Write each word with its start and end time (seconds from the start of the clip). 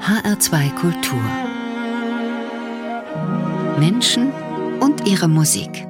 HR2 0.00 0.74
Kultur. 0.76 1.20
Menschen 3.78 4.32
und 4.80 5.06
ihre 5.06 5.28
Musik. 5.28 5.86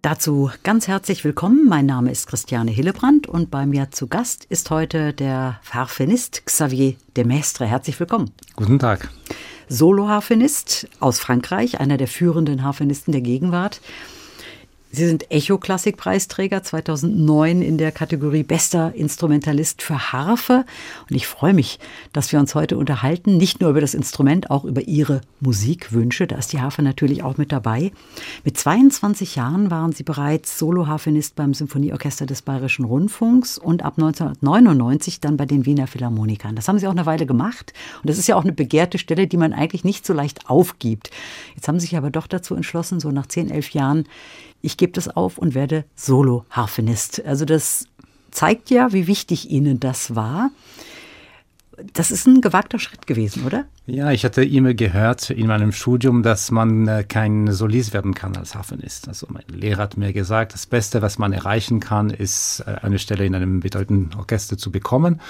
Dazu 0.00 0.50
ganz 0.62 0.88
herzlich 0.88 1.22
willkommen. 1.22 1.68
Mein 1.68 1.84
Name 1.84 2.10
ist 2.10 2.28
Christiane 2.28 2.70
Hillebrand 2.70 3.28
und 3.28 3.50
bei 3.50 3.66
mir 3.66 3.90
zu 3.90 4.06
Gast 4.06 4.46
ist 4.46 4.70
heute 4.70 5.12
der 5.12 5.60
Harfenist 5.70 6.46
Xavier 6.46 6.94
Demestre. 7.14 7.66
Herzlich 7.66 8.00
willkommen. 8.00 8.32
Guten 8.56 8.78
Tag. 8.78 9.10
Solo-Harfenist 9.68 10.88
aus 11.00 11.18
Frankreich, 11.18 11.78
einer 11.78 11.98
der 11.98 12.08
führenden 12.08 12.62
Harfenisten 12.62 13.12
der 13.12 13.20
Gegenwart. 13.20 13.82
Sie 14.96 15.06
sind 15.06 15.30
Echo-Klassik-Preisträger 15.30 16.62
2009 16.62 17.60
in 17.60 17.76
der 17.76 17.92
Kategorie 17.92 18.44
Bester 18.44 18.94
Instrumentalist 18.94 19.82
für 19.82 20.10
Harfe. 20.10 20.64
Und 21.10 21.14
ich 21.14 21.26
freue 21.26 21.52
mich, 21.52 21.78
dass 22.14 22.32
wir 22.32 22.38
uns 22.38 22.54
heute 22.54 22.78
unterhalten, 22.78 23.36
nicht 23.36 23.60
nur 23.60 23.68
über 23.68 23.82
das 23.82 23.92
Instrument, 23.92 24.50
auch 24.50 24.64
über 24.64 24.80
Ihre 24.80 25.20
Musikwünsche. 25.40 26.26
Da 26.26 26.36
ist 26.36 26.54
die 26.54 26.62
Harfe 26.62 26.80
natürlich 26.80 27.22
auch 27.22 27.36
mit 27.36 27.52
dabei. 27.52 27.92
Mit 28.42 28.56
22 28.56 29.36
Jahren 29.36 29.70
waren 29.70 29.92
Sie 29.92 30.02
bereits 30.02 30.58
Solo-Harfenist 30.58 31.36
beim 31.36 31.52
Symphonieorchester 31.52 32.24
des 32.24 32.40
Bayerischen 32.40 32.86
Rundfunks 32.86 33.58
und 33.58 33.84
ab 33.84 33.98
1999 33.98 35.20
dann 35.20 35.36
bei 35.36 35.44
den 35.44 35.66
Wiener 35.66 35.88
Philharmonikern. 35.88 36.56
Das 36.56 36.68
haben 36.68 36.78
Sie 36.78 36.86
auch 36.86 36.92
eine 36.92 37.04
Weile 37.04 37.26
gemacht. 37.26 37.74
Und 38.00 38.08
das 38.08 38.16
ist 38.16 38.28
ja 38.28 38.36
auch 38.36 38.44
eine 38.44 38.54
begehrte 38.54 38.96
Stelle, 38.96 39.26
die 39.26 39.36
man 39.36 39.52
eigentlich 39.52 39.84
nicht 39.84 40.06
so 40.06 40.14
leicht 40.14 40.48
aufgibt. 40.48 41.10
Jetzt 41.54 41.68
haben 41.68 41.78
Sie 41.78 41.84
sich 41.86 41.98
aber 41.98 42.08
doch 42.08 42.26
dazu 42.26 42.54
entschlossen, 42.54 42.98
so 42.98 43.10
nach 43.10 43.26
10, 43.26 43.50
11 43.50 43.70
Jahren 43.72 44.06
ich 44.62 44.76
gebe 44.76 44.92
das 44.92 45.08
auf 45.08 45.38
und 45.38 45.54
werde 45.54 45.84
Solo-Harfenist. 45.94 47.24
Also 47.24 47.44
das 47.44 47.86
zeigt 48.30 48.70
ja, 48.70 48.92
wie 48.92 49.06
wichtig 49.06 49.50
Ihnen 49.50 49.80
das 49.80 50.14
war. 50.14 50.50
Das 51.92 52.10
ist 52.10 52.26
ein 52.26 52.40
gewagter 52.40 52.78
Schritt 52.78 53.06
gewesen, 53.06 53.44
oder? 53.44 53.66
Ja, 53.84 54.10
ich 54.10 54.24
hatte 54.24 54.42
immer 54.42 54.72
gehört 54.72 55.30
in 55.30 55.46
meinem 55.46 55.72
Studium, 55.72 56.22
dass 56.22 56.50
man 56.50 56.88
äh, 56.88 57.04
kein 57.04 57.52
Solist 57.52 57.92
werden 57.92 58.14
kann 58.14 58.34
als 58.36 58.54
Harfenist. 58.54 59.08
Also 59.08 59.26
mein 59.30 59.44
Lehrer 59.48 59.82
hat 59.82 59.96
mir 59.96 60.12
gesagt, 60.12 60.54
das 60.54 60.66
Beste, 60.66 61.02
was 61.02 61.18
man 61.18 61.32
erreichen 61.32 61.78
kann, 61.78 62.10
ist 62.10 62.64
äh, 62.66 62.76
eine 62.82 62.98
Stelle 62.98 63.26
in 63.26 63.34
einem 63.34 63.60
bedeutenden 63.60 64.18
Orchester 64.18 64.56
zu 64.56 64.72
bekommen. 64.72 65.20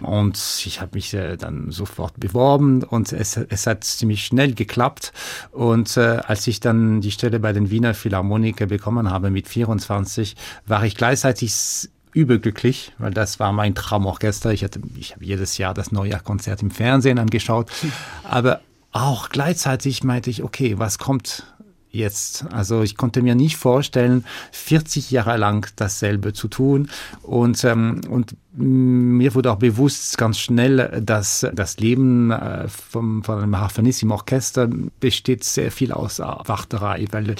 Und 0.00 0.38
ich 0.64 0.80
habe 0.80 0.92
mich 0.94 1.12
äh, 1.14 1.36
dann 1.36 1.72
sofort 1.72 2.18
beworben 2.20 2.84
und 2.84 3.12
es, 3.12 3.36
es 3.36 3.66
hat 3.66 3.82
ziemlich 3.82 4.24
schnell 4.24 4.54
geklappt. 4.54 5.12
Und 5.50 5.98
als 5.98 6.46
ich 6.46 6.60
dann 6.60 7.00
die 7.00 7.10
Stelle 7.10 7.40
bei 7.40 7.52
den 7.52 7.70
Wiener 7.70 7.94
Philharmoniker 7.94 8.66
bekommen 8.66 9.10
habe 9.10 9.30
mit 9.30 9.48
24, 9.48 10.36
war 10.66 10.84
ich 10.84 10.96
gleichzeitig 10.96 11.52
überglücklich, 12.12 12.92
weil 12.98 13.12
das 13.12 13.40
war 13.40 13.52
mein 13.52 13.74
Traumorchester. 13.74 14.52
Ich, 14.52 14.64
hatte, 14.64 14.80
ich 14.96 15.14
habe 15.14 15.24
jedes 15.24 15.58
Jahr 15.58 15.74
das 15.74 15.92
Neujahrkonzert 15.92 16.62
im 16.62 16.70
Fernsehen 16.70 17.18
angeschaut. 17.18 17.70
Aber 18.24 18.60
auch 18.92 19.28
gleichzeitig 19.28 20.02
meinte 20.04 20.30
ich, 20.30 20.42
okay, 20.42 20.78
was 20.78 20.98
kommt 20.98 21.44
jetzt. 21.90 22.44
Also 22.52 22.82
ich 22.82 22.96
konnte 22.96 23.22
mir 23.22 23.34
nicht 23.34 23.56
vorstellen, 23.56 24.24
40 24.52 25.10
Jahre 25.10 25.36
lang 25.36 25.68
dasselbe 25.76 26.32
zu 26.32 26.48
tun. 26.48 26.88
Und, 27.22 27.64
ähm, 27.64 28.00
und 28.08 28.36
mir 28.60 29.34
wurde 29.34 29.52
auch 29.52 29.58
bewusst 29.58 30.18
ganz 30.18 30.38
schnell, 30.38 31.00
dass 31.04 31.46
das 31.54 31.78
Leben 31.78 32.30
äh, 32.30 32.66
vom, 32.68 33.22
von 33.22 33.38
einem 33.38 33.56
Harfenist 33.56 34.02
im 34.02 34.10
Orchester 34.10 34.68
besteht 35.00 35.44
sehr 35.44 35.70
viel 35.70 35.92
aus 35.92 36.18
Warterei, 36.18 37.06
weil 37.12 37.36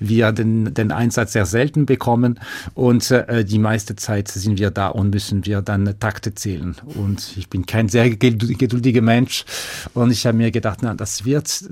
wir 0.00 0.32
den, 0.32 0.72
den 0.72 0.90
Einsatz 0.90 1.32
sehr 1.32 1.46
selten 1.46 1.84
bekommen 1.84 2.40
und 2.74 3.10
äh, 3.10 3.44
die 3.44 3.58
meiste 3.58 3.96
Zeit 3.96 4.28
sind 4.28 4.58
wir 4.58 4.70
da 4.70 4.88
und 4.88 5.10
müssen 5.10 5.44
wir 5.44 5.60
dann 5.60 5.94
Takte 6.00 6.34
zählen. 6.34 6.74
Und 6.94 7.36
ich 7.36 7.50
bin 7.50 7.66
kein 7.66 7.88
sehr 7.88 8.08
geduldiger 8.08 9.02
Mensch 9.02 9.44
und 9.92 10.10
ich 10.10 10.26
habe 10.26 10.38
mir 10.38 10.50
gedacht, 10.50 10.78
na, 10.82 10.94
das 10.94 11.26
wird 11.26 11.64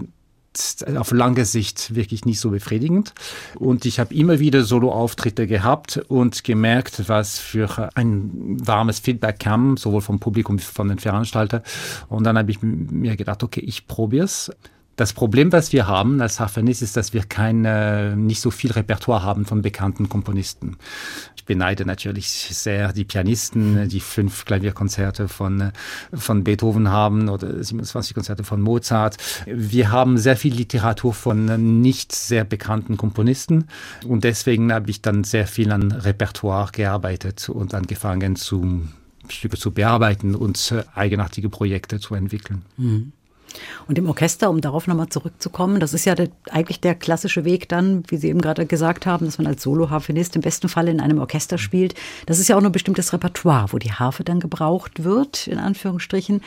auf 0.97 1.12
lange 1.12 1.45
Sicht 1.45 1.95
wirklich 1.95 2.25
nicht 2.25 2.41
so 2.41 2.51
befriedigend. 2.51 3.14
Und 3.55 3.85
ich 3.86 4.01
habe 4.01 4.14
immer 4.14 4.41
wieder 4.41 4.64
Solo-Auftritte 4.64 5.47
gehabt 5.47 5.98
und 6.08 6.42
gemerkt, 6.45 7.08
was 7.08 7.39
für 7.39 7.91
ein 7.95 8.57
warmes 8.61 8.98
Feedback 8.98 9.39
kam, 9.39 9.77
sowohl 9.77 10.01
vom 10.01 10.19
Publikum 10.19 10.58
wie 10.58 10.63
von 10.63 10.89
den 10.89 10.98
Veranstaltern. 10.98 11.63
Und 12.08 12.24
dann 12.24 12.36
habe 12.36 12.51
ich 12.51 12.63
mir 12.63 13.17
gedacht, 13.17 13.42
okay, 13.42 13.61
ich 13.61 13.86
probiere 13.86 14.24
es. 14.24 14.51
Das 15.00 15.14
Problem, 15.14 15.50
was 15.50 15.72
wir 15.72 15.86
haben 15.86 16.20
als 16.20 16.40
Harfenist, 16.40 16.83
ist, 16.83 16.94
dass 16.94 17.14
wir 17.14 17.22
kein, 17.22 17.64
äh, 17.64 18.14
nicht 18.14 18.42
so 18.42 18.50
viel 18.50 18.70
Repertoire 18.70 19.22
haben 19.22 19.46
von 19.46 19.62
bekannten 19.62 20.11
Komponisten. 20.11 20.77
Ich 21.36 21.46
beneide 21.46 21.86
natürlich 21.86 22.28
sehr 22.28 22.92
die 22.92 23.06
Pianisten, 23.06 23.88
die 23.88 24.00
fünf 24.00 24.44
Klavierkonzerte 24.44 25.28
von, 25.28 25.61
äh, 25.62 25.72
von 26.12 26.44
Beethoven 26.44 26.90
haben 26.90 27.30
oder 27.30 27.64
27 27.64 28.12
Konzerte 28.12 28.44
von 28.44 28.61
Mozart. 28.61 29.16
Wir 29.46 29.90
haben 29.90 30.18
sehr 30.18 30.36
viel 30.36 30.52
Literatur 30.52 31.14
von 31.14 31.80
nicht 31.80 32.14
sehr 32.14 32.44
bekannten 32.44 32.98
Komponisten 32.98 33.68
und 34.06 34.22
deswegen 34.24 34.70
habe 34.70 34.90
ich 34.90 35.00
dann 35.00 35.24
sehr 35.24 35.46
viel 35.46 35.72
an 35.72 35.92
Repertoire 35.92 36.72
gearbeitet 36.72 37.48
und 37.48 37.72
angefangen 37.72 38.36
zu 38.36 38.86
Stücke 39.30 39.56
zu 39.56 39.70
bearbeiten 39.70 40.34
und 40.34 40.72
äh, 40.72 40.84
eigenartige 40.94 41.48
Projekte 41.48 42.00
zu 42.00 42.14
entwickeln. 42.14 42.67
Mhm. 42.77 43.12
Und 43.88 43.98
im 43.98 44.08
Orchester, 44.08 44.50
um 44.50 44.61
darauf 44.61 44.86
nochmal 44.86 45.08
zurückzukommen, 45.08 45.80
das 45.80 45.94
ist 45.94 46.05
ja 46.05 46.14
der, 46.14 46.28
eigentlich 46.50 46.80
der 46.80 46.94
klassische 46.94 47.44
Weg 47.44 47.68
dann, 47.68 48.02
wie 48.08 48.16
Sie 48.16 48.28
eben 48.28 48.40
gerade 48.40 48.66
gesagt 48.66 49.06
haben, 49.06 49.27
dass 49.27 49.38
man 49.38 49.46
als 49.46 49.62
Solo-Harfenist 49.62 50.36
im 50.36 50.42
besten 50.42 50.68
Fall 50.68 50.88
in 50.88 51.00
einem 51.00 51.18
Orchester 51.18 51.58
spielt. 51.58 51.94
Das 52.27 52.38
ist 52.38 52.48
ja 52.48 52.56
auch 52.56 52.61
nur 52.61 52.70
ein 52.70 52.72
bestimmtes 52.72 53.12
Repertoire, 53.12 53.66
wo 53.72 53.78
die 53.78 53.92
Harfe 53.92 54.24
dann 54.24 54.40
gebraucht 54.40 55.05
wird, 55.05 55.46
in 55.46 55.58
Anführungsstrichen. 55.58 56.42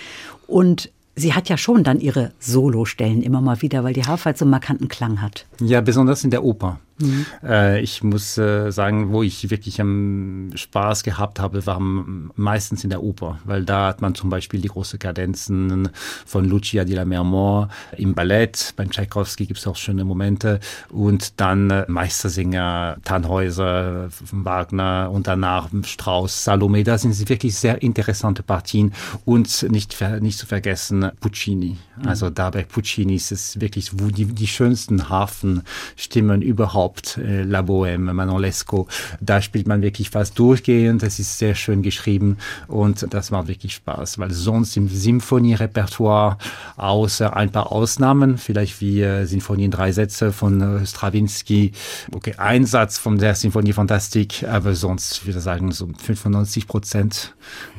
Und 0.47 0.89
sie 1.15 1.33
hat 1.33 1.49
ja 1.49 1.57
schon 1.57 1.83
dann 1.83 1.99
ihre 1.99 2.31
Solostellen 2.39 3.21
immer 3.21 3.41
mal 3.41 3.61
wieder, 3.61 3.83
weil 3.83 3.93
die 3.93 4.05
Harfe 4.05 4.25
halt 4.25 4.37
so 4.37 4.45
einen 4.45 4.51
markanten 4.51 4.87
Klang 4.87 5.21
hat. 5.21 5.45
Ja, 5.59 5.81
besonders 5.81 6.23
in 6.23 6.31
der 6.31 6.43
Oper. 6.43 6.79
Mhm. 6.99 7.25
Äh, 7.43 7.81
ich 7.81 8.03
muss 8.03 8.37
äh, 8.37 8.71
sagen, 8.71 9.11
wo 9.11 9.23
ich 9.23 9.49
wirklich 9.49 9.81
am 9.81 10.51
Spaß 10.53 11.03
gehabt 11.03 11.39
habe, 11.39 11.65
war 11.65 11.79
meistens 11.79 12.83
in 12.83 12.89
der 12.89 13.01
Oper, 13.01 13.39
weil 13.45 13.65
da 13.65 13.87
hat 13.87 14.01
man 14.01 14.15
zum 14.15 14.29
Beispiel 14.29 14.61
die 14.61 14.67
großen 14.67 14.99
Kadenzen 14.99 15.89
von 16.25 16.45
Lucia 16.45 16.83
di 16.83 16.93
Lammermoor 16.93 17.69
im 17.97 18.13
Ballett. 18.13 18.73
Beim 18.75 18.91
Tchaikovsky 18.91 19.45
gibt 19.45 19.59
es 19.59 19.67
auch 19.67 19.75
schöne 19.75 20.05
Momente 20.05 20.59
und 20.89 21.39
dann 21.39 21.69
äh, 21.69 21.85
Meistersinger, 21.87 22.97
Tannhäuser, 23.03 24.09
Wagner 24.31 25.09
und 25.11 25.27
danach 25.27 25.69
Strauss, 25.83 26.43
Salome. 26.43 26.83
Da 26.83 26.97
sind 26.97 27.17
wirklich 27.29 27.55
sehr 27.55 27.81
interessante 27.81 28.43
Partien 28.43 28.93
und 29.25 29.63
nicht, 29.69 29.99
nicht 30.21 30.37
zu 30.37 30.45
vergessen 30.45 31.11
Puccini. 31.19 31.77
Mhm. 31.97 32.07
Also 32.07 32.29
da 32.29 32.49
bei 32.49 32.63
Puccini 32.63 33.15
ist 33.15 33.31
es 33.31 33.59
wirklich 33.59 33.91
wo 33.99 34.07
die, 34.07 34.25
die 34.25 34.47
schönsten 34.47 35.09
Hafenstimmen 35.09 36.41
überhaupt 36.41 36.82
überhaupt, 36.83 37.17
äh, 37.17 37.44
La 37.44 37.61
Bohème, 37.61 38.13
Manon 38.13 38.41
Lescaut. 38.41 38.88
Da 39.21 39.41
spielt 39.41 39.67
man 39.67 39.81
wirklich 39.81 40.09
fast 40.09 40.38
durchgehend. 40.38 41.01
Das 41.01 41.19
ist 41.19 41.38
sehr 41.38 41.55
schön 41.55 41.81
geschrieben 41.81 42.38
und 42.67 43.07
das 43.13 43.31
macht 43.31 43.47
wirklich 43.47 43.75
Spaß, 43.75 44.19
weil 44.19 44.31
sonst 44.31 44.75
im 44.75 44.89
Symphonierepertoire, 44.89 46.38
außer 46.75 47.35
ein 47.35 47.51
paar 47.51 47.71
Ausnahmen, 47.71 48.38
vielleicht 48.38 48.81
wie 48.81 49.01
äh, 49.01 49.25
Sinfonie 49.25 49.66
in 49.66 49.71
drei 49.71 49.91
Sätze 49.91 50.31
von 50.31 50.61
äh, 50.61 50.85
Stravinsky, 50.85 51.71
okay, 52.13 52.35
ein 52.38 52.66
Satz 52.66 52.97
von 52.97 53.17
der 53.17 53.35
Sinfonie 53.35 53.73
Fantastik, 53.73 54.44
aber 54.44 54.75
sonst, 54.75 55.25
würde 55.25 55.39
ich 55.39 55.44
sagen, 55.44 55.71
so 55.71 55.88
95 55.97 56.67
Prozent 56.67 57.33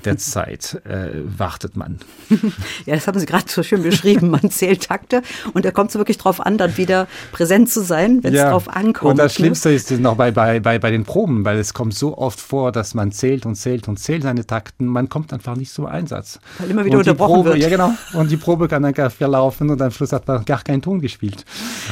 der 0.07 0.19
Zeit 0.19 0.81
äh, 0.85 1.11
wartet 1.25 1.77
man. 1.77 1.99
Ja, 2.87 2.95
das 2.95 3.07
haben 3.07 3.19
Sie 3.19 3.27
gerade 3.27 3.45
so 3.49 3.63
schön 3.63 3.83
beschrieben. 3.83 4.31
Man 4.31 4.51
zählt 4.51 4.89
Takte 4.89 5.23
und 5.53 5.65
da 5.65 5.71
kommt 5.71 5.91
es 5.91 5.97
wirklich 5.97 6.19
drauf 6.19 6.41
an, 6.41 6.59
dann 6.59 6.77
wieder 6.77 7.07
präsent 7.33 7.71
zu 7.71 7.83
sein, 7.83 8.23
wenn 8.23 8.35
es 8.35 8.41
ja. 8.41 8.51
drauf 8.51 8.69
ankommt 8.69 9.05
kommt. 9.05 9.21
Und 9.21 9.25
das 9.25 9.33
ne? 9.39 9.45
Schlimmste 9.45 9.71
ist 9.71 9.91
noch 9.93 10.17
bei, 10.17 10.31
bei, 10.31 10.61
bei, 10.61 10.79
bei 10.79 10.91
den 10.91 11.05
Proben, 11.05 11.45
weil 11.45 11.59
es 11.59 11.75
kommt 11.75 11.95
so 11.95 12.17
oft 12.19 12.41
vor, 12.41 12.73
dass 12.73 12.95
man 12.95 13.13
zählt 13.13 13.47
und 13.47 13.55
zählt 13.55 13.87
und 13.89 13.99
zählt 13.99 14.23
seine 14.23 14.47
Takten. 14.47 14.87
Man 14.87 15.09
kommt 15.09 15.33
einfach 15.33 15.57
nicht 15.57 15.73
zum 15.73 15.87
Einsatz. 15.87 16.41
Weil 16.59 16.71
immer 16.71 16.85
wieder 16.85 16.95
und 16.95 17.01
unterbrochen 17.01 17.35
Probe, 17.35 17.51
wird. 17.51 17.59
Ja, 17.59 17.69
genau. 17.69 17.93
Und 18.15 18.31
die 18.31 18.37
Probe 18.37 18.69
kann 18.69 18.83
dann 18.83 18.95
gar 18.95 19.11
verlaufen 19.11 19.71
und 19.71 19.81
am 19.81 19.91
Schluss 19.91 20.13
hat 20.13 20.27
man 20.27 20.45
gar 20.45 20.63
keinen 20.63 20.83
Ton 20.83 21.01
gespielt. 21.01 21.45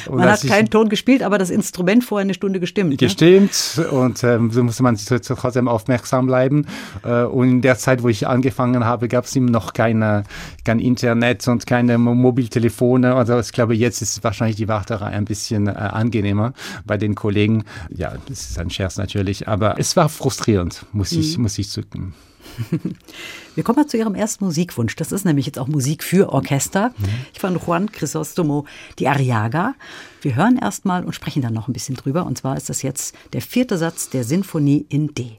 Und 0.07 0.19
man 0.19 0.31
hat 0.31 0.47
keinen 0.47 0.71
Ton 0.71 0.89
gespielt, 0.89 1.23
aber 1.23 1.39
das 1.39 1.51
Instrument 1.51 2.05
vorher 2.05 2.23
eine 2.23 2.35
Stunde 2.35 2.61
gestimmt. 2.61 2.91
Ne? 2.91 2.97
Gestimmt 2.97 3.75
ne? 3.77 3.89
und 3.89 4.25
ähm, 4.25 4.51
so 4.51 4.63
musste 4.63 4.83
man 4.83 4.97
trotzdem 4.97 5.69
aufmerksam 5.69 6.27
bleiben. 6.27 6.67
Äh, 7.05 7.25
und 7.25 7.49
in 7.49 7.63
der 7.63 7.79
Zeit, 7.79 8.02
wo 8.03 8.09
ich 8.09 8.27
angefangen 8.27 8.85
habe, 8.85 9.09
gab 9.09 9.25
es 9.25 9.37
ihm 9.37 9.47
noch 9.47 9.73
keine, 9.73 10.25
kein 10.65 10.79
Internet 10.79 11.47
und 11.49 11.67
keine 11.67 11.99
Mobiltelefone. 11.99 13.15
Also 13.15 13.39
ich 13.39 13.53
glaube, 13.53 13.75
jetzt 13.75 14.03
ist 14.03 14.23
wahrscheinlich 14.25 14.57
die 14.57 14.69
Warterei 14.69 15.07
ein 15.07 15.25
bisschen 15.25 15.67
äh, 15.67 15.73
angenehmer 15.73 16.53
bei 16.85 16.97
den 16.97 17.15
Kollegen. 17.15 17.65
Ja, 17.91 18.15
das 18.27 18.51
ist 18.51 18.59
ein 18.59 18.71
Scherz 18.71 18.97
natürlich, 18.97 19.49
aber 19.49 19.79
es 19.79 19.97
war 19.97 20.09
frustrierend, 20.09 20.87
muss 20.93 21.13
ich, 21.13 21.37
mhm. 21.37 21.45
muss 21.45 21.59
ich 21.59 21.69
zugeben. 21.69 22.15
Wir 23.55 23.65
kommen 23.65 23.77
mal 23.77 23.87
zu 23.87 23.97
Ihrem 23.97 24.15
ersten 24.15 24.45
Musikwunsch. 24.45 24.97
Das 24.97 25.13
ist 25.13 25.25
nämlich 25.25 25.47
jetzt 25.47 25.59
auch 25.59 25.69
Musik 25.69 26.03
für 26.03 26.33
Orchester. 26.33 26.93
Mhm. 26.99 27.05
Ich 27.33 27.41
von 27.41 27.59
Juan 27.59 27.91
Crisostomo, 27.91 28.67
die 28.99 29.09
Ariaga. 29.09 29.75
Wir 30.21 30.37
hören 30.37 30.59
erstmal 30.59 31.05
und 31.05 31.15
sprechen 31.15 31.43
dann 31.43 31.55
noch 31.55 31.69
ein 31.69 31.73
bisschen 31.73 31.97
drüber. 31.97 32.27
Und 32.27 32.39
zwar 32.39 32.57
ist 32.57 32.69
das 32.69 32.83
jetzt 32.83 33.15
der 33.33 33.43
vierte 33.43 33.79
Satz 33.79 34.11
der 34.11 34.25
Sinfonie 34.25 34.87
in 34.89 35.15
D. 35.15 35.39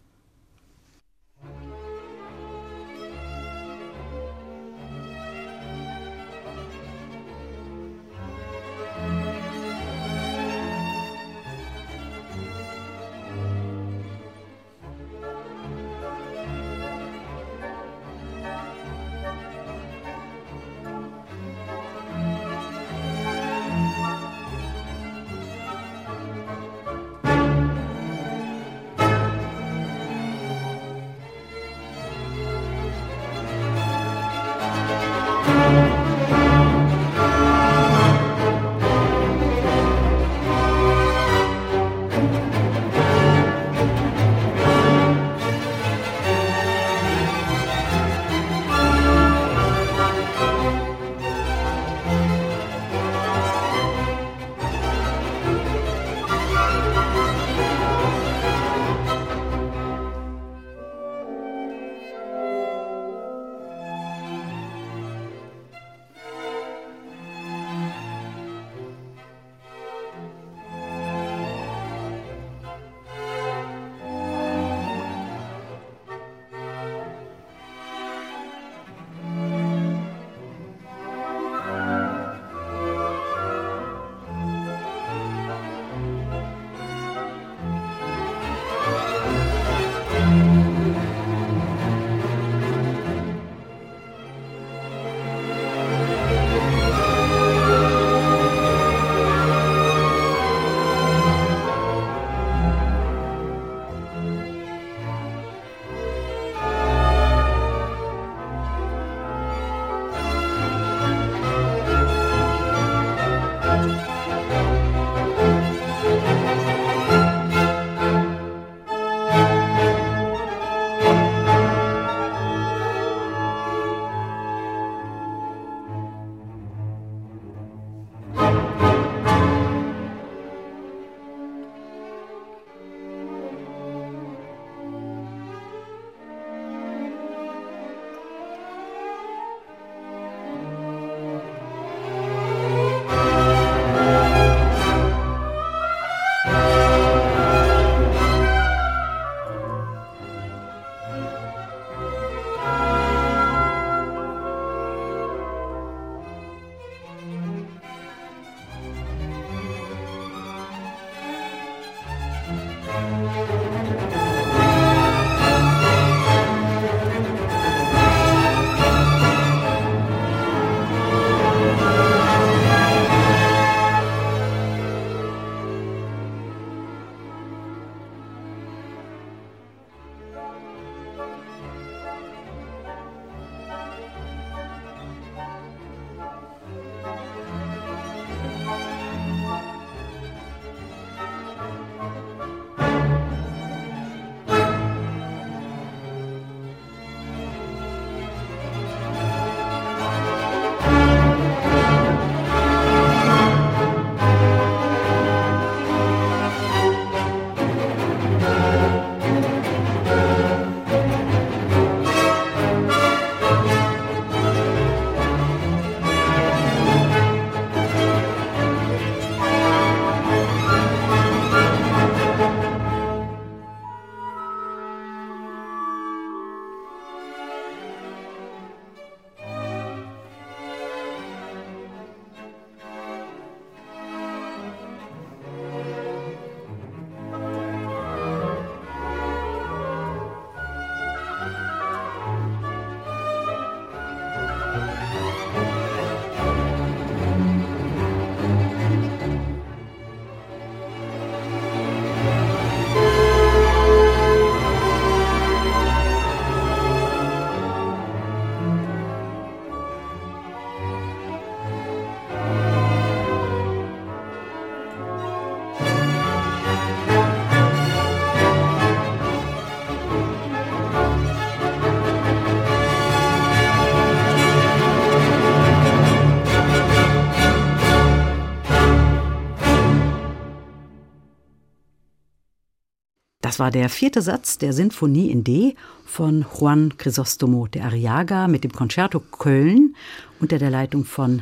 Das 283.44 283.60
war 283.60 283.72
der 283.72 283.90
vierte 283.90 284.22
Satz 284.22 284.58
der 284.58 284.72
Sinfonie 284.72 285.30
in 285.30 285.44
D 285.44 285.76
von 286.06 286.46
Juan 286.58 286.98
Crisostomo 286.98 287.68
de 287.68 287.82
Arriaga 287.82 288.48
mit 288.48 288.64
dem 288.64 288.72
Concerto 288.72 289.20
Köln 289.20 289.98
unter 290.40 290.60
der 290.60 290.70
Leitung 290.70 291.04
von 291.04 291.42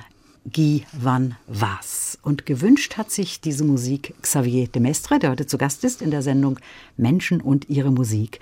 Guy 0.52 0.84
van 1.00 1.36
Waas. 1.46 2.18
Und 2.24 2.48
gewünscht 2.48 2.98
hat 2.98 3.12
sich 3.12 3.40
diese 3.40 3.64
Musik 3.64 4.16
Xavier 4.24 4.68
de 4.68 4.82
Mestre, 4.82 5.20
der 5.20 5.30
heute 5.30 5.46
zu 5.46 5.60
Gast 5.60 5.84
ist 5.84 6.02
in 6.02 6.10
der 6.10 6.24
Sendung 6.24 6.58
Menschen 6.98 7.40
und 7.40 7.70
ihre 7.70 7.92
Musik. 7.92 8.40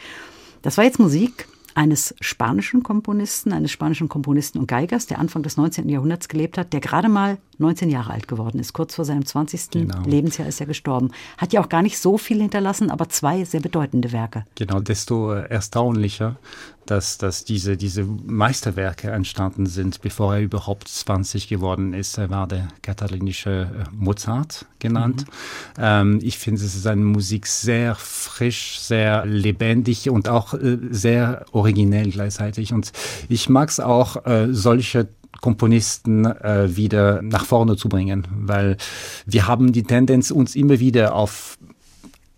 Das 0.61 0.77
war 0.77 0.85
jetzt 0.85 0.99
Musik 0.99 1.45
eines 1.75 2.15
spanischen 2.21 2.83
Komponisten, 2.83 3.53
eines 3.53 3.71
spanischen 3.71 4.09
Komponisten 4.09 4.59
und 4.59 4.67
Geigers, 4.67 5.07
der 5.07 5.19
Anfang 5.19 5.43
des 5.43 5.57
19. 5.57 5.89
Jahrhunderts 5.89 6.27
gelebt 6.27 6.57
hat, 6.57 6.73
der 6.73 6.79
gerade 6.79 7.09
mal 7.09 7.37
19 7.57 7.89
Jahre 7.89 8.13
alt 8.13 8.27
geworden 8.27 8.59
ist. 8.59 8.73
Kurz 8.73 8.95
vor 8.95 9.05
seinem 9.05 9.25
20. 9.25 9.69
Genau. 9.71 10.01
Lebensjahr 10.05 10.47
ist 10.47 10.59
er 10.59 10.65
gestorben. 10.65 11.11
Hat 11.37 11.53
ja 11.53 11.61
auch 11.61 11.69
gar 11.69 11.81
nicht 11.81 11.99
so 11.99 12.17
viel 12.17 12.41
hinterlassen, 12.41 12.89
aber 12.89 13.09
zwei 13.09 13.43
sehr 13.43 13.59
bedeutende 13.59 14.11
Werke. 14.11 14.45
Genau, 14.55 14.79
desto 14.79 15.31
erstaunlicher, 15.31 16.37
dass, 16.89 17.17
dass 17.17 17.43
diese, 17.43 17.77
diese 17.77 18.03
Meisterwerke 18.03 19.11
entstanden 19.11 19.67
sind, 19.67 20.01
bevor 20.01 20.35
er 20.35 20.41
überhaupt 20.41 20.87
20 20.87 21.47
geworden 21.47 21.93
ist. 21.93 22.17
Er 22.17 22.29
war 22.29 22.47
der 22.47 22.69
katalinische 22.81 23.69
äh, 23.71 23.83
Mozart 23.91 24.65
genannt. 24.79 25.25
Mhm. 25.77 25.83
Ähm, 25.83 26.19
ich 26.21 26.39
finde, 26.39 26.61
es 26.63 26.75
ist 26.75 26.87
eine 26.87 27.01
Musik 27.01 27.45
sehr 27.47 27.95
frisch, 27.95 28.79
sehr 28.79 29.25
lebendig 29.25 30.09
und 30.09 30.29
auch 30.29 30.53
äh, 30.55 30.77
sehr 30.89 31.45
originell 31.51 32.09
gleichzeitig. 32.09 32.73
Und 32.73 32.91
ich 33.27 33.49
mag 33.49 33.69
es 33.69 33.79
auch, 33.79 34.25
äh, 34.25 34.47
solche 34.51 35.09
Komponisten 35.41 36.25
äh, 36.25 36.75
wieder 36.75 37.21
nach 37.21 37.45
vorne 37.45 37.77
zu 37.77 37.87
bringen, 37.87 38.27
weil 38.31 38.77
wir 39.25 39.47
haben 39.47 39.71
die 39.71 39.83
Tendenz, 39.83 40.31
uns 40.31 40.55
immer 40.55 40.79
wieder 40.79 41.13
auf 41.13 41.57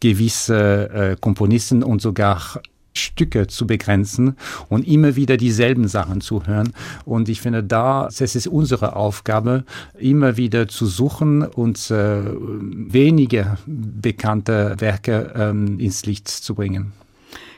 gewisse 0.01 0.89
äh, 0.89 1.15
Komponisten 1.19 1.83
und 1.83 2.01
sogar 2.01 2.61
Stücke 2.93 3.47
zu 3.47 3.67
begrenzen 3.67 4.35
und 4.69 4.87
immer 4.87 5.15
wieder 5.15 5.37
dieselben 5.37 5.87
Sachen 5.87 6.21
zu 6.21 6.45
hören. 6.45 6.73
Und 7.05 7.29
ich 7.29 7.41
finde, 7.41 7.63
da 7.63 8.07
es 8.07 8.21
ist 8.21 8.47
unsere 8.47 8.95
Aufgabe, 8.95 9.63
immer 9.97 10.37
wieder 10.37 10.67
zu 10.67 10.85
suchen 10.85 11.43
und 11.43 11.91
äh, 11.91 12.21
wenige 12.23 13.57
bekannte 13.65 14.75
Werke 14.79 15.33
ähm, 15.35 15.79
ins 15.79 16.05
Licht 16.05 16.27
zu 16.27 16.55
bringen. 16.55 16.93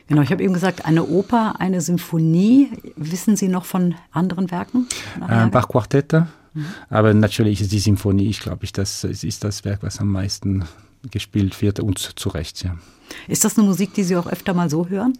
Genau, 0.06 0.20
ich 0.20 0.30
habe 0.30 0.42
eben 0.42 0.52
gesagt, 0.52 0.84
eine 0.84 1.04
Oper, 1.04 1.60
eine 1.60 1.80
Symphonie. 1.80 2.68
Wissen 2.96 3.36
Sie 3.36 3.48
noch 3.48 3.64
von 3.64 3.94
anderen 4.12 4.50
Werken? 4.50 4.86
Ein 5.20 5.50
paar 5.50 5.66
Quartette. 5.66 6.26
Mhm. 6.52 6.66
Aber 6.90 7.14
natürlich 7.14 7.60
ist 7.62 7.72
die 7.72 7.78
Symphonie, 7.78 8.28
ich 8.28 8.40
glaube, 8.40 8.64
ich, 8.64 8.72
das 8.72 9.04
ist 9.04 9.44
das 9.44 9.64
Werk, 9.64 9.82
was 9.82 10.00
am 10.00 10.08
meisten 10.08 10.64
gespielt 11.10 11.60
wird 11.62 11.80
und 11.80 11.98
zu 11.98 12.28
Recht, 12.28 12.64
ja. 12.64 12.76
Ist 13.28 13.44
das 13.44 13.58
eine 13.58 13.66
Musik, 13.66 13.94
die 13.94 14.04
Sie 14.04 14.16
auch 14.16 14.26
öfter 14.26 14.54
mal 14.54 14.70
so 14.70 14.88
hören? 14.88 15.18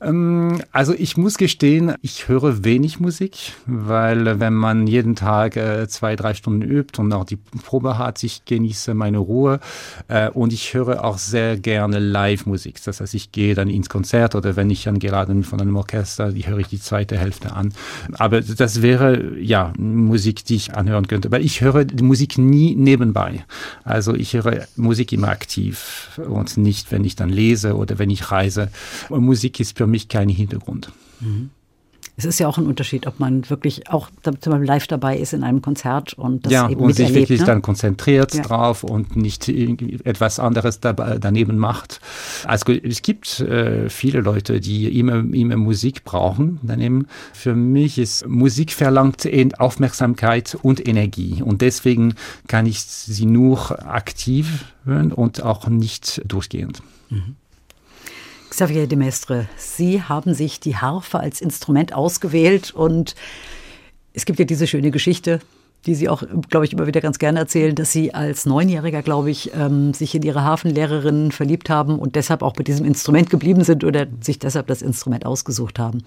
Ähm, 0.00 0.62
also 0.72 0.94
ich 0.94 1.16
muss 1.16 1.36
gestehen, 1.36 1.94
ich 2.02 2.28
höre 2.28 2.64
wenig 2.64 3.00
Musik, 3.00 3.52
weil 3.66 4.40
wenn 4.40 4.54
man 4.54 4.86
jeden 4.86 5.16
Tag 5.16 5.56
äh, 5.56 5.88
zwei, 5.88 6.16
drei 6.16 6.34
Stunden 6.34 6.62
übt 6.62 7.00
und 7.00 7.12
auch 7.12 7.24
die 7.24 7.36
Probe 7.36 7.98
hat, 7.98 8.22
ich 8.22 8.44
genieße 8.44 8.94
meine 8.94 9.18
Ruhe 9.18 9.60
äh, 10.08 10.30
und 10.30 10.52
ich 10.52 10.74
höre 10.74 11.04
auch 11.04 11.18
sehr 11.18 11.58
gerne 11.58 11.98
Live-Musik. 11.98 12.82
Das 12.84 13.00
heißt, 13.00 13.14
ich 13.14 13.32
gehe 13.32 13.54
dann 13.54 13.68
ins 13.68 13.88
Konzert 13.88 14.34
oder 14.34 14.56
wenn 14.56 14.70
ich 14.70 14.84
dann 14.84 14.98
gerade 14.98 15.30
von 15.42 15.60
einem 15.60 15.76
Orchester, 15.76 16.32
die 16.32 16.46
höre 16.46 16.58
ich 16.58 16.68
die 16.68 16.80
zweite 16.80 17.18
Hälfte 17.18 17.52
an. 17.52 17.72
Aber 18.14 18.40
das 18.40 18.82
wäre 18.82 19.38
ja 19.38 19.72
Musik, 19.78 20.44
die 20.44 20.56
ich 20.56 20.74
anhören 20.74 21.06
könnte. 21.06 21.30
Weil 21.30 21.44
ich 21.44 21.60
höre 21.60 21.86
Musik 22.00 22.38
nie 22.38 22.74
nebenbei. 22.74 23.44
Also 23.84 24.14
ich 24.14 24.32
höre 24.32 24.66
Musik 24.76 25.12
immer 25.12 25.28
aktiv 25.28 26.18
und 26.28 26.56
nicht, 26.56 26.90
wenn 26.90 27.04
ich 27.04 27.16
dann 27.16 27.28
lese 27.28 27.76
oder 27.76 27.98
wenn 27.98 28.10
ich 28.10 28.30
reise. 28.30 28.70
Und 29.08 29.24
Musik 29.30 29.60
ist 29.60 29.78
für 29.78 29.86
mich 29.86 30.08
kein 30.08 30.28
Hintergrund. 30.28 30.90
Mhm. 31.20 31.50
Es 32.16 32.24
ist 32.24 32.40
ja 32.40 32.48
auch 32.48 32.58
ein 32.58 32.66
Unterschied, 32.66 33.06
ob 33.06 33.20
man 33.20 33.48
wirklich 33.48 33.88
auch 33.88 34.10
zum 34.22 34.34
Beispiel 34.34 34.66
live 34.66 34.86
dabei 34.88 35.16
ist 35.16 35.32
in 35.32 35.44
einem 35.44 35.62
Konzert 35.62 36.14
und 36.14 36.44
das 36.44 36.52
ja, 36.52 36.68
eben 36.68 36.80
und 36.80 36.94
sich 36.94 37.14
wirklich 37.14 37.40
ne? 37.40 37.46
dann 37.46 37.62
konzentriert 37.62 38.34
ja. 38.34 38.42
drauf 38.42 38.82
und 38.82 39.14
nicht 39.16 39.48
etwas 39.48 40.40
anderes 40.40 40.80
dabei, 40.80 41.18
daneben 41.18 41.56
macht. 41.56 42.00
Also 42.44 42.72
es 42.72 43.02
gibt 43.02 43.40
äh, 43.40 43.88
viele 43.88 44.20
Leute, 44.20 44.60
die 44.60 44.98
immer, 44.98 45.24
immer 45.32 45.56
Musik 45.56 46.04
brauchen 46.04 46.58
daneben. 46.62 47.06
Für 47.32 47.54
mich 47.54 47.96
ist 47.96 48.26
Musik 48.26 48.72
verlangt 48.72 49.26
Aufmerksamkeit 49.58 50.58
und 50.60 50.86
Energie 50.86 51.42
und 51.42 51.62
deswegen 51.62 52.14
kann 52.48 52.66
ich 52.66 52.82
sie 52.82 53.26
nur 53.26 53.86
aktiv 53.86 54.66
hören 54.84 55.12
und 55.12 55.42
auch 55.42 55.68
nicht 55.68 56.20
durchgehend. 56.26 56.82
Mhm. 57.08 57.36
Xavier 58.50 58.86
de 58.86 58.98
Mestre, 58.98 59.46
Sie 59.56 60.02
haben 60.02 60.34
sich 60.34 60.60
die 60.60 60.76
Harfe 60.76 61.20
als 61.20 61.40
Instrument 61.40 61.94
ausgewählt 61.94 62.72
und 62.74 63.14
es 64.12 64.24
gibt 64.24 64.38
ja 64.38 64.44
diese 64.44 64.66
schöne 64.66 64.90
Geschichte, 64.90 65.38
die 65.86 65.94
Sie 65.94 66.08
auch, 66.08 66.22
glaube 66.50 66.66
ich, 66.66 66.72
immer 66.72 66.86
wieder 66.86 67.00
ganz 67.00 67.18
gerne 67.18 67.38
erzählen, 67.38 67.74
dass 67.74 67.92
Sie 67.92 68.12
als 68.12 68.44
Neunjähriger, 68.46 69.02
glaube 69.02 69.30
ich, 69.30 69.52
ähm, 69.54 69.94
sich 69.94 70.14
in 70.14 70.22
Ihre 70.22 70.42
Hafenlehrerin 70.42 71.32
verliebt 71.32 71.70
haben 71.70 71.98
und 71.98 72.16
deshalb 72.16 72.42
auch 72.42 72.52
bei 72.52 72.64
diesem 72.64 72.84
Instrument 72.84 73.30
geblieben 73.30 73.64
sind 73.64 73.84
oder 73.84 74.06
sich 74.20 74.38
deshalb 74.38 74.66
das 74.66 74.82
Instrument 74.82 75.24
ausgesucht 75.24 75.78
haben. 75.78 76.02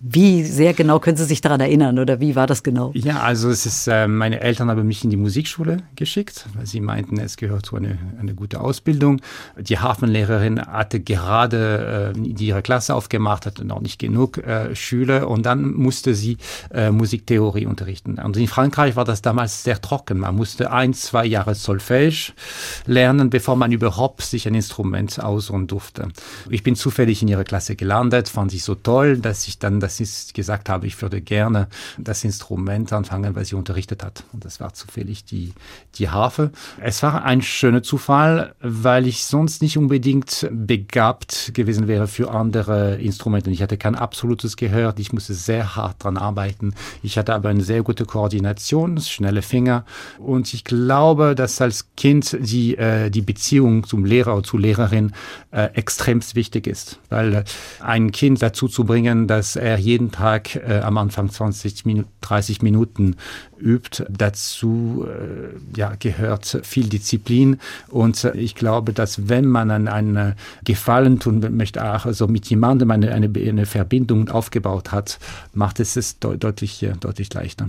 Wie 0.00 0.42
sehr 0.42 0.74
genau 0.74 0.98
können 0.98 1.16
Sie 1.16 1.24
sich 1.24 1.40
daran 1.40 1.60
erinnern 1.60 1.98
oder 1.98 2.18
wie 2.18 2.34
war 2.34 2.46
das 2.46 2.62
genau? 2.62 2.90
Ja, 2.94 3.20
also 3.20 3.48
es 3.48 3.64
ist, 3.64 3.86
äh, 3.86 4.08
meine 4.08 4.40
Eltern 4.40 4.68
haben 4.68 4.86
mich 4.86 5.04
in 5.04 5.10
die 5.10 5.16
Musikschule 5.16 5.78
geschickt, 5.94 6.46
weil 6.54 6.66
sie 6.66 6.80
meinten, 6.80 7.18
es 7.20 7.36
gehört 7.36 7.66
zu 7.66 7.76
einer 7.76 7.96
eine 8.18 8.34
gute 8.34 8.60
Ausbildung. 8.60 9.20
Die 9.56 9.78
Hafenlehrerin 9.78 10.60
hatte 10.60 11.00
gerade 11.00 12.14
äh, 12.16 12.28
ihre 12.42 12.62
Klasse 12.62 12.94
aufgemacht, 12.94 13.46
hatte 13.46 13.64
noch 13.64 13.80
nicht 13.80 13.98
genug 13.98 14.38
äh, 14.38 14.74
Schüler 14.74 15.28
und 15.28 15.46
dann 15.46 15.74
musste 15.74 16.14
sie 16.14 16.38
äh, 16.72 16.90
Musiktheorie 16.90 17.66
unterrichten. 17.66 18.18
Und 18.18 18.36
in 18.36 18.48
Frankreich 18.48 18.96
war 18.96 19.04
das 19.04 19.22
damals 19.22 19.62
sehr 19.62 19.80
trocken. 19.80 20.18
Man 20.18 20.34
musste 20.34 20.72
ein, 20.72 20.94
zwei 20.94 21.24
Jahre 21.24 21.52
Solfège 21.52 22.32
lernen, 22.86 23.30
bevor 23.30 23.56
man 23.56 23.70
überhaupt 23.70 24.22
sich 24.22 24.46
ein 24.48 24.54
Instrument 24.54 25.22
ausruhen 25.22 25.66
durfte. 25.66 26.08
Ich 26.50 26.62
bin 26.62 26.74
zufällig 26.74 27.22
in 27.22 27.28
ihre 27.28 27.44
Klasse 27.44 27.76
gelandet, 27.76 28.28
fand 28.28 28.52
ich 28.52 28.64
so 28.64 28.74
toll, 28.74 29.18
dass 29.18 29.46
ich 29.46 29.51
ich 29.52 29.58
dann 29.58 29.80
das 29.80 30.00
ist, 30.00 30.34
gesagt 30.34 30.68
habe, 30.68 30.86
ich 30.86 31.00
würde 31.00 31.20
gerne 31.20 31.68
das 31.98 32.24
Instrument 32.24 32.92
anfangen, 32.92 33.34
weil 33.34 33.44
sie 33.44 33.54
unterrichtet 33.54 34.02
hat. 34.02 34.24
Und 34.32 34.44
das 34.44 34.60
war 34.60 34.74
zufällig 34.74 35.24
die, 35.24 35.52
die 35.94 36.08
Harfe. 36.08 36.50
Es 36.80 37.02
war 37.02 37.24
ein 37.24 37.42
schöner 37.42 37.82
Zufall, 37.82 38.54
weil 38.60 39.06
ich 39.06 39.24
sonst 39.24 39.62
nicht 39.62 39.78
unbedingt 39.78 40.48
begabt 40.50 41.52
gewesen 41.54 41.88
wäre 41.88 42.08
für 42.08 42.30
andere 42.30 42.96
Instrumente. 42.96 43.50
Ich 43.50 43.62
hatte 43.62 43.76
kein 43.76 43.94
absolutes 43.94 44.56
Gehör, 44.56 44.94
ich 44.98 45.12
musste 45.12 45.34
sehr 45.34 45.76
hart 45.76 46.02
dran 46.04 46.16
arbeiten. 46.16 46.74
Ich 47.02 47.18
hatte 47.18 47.34
aber 47.34 47.48
eine 47.48 47.62
sehr 47.62 47.82
gute 47.82 48.04
Koordination, 48.04 48.98
schnelle 49.00 49.42
Finger. 49.42 49.84
Und 50.18 50.52
ich 50.54 50.64
glaube, 50.64 51.34
dass 51.34 51.60
als 51.60 51.94
Kind 51.96 52.36
die, 52.40 52.76
äh, 52.76 53.10
die 53.10 53.22
Beziehung 53.22 53.86
zum 53.86 54.04
Lehrer 54.04 54.34
oder 54.34 54.44
zur 54.44 54.60
Lehrerin 54.60 55.12
äh, 55.50 55.66
extremst 55.74 56.34
wichtig 56.34 56.66
ist. 56.66 56.98
Weil 57.08 57.34
äh, 57.34 57.44
ein 57.80 58.12
Kind 58.12 58.42
dazu 58.42 58.68
zu 58.68 58.84
bringen, 58.84 59.26
dass 59.26 59.41
dass 59.42 59.56
er 59.56 59.76
jeden 59.76 60.12
Tag 60.12 60.54
äh, 60.54 60.82
am 60.84 60.96
Anfang 60.98 61.28
20, 61.28 61.84
Minuten, 61.84 62.08
30 62.20 62.62
Minuten 62.62 63.16
übt. 63.60 64.04
Dazu 64.08 65.04
äh, 65.04 65.58
ja, 65.76 65.94
gehört 65.98 66.60
viel 66.62 66.88
Disziplin 66.88 67.58
und 67.88 68.22
äh, 68.22 68.36
ich 68.36 68.54
glaube, 68.54 68.92
dass 68.92 69.28
wenn 69.28 69.46
man 69.46 69.72
an 69.72 69.88
einen 69.88 70.34
Gefallen 70.62 71.18
tun 71.18 71.44
möchte, 71.56 71.84
auch 71.84 72.06
also 72.06 72.28
mit 72.28 72.46
jemandem 72.46 72.92
eine, 72.92 73.12
eine, 73.12 73.28
eine 73.34 73.66
Verbindung 73.66 74.28
aufgebaut 74.28 74.92
hat, 74.92 75.18
macht 75.54 75.80
es 75.80 75.96
es 75.96 76.20
de 76.20 76.36
deutlich, 76.36 76.86
deutlich 77.00 77.34
leichter. 77.34 77.66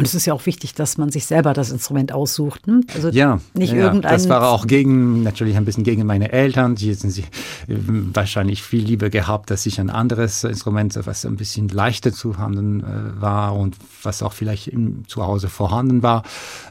Und 0.00 0.06
es 0.06 0.14
ist 0.14 0.24
ja 0.24 0.32
auch 0.32 0.46
wichtig, 0.46 0.72
dass 0.74 0.96
man 0.96 1.10
sich 1.10 1.26
selber 1.26 1.52
das 1.52 1.70
Instrument 1.70 2.10
aussucht. 2.12 2.66
Ne? 2.66 2.80
Also 2.94 3.10
ja, 3.10 3.38
nicht 3.52 3.74
ja, 3.74 3.84
irgendein. 3.84 4.12
Das 4.12 4.30
war 4.30 4.48
auch 4.48 4.66
gegen, 4.66 5.22
natürlich 5.22 5.58
ein 5.58 5.66
bisschen 5.66 5.84
gegen 5.84 6.06
meine 6.06 6.32
Eltern. 6.32 6.74
Die 6.74 6.90
hätten 6.90 7.10
sie 7.10 7.20
äh, 7.68 7.76
wahrscheinlich 7.76 8.62
viel 8.62 8.82
lieber 8.82 9.10
gehabt, 9.10 9.50
dass 9.50 9.66
ich 9.66 9.78
ein 9.78 9.90
anderes 9.90 10.42
Instrument, 10.44 10.98
was 11.04 11.26
ein 11.26 11.36
bisschen 11.36 11.68
leichter 11.68 12.14
zu 12.14 12.38
handeln 12.38 12.80
äh, 12.80 13.20
war 13.20 13.54
und 13.54 13.76
was 14.02 14.22
auch 14.22 14.32
vielleicht 14.32 14.68
im, 14.68 15.06
zu 15.06 15.22
Hause 15.22 15.50
vorhanden 15.50 16.02
war. 16.02 16.22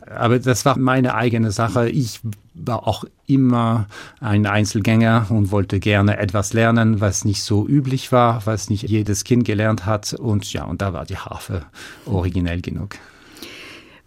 Aber 0.10 0.40
das 0.40 0.66
war 0.66 0.80
meine 0.80 1.14
eigene 1.14 1.52
Sache. 1.52 1.88
Ich 1.88 2.22
war 2.56 2.88
auch 2.88 3.04
immer 3.28 3.86
ein 4.20 4.48
Einzelgänger 4.48 5.28
und 5.30 5.52
wollte 5.52 5.80
gerne 5.80 6.18
etwas 6.18 6.54
lernen, 6.54 7.00
was 7.00 7.26
nicht 7.26 7.44
so 7.44 7.68
üblich 7.68 8.12
war, 8.12 8.46
was 8.46 8.72
nicht 8.72 8.90
jedes 8.90 9.24
Kind 9.24 9.46
gelernt 9.46 9.86
hat. 9.86 10.14
Und 10.14 10.52
ja, 10.52 10.66
und 10.66 10.82
da 10.82 10.94
war 10.94 11.06
die 11.06 11.18
Harfe 11.18 11.62
originell 12.08 12.62
genug. 12.62 12.96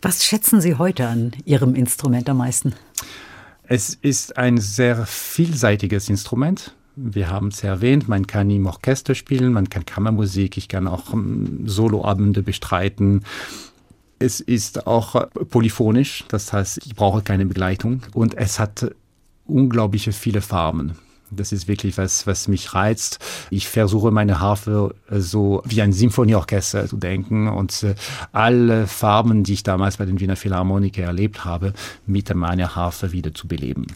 Was 0.05 0.25
schätzen 0.25 0.61
Sie 0.61 0.75
heute 0.75 1.07
an 1.07 1.31
Ihrem 1.45 1.77
Instrument 1.77 2.29
am 2.29 2.39
meisten? 2.39 2.75
Es 3.63 3.95
ist 3.95 4.37
ein 4.37 4.59
sehr 4.59 5.07
vielseitiges 5.07 6.09
Instrument. 6.09 6.75
Wir 6.97 7.31
haben 7.31 7.49
es 7.49 7.63
erwähnt, 7.63 8.09
man 8.09 8.27
kann 8.27 8.51
im 8.51 8.67
Orchester 8.67 9.15
spielen, 9.15 9.53
man 9.53 9.71
kann 9.71 9.87
Kammermusik, 9.87 10.57
ich 10.57 10.67
kann 10.67 10.89
auch 10.89 11.13
ähm, 11.13 11.69
Soloabende 11.69 12.43
bestreiten. 12.43 13.25
Es 14.19 14.41
ist 14.41 14.89
auch 14.89 15.29
polyphonisch, 15.51 16.25
das 16.27 16.53
heißt, 16.53 16.85
ich 16.85 16.97
brauche 16.97 17.23
keine 17.23 17.47
Begleitung 17.47 18.03
und 18.13 18.37
es 18.37 18.59
hat 18.59 18.93
unglaubliche 19.47 20.13
viele 20.13 20.41
Farben. 20.41 20.97
Das 21.35 21.53
ist 21.53 21.69
wirklich 21.69 21.99
was, 21.99 22.27
was 22.27 22.49
mich 22.49 22.75
reizt. 22.75 23.19
Ich 23.51 23.69
versuche 23.69 24.11
meine 24.11 24.41
Harfe 24.41 24.95
äh, 25.11 25.21
so 25.21 25.63
wie 25.65 25.83
ein 25.83 25.93
Symphonieorchester 25.93 26.87
zu 26.87 26.97
denken 26.97 27.49
und 27.49 27.83
äh, 27.83 27.95
alle 28.33 28.87
Farben, 28.87 29.45
die 29.45 29.55
ich 29.55 29.63
damals 29.63 29.97
bei 29.97 30.05
den 30.05 30.21
Wiener 30.21 30.37
Philharmoniker 30.37 31.03
erlebt 31.03 31.45
habe, 31.45 31.73
mit 32.07 32.35
meiner 32.35 32.77
Harfe 32.77 33.13
wieder 33.13 33.35
zu 33.35 33.49
beleben. 33.49 33.87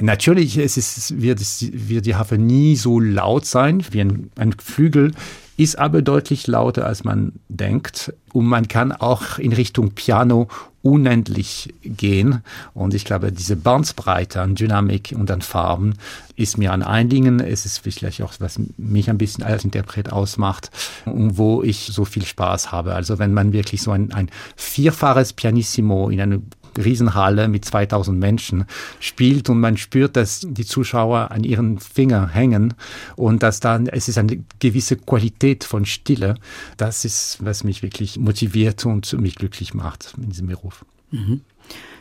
Natürlich 0.00 0.56
es 0.58 0.76
ist, 0.76 1.20
wird, 1.20 1.40
wird 1.40 2.06
die 2.06 2.14
Harfe 2.14 2.38
nie 2.38 2.76
so 2.76 3.00
laut 3.00 3.46
sein 3.46 3.82
wie 3.90 4.00
ein, 4.00 4.30
ein 4.36 4.52
Flügel 4.52 5.12
ist 5.58 5.76
aber 5.76 6.02
deutlich 6.02 6.46
lauter, 6.46 6.86
als 6.86 7.02
man 7.02 7.32
denkt. 7.48 8.14
Und 8.32 8.46
man 8.46 8.68
kann 8.68 8.92
auch 8.92 9.38
in 9.38 9.52
Richtung 9.52 9.90
Piano 9.90 10.46
unendlich 10.82 11.74
gehen. 11.82 12.42
Und 12.74 12.94
ich 12.94 13.04
glaube, 13.04 13.32
diese 13.32 13.56
Bandbreite 13.56 14.40
an 14.40 14.54
Dynamik 14.54 15.12
und 15.16 15.28
an 15.32 15.42
Farben 15.42 15.94
ist 16.36 16.58
mir 16.58 16.72
an 16.72 16.84
einigen. 16.84 17.40
Es 17.40 17.66
ist 17.66 17.78
vielleicht 17.78 18.22
auch, 18.22 18.34
was 18.38 18.60
mich 18.76 19.10
ein 19.10 19.18
bisschen 19.18 19.42
als 19.42 19.64
Interpret 19.64 20.12
ausmacht 20.12 20.70
und 21.04 21.36
wo 21.36 21.64
ich 21.64 21.90
so 21.92 22.04
viel 22.04 22.24
Spaß 22.24 22.70
habe. 22.70 22.94
Also 22.94 23.18
wenn 23.18 23.34
man 23.34 23.52
wirklich 23.52 23.82
so 23.82 23.90
ein, 23.90 24.12
ein 24.12 24.30
vierfaches 24.54 25.32
Pianissimo 25.32 26.08
in 26.08 26.20
einem 26.20 26.44
Riesenhalle 26.78 27.48
mit 27.48 27.64
2000 27.64 28.18
Menschen 28.18 28.64
spielt 29.00 29.50
und 29.50 29.60
man 29.60 29.76
spürt, 29.76 30.16
dass 30.16 30.40
die 30.48 30.64
Zuschauer 30.64 31.30
an 31.30 31.44
ihren 31.44 31.78
Finger 31.78 32.28
hängen 32.28 32.74
und 33.16 33.42
dass 33.42 33.60
dann, 33.60 33.86
es 33.86 34.08
ist 34.08 34.18
eine 34.18 34.42
gewisse 34.58 34.96
Qualität 34.96 35.64
von 35.64 35.84
Stille. 35.84 36.34
Das 36.76 37.04
ist, 37.04 37.38
was 37.44 37.64
mich 37.64 37.82
wirklich 37.82 38.18
motiviert 38.18 38.84
und 38.86 39.12
mich 39.20 39.34
glücklich 39.34 39.74
macht 39.74 40.14
in 40.16 40.30
diesem 40.30 40.46
Beruf. 40.46 40.84
Mhm. 41.10 41.42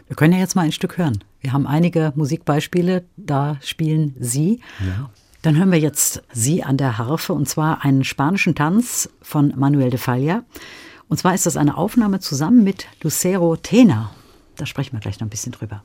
Wir 0.07 0.15
können 0.15 0.33
ja 0.33 0.39
jetzt 0.39 0.55
mal 0.55 0.63
ein 0.63 0.71
Stück 0.71 0.97
hören. 0.97 1.23
Wir 1.41 1.53
haben 1.53 1.67
einige 1.67 2.13
Musikbeispiele, 2.15 3.03
da 3.17 3.57
spielen 3.61 4.15
Sie. 4.19 4.61
Ja. 4.79 5.09
Dann 5.41 5.57
hören 5.57 5.71
wir 5.71 5.79
jetzt 5.79 6.23
Sie 6.33 6.63
an 6.63 6.77
der 6.77 6.97
Harfe 6.97 7.33
und 7.33 7.47
zwar 7.47 7.83
einen 7.83 8.03
spanischen 8.03 8.55
Tanz 8.55 9.09
von 9.21 9.53
Manuel 9.55 9.89
de 9.89 9.99
Falla. 9.99 10.43
Und 11.09 11.17
zwar 11.17 11.33
ist 11.33 11.45
das 11.45 11.57
eine 11.57 11.77
Aufnahme 11.77 12.19
zusammen 12.19 12.63
mit 12.63 12.87
Lucero 13.01 13.55
Tena. 13.55 14.11
Da 14.57 14.65
sprechen 14.65 14.93
wir 14.93 14.99
gleich 14.99 15.19
noch 15.19 15.27
ein 15.27 15.29
bisschen 15.29 15.51
drüber. 15.51 15.83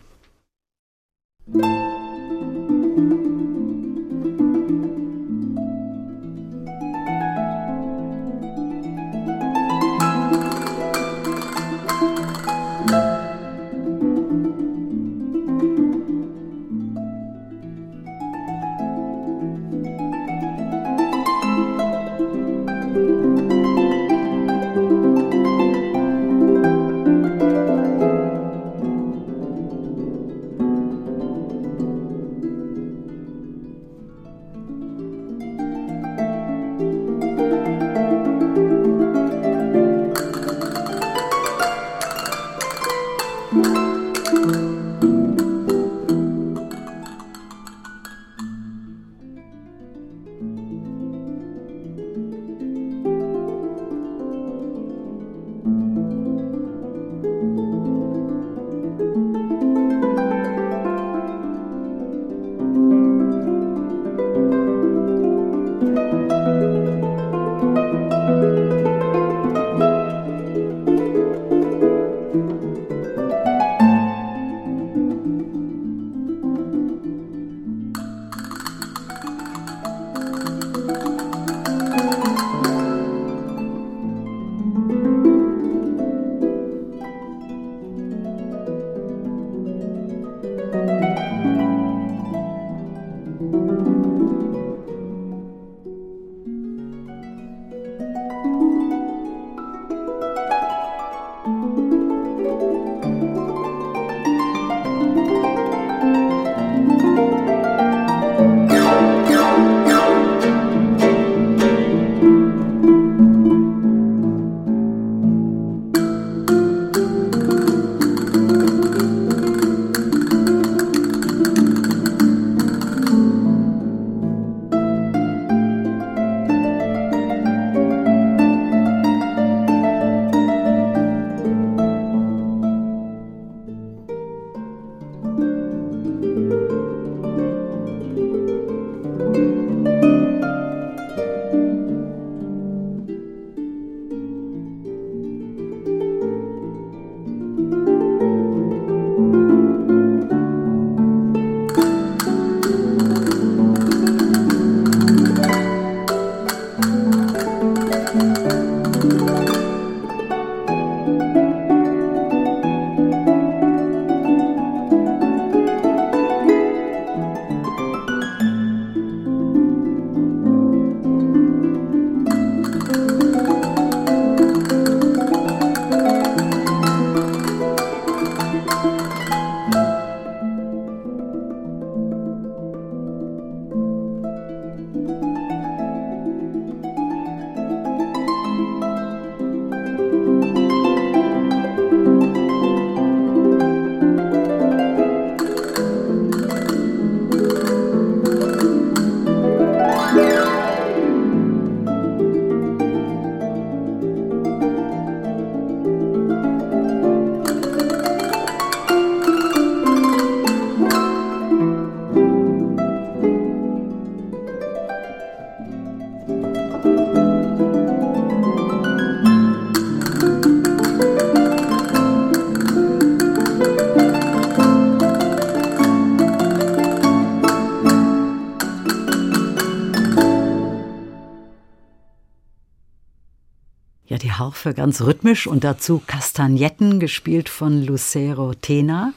Harfe 234.62 234.74
ganz 234.74 235.00
rhythmisch 235.00 235.48
und 235.48 235.64
dazu 235.64 236.00
Kastagnetten, 236.06 237.00
gespielt 237.00 237.48
von 237.48 237.82
Lucero 237.82 238.54
Tena. 238.54 239.12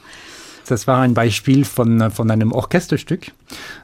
Das 0.66 0.88
war 0.88 1.02
ein 1.02 1.14
Beispiel 1.14 1.64
von, 1.64 2.10
von 2.10 2.32
einem 2.32 2.50
Orchesterstück, 2.50 3.30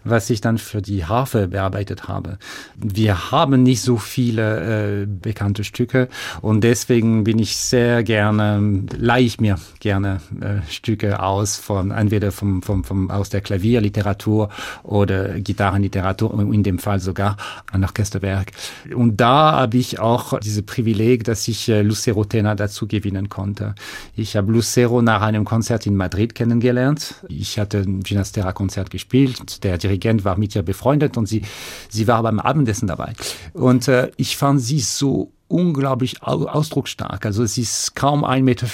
was 0.05 0.31
ich 0.31 0.41
dann 0.41 0.59
für 0.59 0.83
die 0.83 1.05
Harfe 1.05 1.49
bearbeitet 1.49 2.09
habe. 2.09 2.39
Wir 2.77 3.31
haben 3.31 3.63
nicht 3.63 3.83
so 3.83 3.97
viele 3.97 5.03
äh, 5.03 5.07
bekannte 5.07 5.65
Stücke 5.65 6.09
und 6.41 6.63
deswegen 6.63 7.25
bin 7.25 7.39
ich 7.39 7.57
sehr 7.57 8.03
gerne, 8.03 8.85
leihe 8.97 9.25
ich 9.25 9.41
mir 9.41 9.59
gerne 9.81 10.21
äh, 10.41 10.71
Stücke 10.71 11.23
aus 11.23 11.57
von 11.57 11.91
entweder 11.91 12.33
vom, 12.33 12.63
vom, 12.63 12.85
vom, 12.85 13.11
aus 13.11 13.31
der 13.31 13.41
Klavierliteratur 13.41 14.49
oder 14.83 15.41
Gitarrenliteratur, 15.41 16.41
in 16.53 16.63
dem 16.63 16.79
Fall 16.79 17.01
sogar 17.01 17.37
ein 17.73 17.85
Orchesterwerk. 17.85 18.53
Und 18.95 19.21
da 19.21 19.53
habe 19.53 19.77
ich 19.77 19.99
auch 19.99 20.39
diese 20.39 20.63
Privileg, 20.63 21.25
dass 21.25 21.47
ich 21.49 21.69
äh, 21.69 21.83
Lucero 21.83 22.25
Tena 22.25 22.55
dazu 22.55 22.87
gewinnen 22.87 23.29
konnte. 23.29 23.75
Ich 24.17 24.37
habe 24.37 24.53
Lucero 24.53 25.03
nach 25.03 25.23
einem 25.23 25.45
Konzert 25.45 25.87
in 25.87 25.97
Madrid 25.97 26.35
kennengelernt 26.35 26.53
kennengelernt. 26.53 27.15
Ich 27.29 27.59
hatte 27.59 27.79
ein 27.79 28.03
Ginastera-Konzert 28.03 28.91
gespielt. 28.91 29.63
Der 29.65 29.79
Dirigent 29.93 30.25
war 30.25 30.39
mit 30.39 30.55
ihr 30.55 30.63
befreundet 30.63 31.17
und 31.17 31.27
sie, 31.27 31.43
sie 31.89 32.09
war 32.09 32.23
beim 32.23 32.41
Abendessen 32.41 32.89
dabei. 32.89 33.13
Und 33.53 33.89
äh, 33.89 34.11
ich 34.17 34.37
fand 34.37 34.61
sie 34.61 34.81
so 34.81 35.31
unglaublich 35.53 36.23
ausdrucksstark. 36.23 37.27
Also 37.27 37.45
sie 37.45 37.63
ist 37.63 37.95
kaum 37.95 38.25
1,50 38.25 38.41
Meter, 38.43 38.67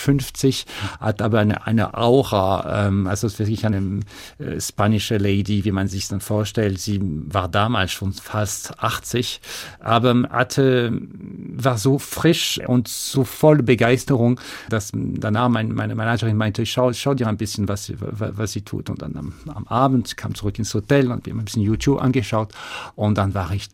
hat 1.01 1.21
aber 1.21 1.41
eine, 1.41 1.67
eine 1.67 1.95
Aura, 1.95 2.87
ähm, 2.87 3.07
also 3.07 3.27
ist 3.27 3.39
wirklich 3.39 3.67
eine 3.67 4.01
äh, 4.39 4.61
spanische 4.61 5.19
Lady, 5.19 5.65
wie 5.65 5.73
man 5.73 5.89
sich 5.89 6.09
dann 6.09 6.21
vorstellt. 6.21 6.79
Sie 6.79 7.01
war 7.03 7.49
damals 7.49 7.93
schon 7.93 8.13
fast 8.13 8.79
80, 8.79 9.41
aber 9.81 10.29
hatte, 10.31 10.93
war 10.93 11.79
so 11.79 11.99
frisch 11.99 12.61
und 12.67 12.89
so 12.89 13.25
voll 13.25 13.63
Begeisterung, 13.63 14.41
dass 14.69 14.93
danach 14.95 15.49
mein, 15.49 15.73
meine 15.73 15.95
Managerin 15.95 16.37
meinte, 16.37 16.65
schau, 16.65 16.93
schau 16.93 17.15
dir 17.15 17.27
ein 17.27 17.37
bisschen, 17.37 17.69
was 17.69 17.87
sie, 17.87 17.97
was 17.99 18.53
sie 18.53 18.63
tut. 18.63 18.89
Und 18.89 19.03
dann 19.03 19.17
am, 19.17 19.33
am 19.53 19.67
Abend 19.67 20.17
kam 20.17 20.35
zurück 20.35 20.59
ins 20.59 20.73
Hotel 20.73 21.11
und 21.11 21.27
wir 21.27 21.33
haben 21.33 21.41
ein 21.41 21.45
bisschen 21.45 21.63
YouTube 21.63 22.01
angeschaut 22.01 22.53
und 22.95 23.19
dann 23.19 23.35
war 23.35 23.53
ich 23.53 23.69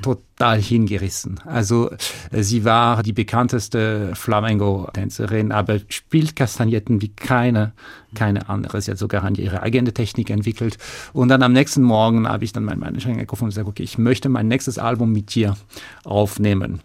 total 0.00 0.27
hingerissen. 0.40 1.40
Also 1.44 1.90
äh, 2.30 2.42
sie 2.42 2.64
war 2.64 3.02
die 3.02 3.12
bekannteste 3.12 4.12
Flamengo-Tänzerin, 4.14 5.52
aber 5.52 5.80
spielt 5.88 6.36
Kastagnetten 6.36 7.02
wie 7.02 7.08
keine, 7.08 7.72
keine 8.14 8.48
andere. 8.48 8.80
Sie 8.80 8.90
hat 8.90 8.98
sogar 8.98 9.28
ihre 9.36 9.62
eigene 9.62 9.92
Technik 9.92 10.30
entwickelt. 10.30 10.78
Und 11.12 11.28
dann 11.28 11.42
am 11.42 11.52
nächsten 11.52 11.82
Morgen 11.82 12.28
habe 12.28 12.44
ich 12.44 12.52
dann 12.52 12.64
meinen 12.64 12.80
Manager 12.80 13.12
gerufen 13.12 13.44
und 13.44 13.50
gesagt, 13.50 13.68
okay, 13.68 13.82
ich 13.82 13.98
möchte 13.98 14.28
mein 14.28 14.48
nächstes 14.48 14.78
Album 14.78 15.12
mit 15.12 15.34
dir 15.34 15.56
aufnehmen. 16.04 16.80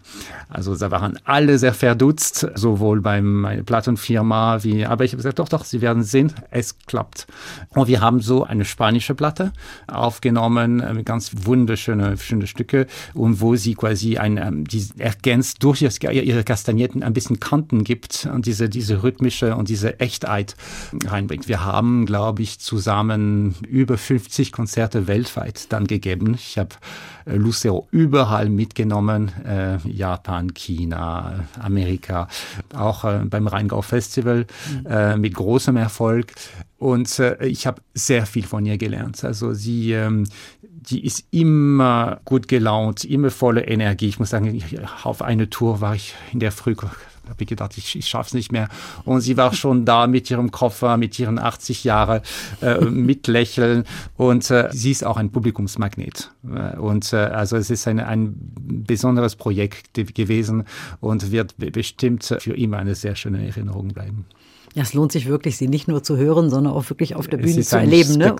Also 0.48 0.76
da 0.76 0.90
waren 0.90 1.18
alle 1.24 1.58
sehr 1.58 1.74
verdutzt, 1.74 2.48
sowohl 2.54 3.00
bei 3.00 3.22
meiner 3.22 3.62
Plattenfirma 3.62 4.64
wie, 4.64 4.84
aber 4.84 5.04
ich 5.04 5.12
habe 5.12 5.18
gesagt, 5.18 5.38
doch, 5.38 5.48
doch, 5.48 5.64
Sie 5.64 5.80
werden 5.80 6.02
sehen, 6.02 6.32
es 6.50 6.78
klappt. 6.86 7.26
Und 7.70 7.88
wir 7.88 8.00
haben 8.00 8.20
so 8.20 8.44
eine 8.44 8.64
spanische 8.64 9.14
Platte 9.14 9.52
aufgenommen, 9.86 10.80
äh, 10.80 11.02
ganz 11.04 11.30
wunderschöne 11.44 12.16
schöne 12.18 12.46
Stücke 12.46 12.86
und 13.14 13.40
wo 13.44 13.56
sie 13.56 13.74
quasi 13.74 14.16
ein, 14.16 14.38
ähm, 14.38 14.64
die 14.66 14.82
ergänzt 14.98 15.62
durch 15.62 15.82
ihre 15.82 16.44
Kastagnetten 16.44 17.02
ein 17.02 17.12
bisschen 17.12 17.40
Kanten 17.40 17.84
gibt 17.84 18.26
und 18.32 18.46
diese, 18.46 18.70
diese 18.70 19.02
rhythmische 19.02 19.54
und 19.54 19.68
diese 19.68 20.00
Echtheit 20.00 20.56
reinbringt. 21.04 21.46
Wir 21.46 21.62
haben, 21.62 22.06
glaube 22.06 22.42
ich, 22.42 22.58
zusammen 22.58 23.54
über 23.68 23.98
50 23.98 24.50
Konzerte 24.50 25.06
weltweit 25.06 25.72
dann 25.72 25.86
gegeben. 25.86 26.34
Ich 26.34 26.56
habe 26.56 26.70
Lucero 27.26 27.88
überall 27.90 28.48
mitgenommen, 28.48 29.30
äh, 29.44 29.78
Japan, 29.88 30.52
China, 30.54 31.44
Amerika, 31.58 32.28
auch 32.74 33.04
äh, 33.04 33.20
beim 33.24 33.46
Rheingau 33.46 33.82
Festival 33.82 34.46
mhm. 34.70 34.86
äh, 34.86 35.16
mit 35.16 35.34
großem 35.34 35.76
Erfolg. 35.76 36.32
Und 36.78 37.18
äh, 37.18 37.44
ich 37.46 37.66
habe 37.66 37.80
sehr 37.94 38.26
viel 38.26 38.44
von 38.44 38.66
ihr 38.66 38.76
gelernt. 38.76 39.24
Also 39.24 39.54
sie, 39.54 39.92
ähm, 39.92 40.24
die 40.62 41.04
ist 41.04 41.24
immer 41.30 42.20
gut 42.24 42.48
gelaunt, 42.48 43.04
immer 43.04 43.30
voller 43.30 43.66
Energie. 43.68 44.08
Ich 44.08 44.18
muss 44.18 44.30
sagen, 44.30 44.62
auf 45.02 45.22
eine 45.22 45.48
Tour 45.48 45.80
war 45.80 45.94
ich 45.94 46.14
in 46.32 46.40
der 46.40 46.52
Früh 46.52 46.74
habe 47.28 47.42
ich 47.42 47.48
gedacht, 47.48 47.76
ich, 47.76 47.96
ich 47.96 48.06
schaffe 48.06 48.28
es 48.28 48.34
nicht 48.34 48.52
mehr. 48.52 48.68
Und 49.04 49.20
sie 49.20 49.36
war 49.36 49.52
schon 49.54 49.84
da 49.84 50.06
mit 50.06 50.30
ihrem 50.30 50.50
Koffer, 50.50 50.96
mit 50.96 51.18
ihren 51.18 51.38
80 51.38 51.84
Jahren, 51.84 52.20
äh, 52.60 52.80
mit 52.80 53.26
Lächeln. 53.26 53.84
Und 54.16 54.50
äh, 54.50 54.68
sie 54.72 54.90
ist 54.90 55.04
auch 55.04 55.16
ein 55.16 55.30
Publikumsmagnet. 55.30 56.32
Äh, 56.44 56.76
und 56.76 57.12
äh, 57.12 57.16
also 57.16 57.56
es 57.56 57.70
ist 57.70 57.86
ein, 57.88 58.00
ein 58.00 58.34
besonderes 58.54 59.36
Projekt 59.36 59.94
gewesen 60.14 60.64
und 61.00 61.30
wird 61.30 61.54
bestimmt 61.56 62.24
für 62.24 62.56
immer 62.56 62.78
eine 62.78 62.94
sehr 62.94 63.16
schöne 63.16 63.46
Erinnerung 63.46 63.88
bleiben. 63.88 64.26
Ja, 64.74 64.82
es 64.82 64.92
lohnt 64.92 65.12
sich 65.12 65.26
wirklich, 65.26 65.56
sie 65.56 65.68
nicht 65.68 65.86
nur 65.86 66.02
zu 66.02 66.16
hören, 66.16 66.50
sondern 66.50 66.72
auch 66.72 66.90
wirklich 66.90 67.14
auf 67.14 67.28
der 67.28 67.36
Bühne 67.36 67.62
zu 67.62 67.78
erleben. 67.78 68.14
Ne? 68.14 68.34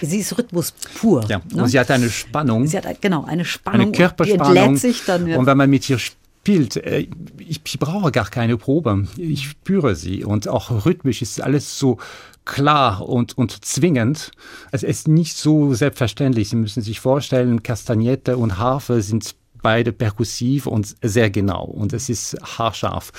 Sie 0.00 0.18
ist 0.18 0.38
Rhythmus 0.38 0.72
pur. 0.98 1.22
Ja, 1.28 1.42
ne? 1.52 1.64
und 1.64 1.68
sie 1.68 1.78
hat 1.78 1.90
eine 1.90 2.08
Spannung. 2.08 2.66
Sie 2.66 2.78
hat 2.78 3.02
genau 3.02 3.24
eine 3.24 3.44
Spannung. 3.44 3.88
Eine 3.88 3.92
Körperspannung. 3.92 4.54
Die 4.54 4.58
entlädt 4.58 4.80
sich 4.80 5.04
dann. 5.04 5.26
Ja. 5.26 5.36
Und 5.36 5.44
wenn 5.44 5.58
man 5.58 5.68
mit 5.68 5.88
ihr 5.90 5.98
spielt, 5.98 6.19
äh, 6.48 7.06
ich, 7.38 7.60
ich 7.64 7.78
brauche 7.78 8.10
gar 8.10 8.28
keine 8.28 8.56
Probe. 8.56 9.06
Ich 9.16 9.48
spüre 9.48 9.94
sie. 9.94 10.24
Und 10.24 10.48
auch 10.48 10.86
rhythmisch 10.86 11.22
ist 11.22 11.40
alles 11.40 11.78
so 11.78 11.98
klar 12.44 13.08
und, 13.08 13.36
und 13.38 13.64
zwingend. 13.64 14.32
Es 14.72 14.82
ist 14.82 15.08
nicht 15.08 15.36
so 15.36 15.74
selbstverständlich. 15.74 16.48
Sie 16.48 16.56
müssen 16.56 16.82
sich 16.82 17.00
vorstellen, 17.00 17.62
Kastagnette 17.62 18.36
und 18.36 18.58
Harfe 18.58 19.02
sind 19.02 19.34
beide 19.62 19.92
perkussiv 19.92 20.66
und 20.66 20.96
sehr 21.02 21.30
genau 21.30 21.64
und 21.64 21.92
es 21.92 22.08
ist 22.08 22.36
haarscharf. 22.42 23.12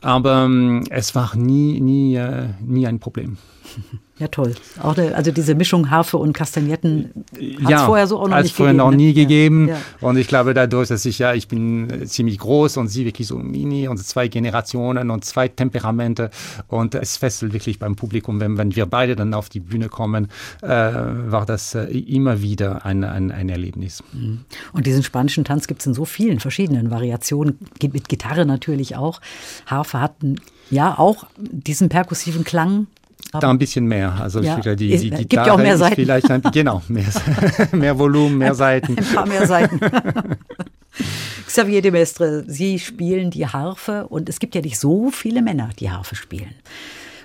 Aber 0.00 0.44
ähm, 0.44 0.84
es 0.90 1.14
war 1.14 1.34
nie, 1.36 1.80
nie, 1.80 2.14
äh, 2.14 2.50
nie 2.60 2.86
ein 2.86 3.00
Problem. 3.00 3.38
Ja, 4.20 4.28
toll. 4.28 4.54
Auch 4.82 4.92
der, 4.92 5.16
also 5.16 5.30
diese 5.30 5.54
Mischung 5.54 5.90
Harfe 5.90 6.18
und 6.18 6.34
Kastagnetten 6.34 7.24
hat 7.62 7.70
ja, 7.70 7.86
vorher 7.86 8.06
so 8.06 8.18
auch 8.18 8.28
noch 8.28 8.42
nicht 8.42 8.54
vorher 8.54 8.74
gegeben. 8.74 8.90
noch 8.90 8.94
nie 8.94 9.06
ne? 9.06 9.14
gegeben. 9.14 9.68
Ja, 9.68 9.74
ja. 9.76 10.08
Und 10.08 10.18
ich 10.18 10.28
glaube 10.28 10.52
dadurch, 10.52 10.88
dass 10.88 11.06
ich 11.06 11.18
ja, 11.18 11.32
ich 11.32 11.48
bin 11.48 12.06
ziemlich 12.06 12.38
groß 12.38 12.76
und 12.76 12.88
sie 12.88 13.06
wirklich 13.06 13.26
so 13.26 13.38
mini 13.38 13.88
und 13.88 13.96
zwei 13.96 14.28
Generationen 14.28 15.10
und 15.10 15.24
zwei 15.24 15.48
Temperamente 15.48 16.30
und 16.68 16.94
es 16.96 17.16
fesselt 17.16 17.54
wirklich 17.54 17.78
beim 17.78 17.96
Publikum, 17.96 18.40
wenn, 18.40 18.58
wenn 18.58 18.76
wir 18.76 18.84
beide 18.84 19.16
dann 19.16 19.32
auf 19.32 19.48
die 19.48 19.60
Bühne 19.60 19.88
kommen, 19.88 20.28
äh, 20.60 20.68
war 20.68 21.46
das 21.46 21.74
äh, 21.74 21.84
immer 21.84 22.42
wieder 22.42 22.84
ein, 22.84 23.04
ein, 23.04 23.32
ein 23.32 23.48
Erlebnis. 23.48 24.04
Mhm. 24.12 24.40
Und 24.74 24.84
diesen 24.84 25.02
spanischen 25.02 25.44
Tanz 25.44 25.66
gibt 25.66 25.80
es 25.80 25.86
in 25.86 25.94
so 25.94 26.04
vielen 26.04 26.40
verschiedenen 26.40 26.90
Variationen, 26.90 27.58
mit 27.80 28.10
Gitarre 28.10 28.44
natürlich 28.44 28.96
auch. 28.96 29.22
Harfe 29.64 29.98
hat 29.98 30.16
ja 30.70 30.98
auch 30.98 31.24
diesen 31.38 31.88
perkussiven 31.88 32.44
Klang 32.44 32.86
da 33.32 33.50
ein 33.50 33.58
bisschen 33.58 33.86
mehr. 33.86 34.14
Also 34.20 34.40
ja, 34.40 34.58
die, 34.60 34.74
die, 34.74 35.10
die 35.10 35.10
gibt 35.10 35.32
ja 35.32 35.52
auch 35.52 35.58
mehr 35.58 35.78
Seiten. 35.78 35.94
Vielleicht 35.94 36.30
ein, 36.30 36.42
genau, 36.52 36.82
mehr, 36.88 37.06
mehr 37.72 37.98
Volumen, 37.98 38.38
mehr 38.38 38.54
Seiten. 38.54 38.98
Ein 38.98 39.04
paar 39.04 39.26
mehr 39.26 39.46
Seiten. 39.46 39.80
Xavier 41.46 41.82
de 41.82 41.90
Mestre, 41.90 42.44
Sie 42.46 42.78
spielen 42.78 43.30
die 43.30 43.46
Harfe 43.46 44.06
und 44.08 44.28
es 44.28 44.38
gibt 44.38 44.54
ja 44.54 44.60
nicht 44.60 44.78
so 44.78 45.10
viele 45.10 45.42
Männer, 45.42 45.70
die 45.78 45.90
Harfe 45.90 46.14
spielen. 46.14 46.54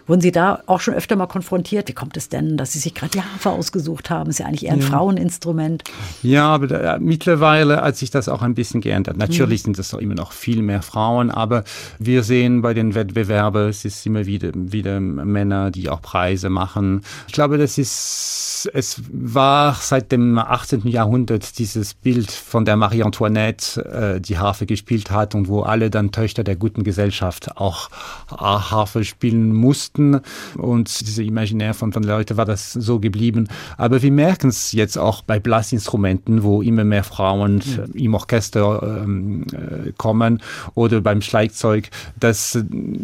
Wurden 0.07 0.21
Sie 0.21 0.31
da 0.31 0.61
auch 0.67 0.81
schon 0.81 0.93
öfter 0.93 1.15
mal 1.15 1.25
konfrontiert? 1.25 1.87
Wie 1.87 1.93
kommt 1.93 2.15
es 2.15 2.29
denn, 2.29 2.57
dass 2.57 2.73
Sie 2.73 2.79
sich 2.79 2.93
gerade 2.93 3.11
die 3.11 3.21
Harfe 3.21 3.49
ausgesucht 3.49 4.11
haben? 4.11 4.29
Ist 4.29 4.39
ja 4.39 4.45
eigentlich 4.45 4.65
eher 4.65 4.73
ein 4.73 4.81
ja. 4.81 4.85
Fraueninstrument. 4.85 5.83
Ja, 6.21 6.47
aber 6.47 6.67
da, 6.67 6.97
mittlerweile 6.99 7.81
hat 7.81 7.97
sich 7.97 8.11
das 8.11 8.29
auch 8.29 8.43
ein 8.43 8.53
bisschen 8.53 8.81
geändert. 8.81 9.17
Natürlich 9.17 9.61
mhm. 9.63 9.73
sind 9.73 9.79
es 9.79 9.93
immer 9.93 10.13
noch 10.13 10.31
viel 10.31 10.61
mehr 10.61 10.83
Frauen, 10.83 11.31
aber 11.31 11.63
wir 11.97 12.21
sehen 12.21 12.61
bei 12.61 12.75
den 12.75 12.93
Wettbewerben, 12.93 13.69
es 13.69 13.83
ist 13.83 14.05
immer 14.05 14.27
wieder, 14.27 14.51
wieder 14.53 14.99
Männer, 14.99 15.71
die 15.71 15.89
auch 15.89 16.01
Preise 16.01 16.49
machen. 16.49 17.01
Ich 17.27 17.33
glaube, 17.33 17.57
das 17.57 17.79
ist, 17.79 18.69
es 18.73 19.01
war 19.11 19.73
seit 19.73 20.11
dem 20.11 20.37
18. 20.37 20.87
Jahrhundert 20.87 21.57
dieses 21.57 21.95
Bild 21.95 22.29
von 22.29 22.65
der 22.65 22.75
Marie 22.75 23.01
Antoinette, 23.01 23.83
äh, 23.85 24.21
die 24.21 24.37
Harfe 24.37 24.67
gespielt 24.67 25.09
hat 25.09 25.33
und 25.33 25.47
wo 25.47 25.61
alle 25.61 25.89
dann 25.89 26.11
Töchter 26.11 26.43
der 26.43 26.55
guten 26.55 26.83
Gesellschaft 26.83 27.57
auch 27.57 27.89
Harfe 28.29 29.03
spielen 29.03 29.53
mussten 29.53 29.94
Westen 29.95 30.21
und 30.57 31.07
diese 31.07 31.23
Imaginär 31.23 31.73
von, 31.73 31.91
von 31.93 32.03
Leuten 32.03 32.37
war 32.37 32.45
das 32.45 32.73
so 32.73 32.99
geblieben. 32.99 33.47
Aber 33.77 34.01
wir 34.01 34.11
merken 34.11 34.49
es 34.49 34.71
jetzt 34.71 34.97
auch 34.97 35.21
bei 35.21 35.39
Blasinstrumenten, 35.39 36.43
wo 36.43 36.61
immer 36.61 36.83
mehr 36.83 37.03
Frauen 37.03 37.61
ja. 37.61 37.85
im 37.93 38.13
Orchester 38.13 39.01
ähm, 39.03 39.45
äh, 39.51 39.91
kommen 39.97 40.41
oder 40.73 41.01
beim 41.01 41.21
Schlagzeug, 41.21 41.89
dass 42.19 42.55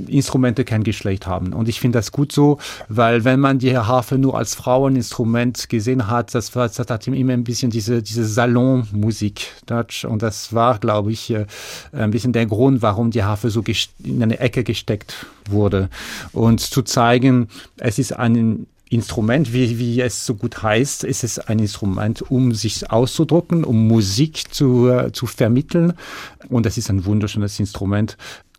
Instrumente 0.07 0.65
kein 0.65 0.83
Geschlecht 0.83 1.27
haben. 1.27 1.53
Und 1.53 1.69
ich 1.69 1.79
finde 1.79 1.99
das 1.99 2.11
gut 2.11 2.31
so, 2.31 2.57
weil 2.89 3.23
wenn 3.23 3.39
man 3.39 3.59
die 3.59 3.77
Harfe 3.77 4.17
nur 4.17 4.37
als 4.37 4.55
Fraueninstrument 4.55 5.69
gesehen 5.69 6.07
hat, 6.07 6.33
das, 6.35 6.55
war, 6.55 6.67
das 6.67 6.79
hat 6.79 7.07
immer 7.07 7.33
ein 7.33 7.43
bisschen 7.43 7.71
diese, 7.71 8.01
diese 8.01 8.25
Salonmusik. 8.25 9.47
Und 10.07 10.21
das 10.21 10.53
war, 10.53 10.79
glaube 10.79 11.11
ich, 11.11 11.31
äh, 11.31 11.45
ein 11.91 12.11
bisschen 12.11 12.33
der 12.33 12.45
Grund, 12.45 12.81
warum 12.81 13.11
die 13.11 13.23
Harfe 13.23 13.49
so 13.49 13.63
in 14.03 14.21
eine 14.21 14.39
Ecke 14.39 14.63
gesteckt 14.63 15.15
wurde. 15.49 15.89
Und 16.31 16.59
zu 16.59 16.81
zeigen, 16.81 17.47
es 17.77 17.99
ist 17.99 18.13
ein 18.13 18.67
Instrument, 18.89 19.53
wie, 19.53 19.79
wie 19.79 20.01
es 20.01 20.25
so 20.25 20.35
gut 20.35 20.61
heißt, 20.61 21.05
ist 21.05 21.23
es 21.23 21.39
ein 21.39 21.59
Instrument, 21.59 22.21
um 22.29 22.53
sich 22.53 22.91
auszudrücken, 22.91 23.63
um 23.63 23.87
Musik 23.87 24.53
zu, 24.53 24.89
äh, 24.89 25.13
zu 25.13 25.27
vermitteln. 25.27 25.93
Und 26.49 26.65
es 26.65 26.77
ist 26.77 26.89
ein 26.89 27.05
wunderschönes 27.05 27.57
Instrument. 27.59 28.17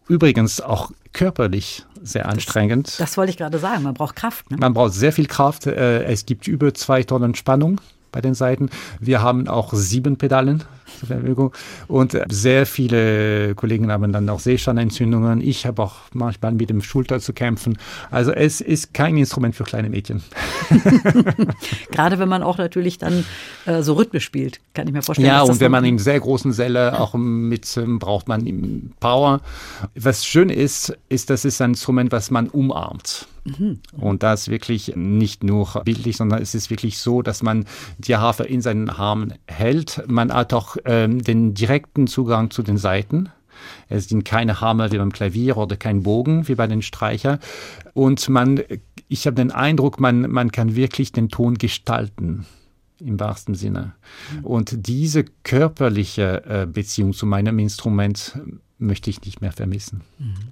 Übrigens 0.09 0.62
auch 0.62 0.90
körperlich 1.12 1.85
sehr 2.03 2.29
anstrengend. 2.29 2.88
Das, 2.88 2.97
das 2.97 3.16
wollte 3.18 3.31
ich 3.31 3.37
gerade 3.37 3.59
sagen, 3.59 3.83
man 3.83 3.95
braucht 3.95 4.16
Kraft. 4.16 4.51
Ne? 4.51 4.57
Man 4.57 4.73
braucht 4.73 4.95
sehr 4.95 5.12
viel 5.12 5.27
Kraft. 5.27 5.66
Äh, 5.66 6.05
es 6.05 6.25
gibt 6.25 6.49
über 6.49 6.73
zwei 6.73 7.03
Tonnen 7.03 7.35
Spannung 7.35 7.81
bei 8.12 8.20
den 8.20 8.35
Seiten. 8.35 8.70
Wir 9.01 9.22
haben 9.22 9.48
auch 9.48 9.72
sieben 9.72 10.16
Pedalen 10.16 10.62
zur 10.98 11.09
Verfügung 11.09 11.53
und 11.88 12.16
sehr 12.31 12.66
viele 12.66 13.55
Kollegen 13.55 13.90
haben 13.90 14.12
dann 14.12 14.29
auch 14.29 14.40
Sehscheinentzündungen. 14.40 15.40
Ich 15.40 15.66
habe 15.66 15.83
auch 15.83 15.96
manchmal 16.12 16.53
mit 16.53 16.70
dem 16.70 16.83
Schulter 16.83 17.18
zu 17.18 17.33
kämpfen. 17.33 17.79
Also 18.11 18.31
es 18.33 18.61
ist 18.61 18.94
kein 18.94 19.16
Instrument 19.16 19.57
für 19.57 19.64
kleine 19.64 19.88
Mädchen. 19.88 20.22
Gerade 21.90 22.18
wenn 22.18 22.29
man 22.29 22.42
auch 22.42 22.59
natürlich 22.59 22.98
dann 22.98 23.25
äh, 23.66 23.83
so 23.83 23.94
rhythmisch 23.94 24.25
spielt, 24.25 24.61
kann 24.75 24.87
ich 24.87 24.92
mir 24.92 25.03
vorstellen. 25.03 25.29
Ja, 25.29 25.42
und 25.42 25.61
wenn 25.61 25.70
man 25.70 25.85
in 25.85 25.98
sehr 25.98 26.20
großen 26.20 26.53
Säle 26.53 27.01
auch 27.01 27.14
mit 27.14 27.77
ähm, 27.77 27.98
braucht 27.98 28.29
man 28.29 28.92
Power. 29.01 29.40
Was 29.94 30.25
schön 30.27 30.51
ist, 30.51 30.96
ist, 31.09 31.31
dass 31.31 31.44
es 31.44 31.61
ein 31.61 31.70
Instrument, 31.70 32.12
was 32.12 32.31
man 32.31 32.48
umarmt. 32.48 33.27
Mhm. 33.44 33.81
Und 33.92 34.22
das 34.22 34.48
wirklich 34.48 34.94
nicht 34.94 35.42
nur 35.44 35.83
bildlich, 35.85 36.16
sondern 36.16 36.40
es 36.40 36.55
ist 36.55 36.70
wirklich 36.70 36.98
so, 36.98 37.22
dass 37.22 37.42
man 37.42 37.66
die 37.98 38.16
Harfe 38.16 38.44
in 38.44 38.61
seinen 38.61 38.88
Armen 38.88 39.35
hält. 39.46 40.02
Man 40.09 40.33
hat 40.33 40.52
auch 40.52 40.76
ähm, 40.85 41.22
den 41.22 41.55
direkten 41.55 42.07
Zugang 42.07 42.50
zu 42.50 42.62
den 42.62 42.76
Saiten. 42.76 43.31
Es 43.88 44.09
sind 44.09 44.24
keine 44.24 44.61
Hammer 44.61 44.92
wie 44.92 44.98
beim 44.98 45.12
Klavier 45.12 45.57
oder 45.57 45.76
kein 45.76 46.02
Bogen 46.02 46.48
wie 46.48 46.55
bei 46.55 46.66
den 46.66 46.83
Streicher. 46.83 47.38
Und 47.94 48.28
man, 48.28 48.61
ich 49.09 49.26
habe 49.26 49.37
den 49.37 49.50
Eindruck, 49.50 50.00
man, 50.00 50.31
man 50.31 50.50
kann 50.52 50.74
wirklich 50.74 51.12
den 51.12 51.28
Ton 51.28 51.59
gestalten 51.59 52.46
im 52.98 53.18
wahrsten 53.18 53.55
Sinne. 53.55 53.92
Und 54.42 54.87
diese 54.87 55.24
körperliche 55.42 56.44
äh, 56.46 56.66
Beziehung 56.66 57.12
zu 57.12 57.26
meinem 57.26 57.59
Instrument 57.59 58.38
möchte 58.78 59.11
ich 59.11 59.22
nicht 59.22 59.40
mehr 59.40 59.52
vermissen. 59.52 60.02
Mhm. 60.18 60.52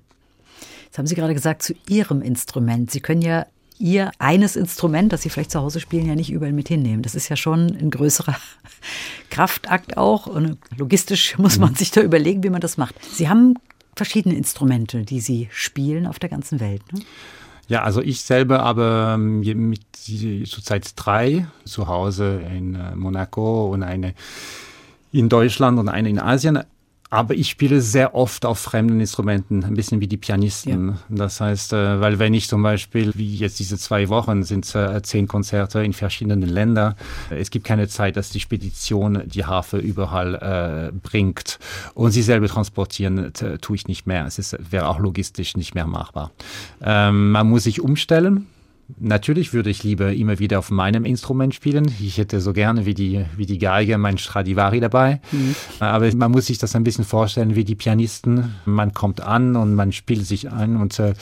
Jetzt 0.90 0.98
haben 0.98 1.07
Sie 1.07 1.14
gerade 1.14 1.35
gesagt, 1.35 1.62
zu 1.62 1.74
Ihrem 1.88 2.20
Instrument. 2.20 2.90
Sie 2.90 2.98
können 2.98 3.22
ja 3.22 3.46
Ihr 3.79 4.11
eines 4.18 4.57
Instrument, 4.57 5.12
das 5.12 5.22
Sie 5.22 5.31
vielleicht 5.31 5.53
zu 5.53 5.61
Hause 5.61 5.79
spielen, 5.79 6.05
ja 6.05 6.16
nicht 6.16 6.33
überall 6.33 6.53
mit 6.53 6.66
hinnehmen. 6.66 7.03
Das 7.03 7.14
ist 7.14 7.29
ja 7.29 7.37
schon 7.37 7.76
ein 7.76 7.90
größerer 7.92 8.35
Kraftakt 9.31 9.96
auch. 9.96 10.26
Und 10.26 10.59
logistisch 10.76 11.38
muss 11.38 11.61
man 11.61 11.70
mhm. 11.70 11.76
sich 11.76 11.92
da 11.92 12.00
überlegen, 12.00 12.42
wie 12.42 12.50
man 12.50 12.61
das 12.61 12.76
macht. 12.76 12.96
Sie 13.05 13.29
haben 13.29 13.55
verschiedene 13.94 14.35
Instrumente, 14.35 15.05
die 15.05 15.20
Sie 15.20 15.48
spielen 15.53 16.09
auf 16.09 16.18
der 16.18 16.29
ganzen 16.29 16.59
Welt. 16.59 16.83
Ne? 16.92 17.03
Ja, 17.68 17.85
also 17.85 18.03
ich 18.03 18.22
selber 18.22 18.64
aber 18.64 19.12
ähm, 19.14 19.42
mit 19.68 19.83
zurzeit 19.94 20.90
drei 20.96 21.46
zu 21.64 21.87
Hause 21.87 22.42
in 22.53 22.74
äh, 22.74 22.96
Monaco 22.96 23.70
und 23.70 23.85
eine 23.85 24.14
in 25.12 25.29
Deutschland 25.29 25.79
und 25.79 25.88
eine 25.88 26.09
in 26.09 26.18
Asien. 26.18 26.64
Aber 27.11 27.35
ich 27.35 27.51
spiele 27.51 27.81
sehr 27.81 28.14
oft 28.14 28.46
auf 28.46 28.61
fremden 28.61 29.01
Instrumenten, 29.01 29.64
ein 29.64 29.75
bisschen 29.75 30.01
wie 30.01 30.07
die 30.07 30.16
Pianisten. 30.16 30.88
Ja. 30.88 30.96
Das 31.09 31.40
heißt, 31.40 31.73
äh, 31.73 32.01
weil 32.01 32.20
wenn 32.20 32.33
ich 32.35 32.49
zum 32.49 32.62
Beispiel, 32.62 33.12
wie 33.16 33.35
jetzt 33.35 33.59
diese 33.59 33.77
zwei 33.79 34.09
Wochen, 34.09 34.44
sind 34.44 34.73
äh, 34.77 35.03
zehn 35.03 35.27
Konzerte 35.27 35.83
in 35.83 35.92
verschiedenen 35.92 36.49
Ländern. 36.49 36.94
Es 37.31 37.51
gibt 37.51 37.66
keine 37.66 37.88
Zeit, 37.88 38.16
dass 38.16 38.31
die 38.31 38.38
Spedition 38.38 39.23
die 39.27 39.44
Harfe 39.44 39.79
überall 39.79 40.92
äh, 40.92 40.92
bringt. 40.96 41.59
Und 41.94 42.12
sie 42.12 42.23
selber 42.23 42.46
transportieren 42.46 43.33
tue 43.61 43.77
ich 43.77 43.88
nicht 43.88 44.07
mehr. 44.07 44.27
Es 44.27 44.38
ist, 44.38 44.57
wäre 44.70 44.88
auch 44.88 45.01
logistisch 45.01 45.57
nicht 45.57 45.75
mehr 45.75 45.87
machbar. 45.87 46.31
Ähm, 46.81 47.33
man 47.33 47.49
muss 47.49 47.64
sich 47.64 47.81
umstellen. 47.81 48.46
Natürlich 48.98 49.53
würde 49.53 49.70
ich 49.70 49.83
lieber 49.83 50.12
immer 50.12 50.38
wieder 50.38 50.59
auf 50.59 50.70
meinem 50.70 51.05
Instrument 51.05 51.55
spielen. 51.55 51.90
Ich 52.00 52.18
hätte 52.18 52.40
so 52.40 52.53
gerne 52.53 52.87
wie 52.87 52.94
die, 52.94 53.24
wie 53.37 53.46
die 53.46 53.59
Geige 53.59 53.98
mein 53.98 54.18
Stradivari 54.18 54.81
dabei. 54.81 55.20
Mhm. 55.33 55.55
Aber 55.81 56.14
man 56.14 56.31
muss 56.31 56.46
sich 56.46 56.59
das 56.59 56.74
ein 56.74 56.85
bisschen 56.85 57.05
vorstellen 57.05 57.55
wie 57.55 57.64
die 57.64 57.74
Pianisten. 57.74 58.55
Man 58.64 58.92
kommt 58.94 59.20
an 59.20 59.57
und 59.57 59.74
man 59.74 59.92
spielt 59.92 60.26
sich 60.26 60.50
ein. 60.50 60.76
Und 60.76 60.98
äh, 60.98 61.14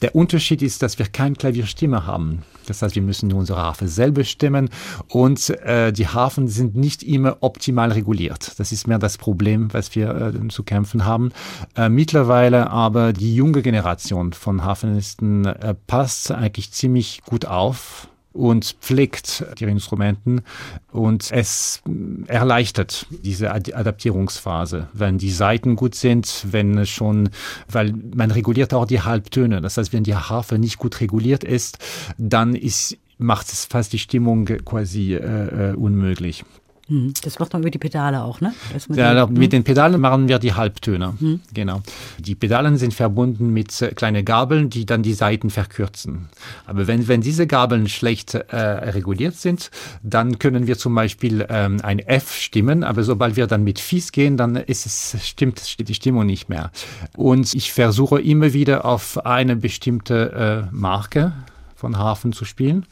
der 0.00 0.14
Unterschied 0.14 0.62
ist, 0.62 0.82
dass 0.82 0.98
wir 0.98 1.06
keine 1.06 1.36
Klavierstimme 1.36 2.06
haben. 2.06 2.42
Das 2.66 2.82
heißt, 2.82 2.94
wir 2.94 3.02
müssen 3.02 3.28
nur 3.28 3.40
unsere 3.40 3.60
Harfe 3.60 3.88
selber 3.88 4.24
stimmen 4.24 4.70
und 5.08 5.50
äh, 5.50 5.92
die 5.92 6.06
Harfen 6.06 6.48
sind 6.48 6.76
nicht 6.76 7.02
immer 7.02 7.38
optimal 7.40 7.92
reguliert. 7.92 8.58
Das 8.58 8.72
ist 8.72 8.86
mehr 8.86 8.98
das 8.98 9.18
Problem, 9.18 9.72
was 9.72 9.94
wir 9.94 10.32
äh, 10.34 10.48
zu 10.48 10.62
kämpfen 10.62 11.04
haben. 11.04 11.32
Äh, 11.76 11.88
mittlerweile 11.88 12.70
aber 12.70 13.12
die 13.12 13.34
junge 13.34 13.62
Generation 13.62 14.32
von 14.32 14.64
Harfenisten 14.64 15.44
äh, 15.44 15.74
passt 15.86 16.30
eigentlich 16.30 16.72
ziemlich 16.72 17.11
gut 17.20 17.44
auf 17.44 18.08
und 18.32 18.76
pflegt 18.80 19.44
die 19.58 19.64
Instrumenten 19.64 20.42
und 20.90 21.30
es 21.30 21.82
erleichtert 22.26 23.06
diese 23.10 23.52
Adaptierungsphase, 23.52 24.88
wenn 24.92 25.18
die 25.18 25.30
Saiten 25.30 25.76
gut 25.76 25.94
sind, 25.94 26.46
wenn 26.50 26.86
schon, 26.86 27.28
weil 27.68 27.92
man 27.92 28.30
reguliert 28.30 28.72
auch 28.72 28.86
die 28.86 29.02
Halbtöne. 29.02 29.60
Das 29.60 29.76
heißt, 29.76 29.92
wenn 29.92 30.04
die 30.04 30.14
Harfe 30.14 30.58
nicht 30.58 30.78
gut 30.78 31.00
reguliert 31.00 31.44
ist, 31.44 31.78
dann 32.16 32.54
ist 32.54 32.96
macht 33.18 33.52
es 33.52 33.66
fast 33.66 33.92
die 33.92 34.00
Stimmung 34.00 34.46
quasi 34.46 35.14
äh, 35.14 35.70
äh 35.70 35.74
unmöglich. 35.74 36.44
Mhm. 36.92 37.14
Das 37.24 37.38
macht 37.38 37.54
man 37.54 37.62
über 37.62 37.70
die 37.70 37.78
Pedale 37.78 38.22
auch, 38.22 38.42
ne? 38.42 38.54
Ja, 38.94 39.26
die, 39.26 39.32
mit 39.32 39.44
hm? 39.44 39.50
den 39.50 39.64
Pedalen 39.64 39.98
machen 39.98 40.28
wir 40.28 40.38
die 40.38 40.52
Halbtöne. 40.52 41.14
Mhm. 41.18 41.40
Genau. 41.54 41.80
Die 42.18 42.34
Pedalen 42.34 42.76
sind 42.76 42.92
verbunden 42.92 43.50
mit 43.50 43.80
äh, 43.80 43.92
kleinen 43.94 44.26
Gabeln, 44.26 44.68
die 44.68 44.84
dann 44.84 45.02
die 45.02 45.14
Seiten 45.14 45.48
verkürzen. 45.48 46.28
Aber 46.66 46.86
wenn, 46.86 47.08
wenn 47.08 47.22
diese 47.22 47.46
Gabeln 47.46 47.88
schlecht 47.88 48.34
äh, 48.34 48.56
reguliert 48.56 49.36
sind, 49.36 49.70
dann 50.02 50.38
können 50.38 50.66
wir 50.66 50.76
zum 50.76 50.94
Beispiel 50.94 51.46
ähm, 51.48 51.80
ein 51.82 51.98
F 51.98 52.34
stimmen, 52.36 52.84
aber 52.84 53.04
sobald 53.04 53.36
wir 53.36 53.46
dann 53.46 53.64
mit 53.64 53.80
Fies 53.80 54.12
gehen, 54.12 54.36
dann 54.36 54.56
ist 54.56 54.84
es, 54.84 55.16
stimmt 55.26 55.88
die 55.88 55.94
Stimmung 55.94 56.26
nicht 56.26 56.50
mehr. 56.50 56.70
Und 57.16 57.54
ich 57.54 57.72
versuche 57.72 58.20
immer 58.20 58.52
wieder 58.52 58.84
auf 58.84 59.24
eine 59.24 59.56
bestimmte 59.56 60.68
äh, 60.70 60.74
Marke 60.74 61.32
von 61.74 61.98
Hafen 61.98 62.32
zu 62.32 62.44
spielen. 62.44 62.86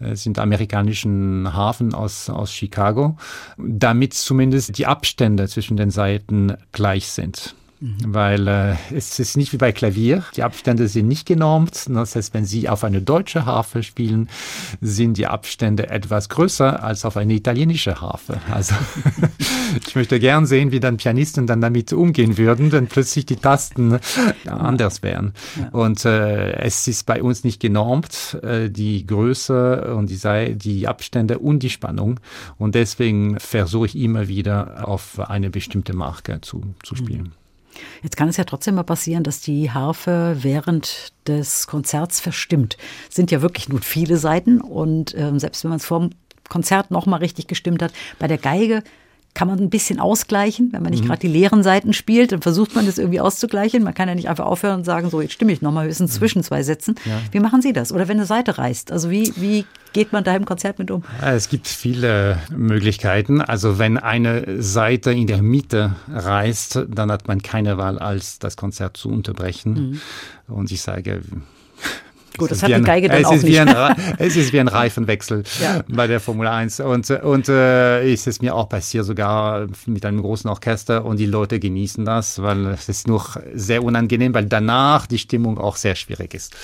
Es 0.00 0.22
sind 0.22 0.38
amerikanischen 0.38 1.52
Hafen 1.52 1.94
aus, 1.94 2.30
aus 2.30 2.52
Chicago, 2.52 3.16
damit 3.58 4.14
zumindest 4.14 4.78
die 4.78 4.86
Abstände 4.86 5.46
zwischen 5.46 5.76
den 5.76 5.90
Seiten 5.90 6.56
gleich 6.72 7.08
sind. 7.08 7.54
Mhm. 7.80 7.96
Weil 8.06 8.46
äh, 8.46 8.74
es 8.94 9.18
ist 9.18 9.38
nicht 9.38 9.54
wie 9.54 9.56
bei 9.56 9.72
Klavier, 9.72 10.24
die 10.36 10.42
Abstände 10.42 10.86
sind 10.86 11.08
nicht 11.08 11.26
genormt. 11.26 11.86
Das 11.88 12.14
heißt, 12.14 12.34
wenn 12.34 12.44
Sie 12.44 12.68
auf 12.68 12.84
eine 12.84 13.00
deutsche 13.00 13.46
Harfe 13.46 13.82
spielen, 13.82 14.28
sind 14.82 15.16
die 15.16 15.26
Abstände 15.26 15.88
etwas 15.88 16.28
größer 16.28 16.82
als 16.82 17.06
auf 17.06 17.16
eine 17.16 17.32
italienische 17.32 18.00
Harfe. 18.00 18.38
Also 18.50 18.74
ich 19.86 19.96
möchte 19.96 20.20
gern 20.20 20.44
sehen, 20.44 20.72
wie 20.72 20.80
dann 20.80 20.98
Pianisten 20.98 21.46
dann 21.46 21.62
damit 21.62 21.92
umgehen 21.94 22.36
würden, 22.36 22.70
wenn 22.70 22.86
plötzlich 22.86 23.24
die 23.24 23.36
Tasten 23.36 23.98
anders 24.46 25.02
wären. 25.02 25.32
Ja. 25.58 25.68
Und 25.70 26.04
äh, 26.04 26.52
es 26.58 26.86
ist 26.86 27.06
bei 27.06 27.22
uns 27.22 27.44
nicht 27.44 27.60
genormt, 27.60 28.38
äh, 28.42 28.68
die 28.68 29.06
Größe 29.06 29.94
und 29.94 30.10
die, 30.10 30.54
die 30.54 30.86
Abstände 30.86 31.38
und 31.38 31.62
die 31.62 31.70
Spannung. 31.70 32.20
Und 32.58 32.74
deswegen 32.74 33.40
versuche 33.40 33.86
ich 33.86 33.96
immer 33.96 34.28
wieder 34.28 34.86
auf 34.86 35.18
eine 35.18 35.48
bestimmte 35.48 35.94
Marke 35.94 36.42
zu, 36.42 36.74
zu 36.82 36.94
spielen. 36.94 37.22
Mhm. 37.22 37.39
Jetzt 38.02 38.16
kann 38.16 38.28
es 38.28 38.36
ja 38.36 38.44
trotzdem 38.44 38.74
mal 38.74 38.82
passieren, 38.82 39.22
dass 39.22 39.40
die 39.40 39.70
Harfe 39.70 40.38
während 40.40 41.12
des 41.26 41.66
Konzerts 41.66 42.20
verstimmt. 42.20 42.76
Es 43.08 43.16
sind 43.16 43.30
ja 43.30 43.42
wirklich 43.42 43.68
nur 43.68 43.80
viele 43.80 44.16
Seiten 44.16 44.60
und 44.60 45.14
äh, 45.14 45.32
selbst 45.36 45.64
wenn 45.64 45.70
man 45.70 45.78
es 45.78 45.86
vor 45.86 46.00
dem 46.00 46.10
Konzert 46.48 46.90
noch 46.90 47.06
mal 47.06 47.18
richtig 47.18 47.46
gestimmt 47.46 47.82
hat, 47.82 47.92
bei 48.18 48.26
der 48.26 48.38
Geige 48.38 48.82
kann 49.34 49.48
man 49.48 49.60
ein 49.60 49.70
bisschen 49.70 50.00
ausgleichen. 50.00 50.72
Wenn 50.72 50.82
man 50.82 50.90
nicht 50.90 51.04
mhm. 51.04 51.08
gerade 51.08 51.20
die 51.20 51.28
leeren 51.28 51.62
Seiten 51.62 51.92
spielt, 51.92 52.32
dann 52.32 52.42
versucht 52.42 52.74
man 52.74 52.86
das 52.86 52.98
irgendwie 52.98 53.20
auszugleichen. 53.20 53.82
Man 53.82 53.94
kann 53.94 54.08
ja 54.08 54.14
nicht 54.14 54.28
einfach 54.28 54.46
aufhören 54.46 54.80
und 54.80 54.84
sagen, 54.84 55.08
so, 55.08 55.20
jetzt 55.20 55.32
stimme 55.34 55.52
ich 55.52 55.62
nochmal 55.62 55.86
höchstens 55.86 56.14
mhm. 56.14 56.18
zwischen 56.18 56.42
zwei 56.42 56.62
Sätzen. 56.62 56.96
Ja. 57.04 57.20
Wie 57.30 57.40
machen 57.40 57.62
Sie 57.62 57.72
das? 57.72 57.92
Oder 57.92 58.08
wenn 58.08 58.18
eine 58.18 58.26
Seite 58.26 58.58
reißt? 58.58 58.90
Also 58.90 59.10
wie, 59.10 59.32
wie 59.36 59.66
geht 59.92 60.12
man 60.12 60.24
da 60.24 60.34
im 60.36 60.44
Konzert 60.44 60.78
mit 60.78 60.90
um? 60.90 61.02
Es 61.22 61.48
gibt 61.48 61.68
viele 61.68 62.38
Möglichkeiten. 62.50 63.40
Also 63.40 63.78
wenn 63.78 63.98
eine 63.98 64.62
Seite 64.62 65.12
in 65.12 65.26
der 65.26 65.42
Mitte 65.42 65.96
reißt, 66.08 66.86
dann 66.88 67.10
hat 67.10 67.28
man 67.28 67.42
keine 67.42 67.78
Wahl, 67.78 67.98
als 67.98 68.38
das 68.38 68.56
Konzert 68.56 68.96
zu 68.96 69.08
unterbrechen. 69.08 70.00
Mhm. 70.46 70.54
Und 70.54 70.72
ich 70.72 70.82
sage, 70.82 71.22
Gut, 72.36 72.50
das 72.50 72.62
hat 72.62 72.70
die 72.70 72.80
Geige 72.80 73.08
dann 73.08 73.24
auch 73.24 73.32
nicht. 73.32 73.60
Ein, 73.60 73.96
es 74.18 74.36
ist 74.36 74.52
wie 74.52 74.60
ein 74.60 74.68
Reifenwechsel 74.68 75.42
ja. 75.60 75.82
bei 75.88 76.06
der 76.06 76.20
Formel 76.20 76.46
1. 76.46 76.80
Und, 76.80 77.10
und 77.10 77.48
äh, 77.48 78.10
ist 78.12 78.26
es 78.26 78.40
mir 78.40 78.54
auch 78.54 78.68
passiert, 78.68 79.04
sogar 79.04 79.66
mit 79.86 80.04
einem 80.06 80.22
großen 80.22 80.48
Orchester. 80.48 81.04
Und 81.04 81.18
die 81.18 81.26
Leute 81.26 81.58
genießen 81.58 82.04
das, 82.04 82.40
weil 82.42 82.66
es 82.66 82.88
ist 82.88 83.08
nur 83.08 83.24
sehr 83.54 83.82
unangenehm, 83.82 84.34
weil 84.34 84.46
danach 84.46 85.06
die 85.06 85.18
Stimmung 85.18 85.58
auch 85.58 85.76
sehr 85.76 85.94
schwierig 85.94 86.34
ist. 86.34 86.54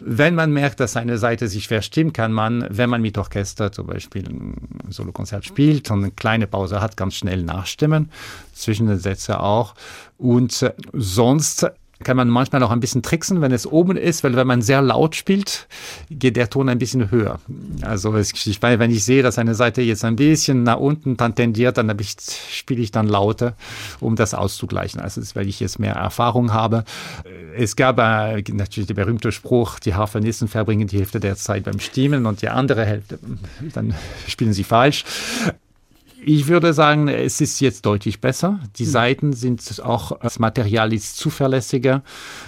Wenn 0.00 0.34
man 0.34 0.52
merkt, 0.52 0.80
dass 0.80 0.96
eine 0.96 1.18
Seite 1.18 1.48
sich 1.48 1.68
verstimmt, 1.68 2.14
kann 2.14 2.32
man, 2.32 2.66
wenn 2.68 2.90
man 2.90 3.00
mit 3.00 3.16
Orchester 3.18 3.72
zum 3.72 3.86
Beispiel 3.86 4.28
ein 4.28 4.54
Solokonzert 4.88 5.44
spielt 5.44 5.90
und 5.90 6.04
eine 6.04 6.10
kleine 6.10 6.46
Pause 6.46 6.80
hat, 6.80 6.96
ganz 6.96 7.14
schnell 7.14 7.42
nachstimmen, 7.42 8.10
zwischen 8.52 8.86
den 8.86 8.98
Sätzen 8.98 9.36
auch. 9.36 9.74
Und 10.18 10.72
sonst 10.92 11.66
kann 12.04 12.16
man 12.16 12.28
manchmal 12.28 12.62
auch 12.62 12.70
ein 12.70 12.80
bisschen 12.80 13.02
tricksen, 13.02 13.40
wenn 13.40 13.52
es 13.52 13.66
oben 13.66 13.96
ist, 13.96 14.22
weil 14.22 14.36
wenn 14.36 14.46
man 14.46 14.60
sehr 14.60 14.82
laut 14.82 15.16
spielt, 15.16 15.66
geht 16.10 16.36
der 16.36 16.50
Ton 16.50 16.68
ein 16.68 16.78
bisschen 16.78 17.10
höher. 17.10 17.40
Also 17.82 18.14
es, 18.14 18.32
ich, 18.46 18.60
wenn 18.60 18.90
ich 18.90 19.04
sehe, 19.04 19.22
dass 19.22 19.38
eine 19.38 19.54
Seite 19.54 19.82
jetzt 19.82 20.04
ein 20.04 20.16
bisschen 20.16 20.62
nach 20.62 20.76
unten 20.76 21.16
dann 21.16 21.34
tendiert, 21.34 21.78
dann 21.78 21.96
ich, 21.98 22.16
spiele 22.50 22.82
ich 22.82 22.90
dann 22.90 23.08
lauter, 23.08 23.54
um 24.00 24.14
das 24.14 24.34
auszugleichen. 24.34 25.00
Also 25.00 25.22
weil 25.34 25.48
ich 25.48 25.60
jetzt 25.60 25.78
mehr 25.78 25.94
Erfahrung 25.94 26.52
habe. 26.52 26.84
Es 27.56 27.76
gab 27.76 27.98
äh, 27.98 28.42
natürlich 28.52 28.86
der 28.86 28.94
berühmte 28.94 29.32
Spruch, 29.32 29.78
die 29.78 29.94
Harfenisten 29.94 30.48
verbringen 30.48 30.88
die 30.88 30.98
Hälfte 30.98 31.20
der 31.20 31.36
Zeit 31.36 31.64
beim 31.64 31.80
Stimmen 31.80 32.26
und 32.26 32.42
die 32.42 32.48
andere 32.48 32.84
Hälfte, 32.84 33.18
dann 33.72 33.94
spielen 34.26 34.52
sie 34.52 34.64
falsch. 34.64 35.04
Ich 36.24 36.48
würde 36.48 36.72
sagen, 36.72 37.08
es 37.08 37.40
ist 37.40 37.60
jetzt 37.60 37.84
deutlich 37.84 38.20
besser. 38.20 38.58
Die 38.76 38.84
hm. 38.84 38.90
Seiten 38.90 39.32
sind 39.32 39.82
auch, 39.84 40.18
das 40.20 40.38
Material 40.38 40.92
ist 40.92 41.16
zuverlässiger. 41.18 42.02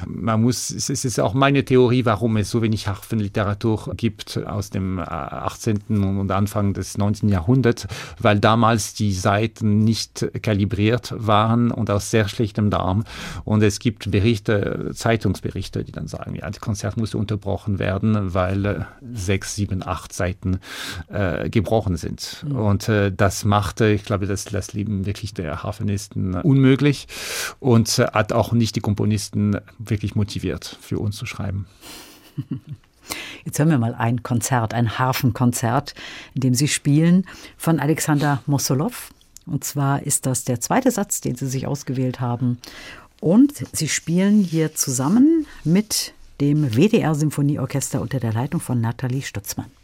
Man 0.07 0.43
muss, 0.43 0.71
es 0.71 0.89
ist 0.89 1.21
auch 1.21 1.35
meine 1.35 1.65
Theorie, 1.65 2.05
warum 2.05 2.37
es 2.39 2.51
so 2.51 2.63
wenig 2.63 2.89
Harfenliteratur 2.89 3.95
gibt 3.97 4.39
aus 4.47 4.71
dem 4.71 4.99
18. 4.99 5.77
Äh, 5.91 5.93
und 5.93 6.31
Anfang 6.31 6.73
des 6.73 6.97
19. 6.97 7.29
Jahrhunderts, 7.29 7.87
weil 8.19 8.41
damals 8.41 8.95
die 8.95 9.13
Seiten 9.13 9.85
nicht 9.85 10.27
kalibriert 10.43 11.15
waren 11.17 11.71
und 11.71 11.91
aus 11.91 12.11
sehr 12.11 12.29
schlechtem 12.29 12.71
Darm. 12.71 13.05
Und 13.45 13.63
es 13.63 13.81
gibt 13.81 14.11
Berichte, 14.11 14.93
Zeitungsberichte, 14.95 15.85
die 15.85 15.93
dann 15.93 16.09
sagen, 16.09 16.35
ja, 16.35 16.49
das 16.49 16.61
Konzert 16.61 16.97
musste 16.97 17.19
unterbrochen 17.19 17.79
werden, 17.79 18.35
weil 18.35 18.65
äh, 18.65 18.81
sechs, 19.13 19.55
sieben, 19.55 19.87
acht 19.87 20.13
Seiten 20.13 20.61
äh, 21.09 21.51
gebrochen 21.51 21.97
sind. 21.97 22.45
Mhm. 22.49 22.57
Und 22.57 22.89
äh, 22.89 23.13
das 23.13 23.45
macht 23.45 23.58
machte. 23.59 23.89
Ich 23.89 24.05
glaube, 24.05 24.29
das, 24.29 24.45
das 24.45 24.73
Leben 24.73 25.05
wirklich 25.05 25.35
der 25.35 25.65
Harfenisten 25.65 26.35
unmöglich 26.37 27.09
und 27.59 27.89
hat 27.99 28.33
auch 28.33 28.53
nicht 28.53 28.77
die 28.77 28.81
Komponisten 28.81 29.57
wirklich 29.79 30.15
motiviert, 30.15 30.79
für 30.81 31.01
uns 31.01 31.17
zu 31.17 31.27
schreiben. 31.27 31.67
Jetzt 33.45 33.59
hören 33.59 33.71
wir 33.71 33.79
mal 33.79 33.97
ein 33.97 34.23
Konzert, 34.23 34.75
ein 34.75 34.97
Harfenkonzert, 35.01 35.95
in 36.35 36.43
dem 36.43 36.55
Sie 36.55 36.69
spielen 36.69 37.27
von 37.57 37.81
Alexander 37.81 38.43
Mossolow. 38.47 39.11
Und 39.45 39.65
zwar 39.65 40.05
ist 40.05 40.27
das 40.27 40.45
der 40.45 40.61
zweite 40.61 40.93
Satz, 40.93 41.21
den 41.21 41.35
Sie 41.35 41.49
sich 41.49 41.67
ausgewählt 41.67 42.21
haben. 42.21 42.59
Und 43.21 43.55
Sie 43.73 43.89
spielen 43.89 44.41
hier 44.45 44.77
zusammen 44.77 45.47
mit 45.65 46.13
dem 46.41 46.77
WDR 46.77 47.17
Symphonieorchester 47.17 48.01
unter 48.01 48.21
der 48.21 48.33
Leitung 48.33 48.61
von 48.61 48.81
Nathalie 48.81 49.23
Stutzmann. 49.23 49.78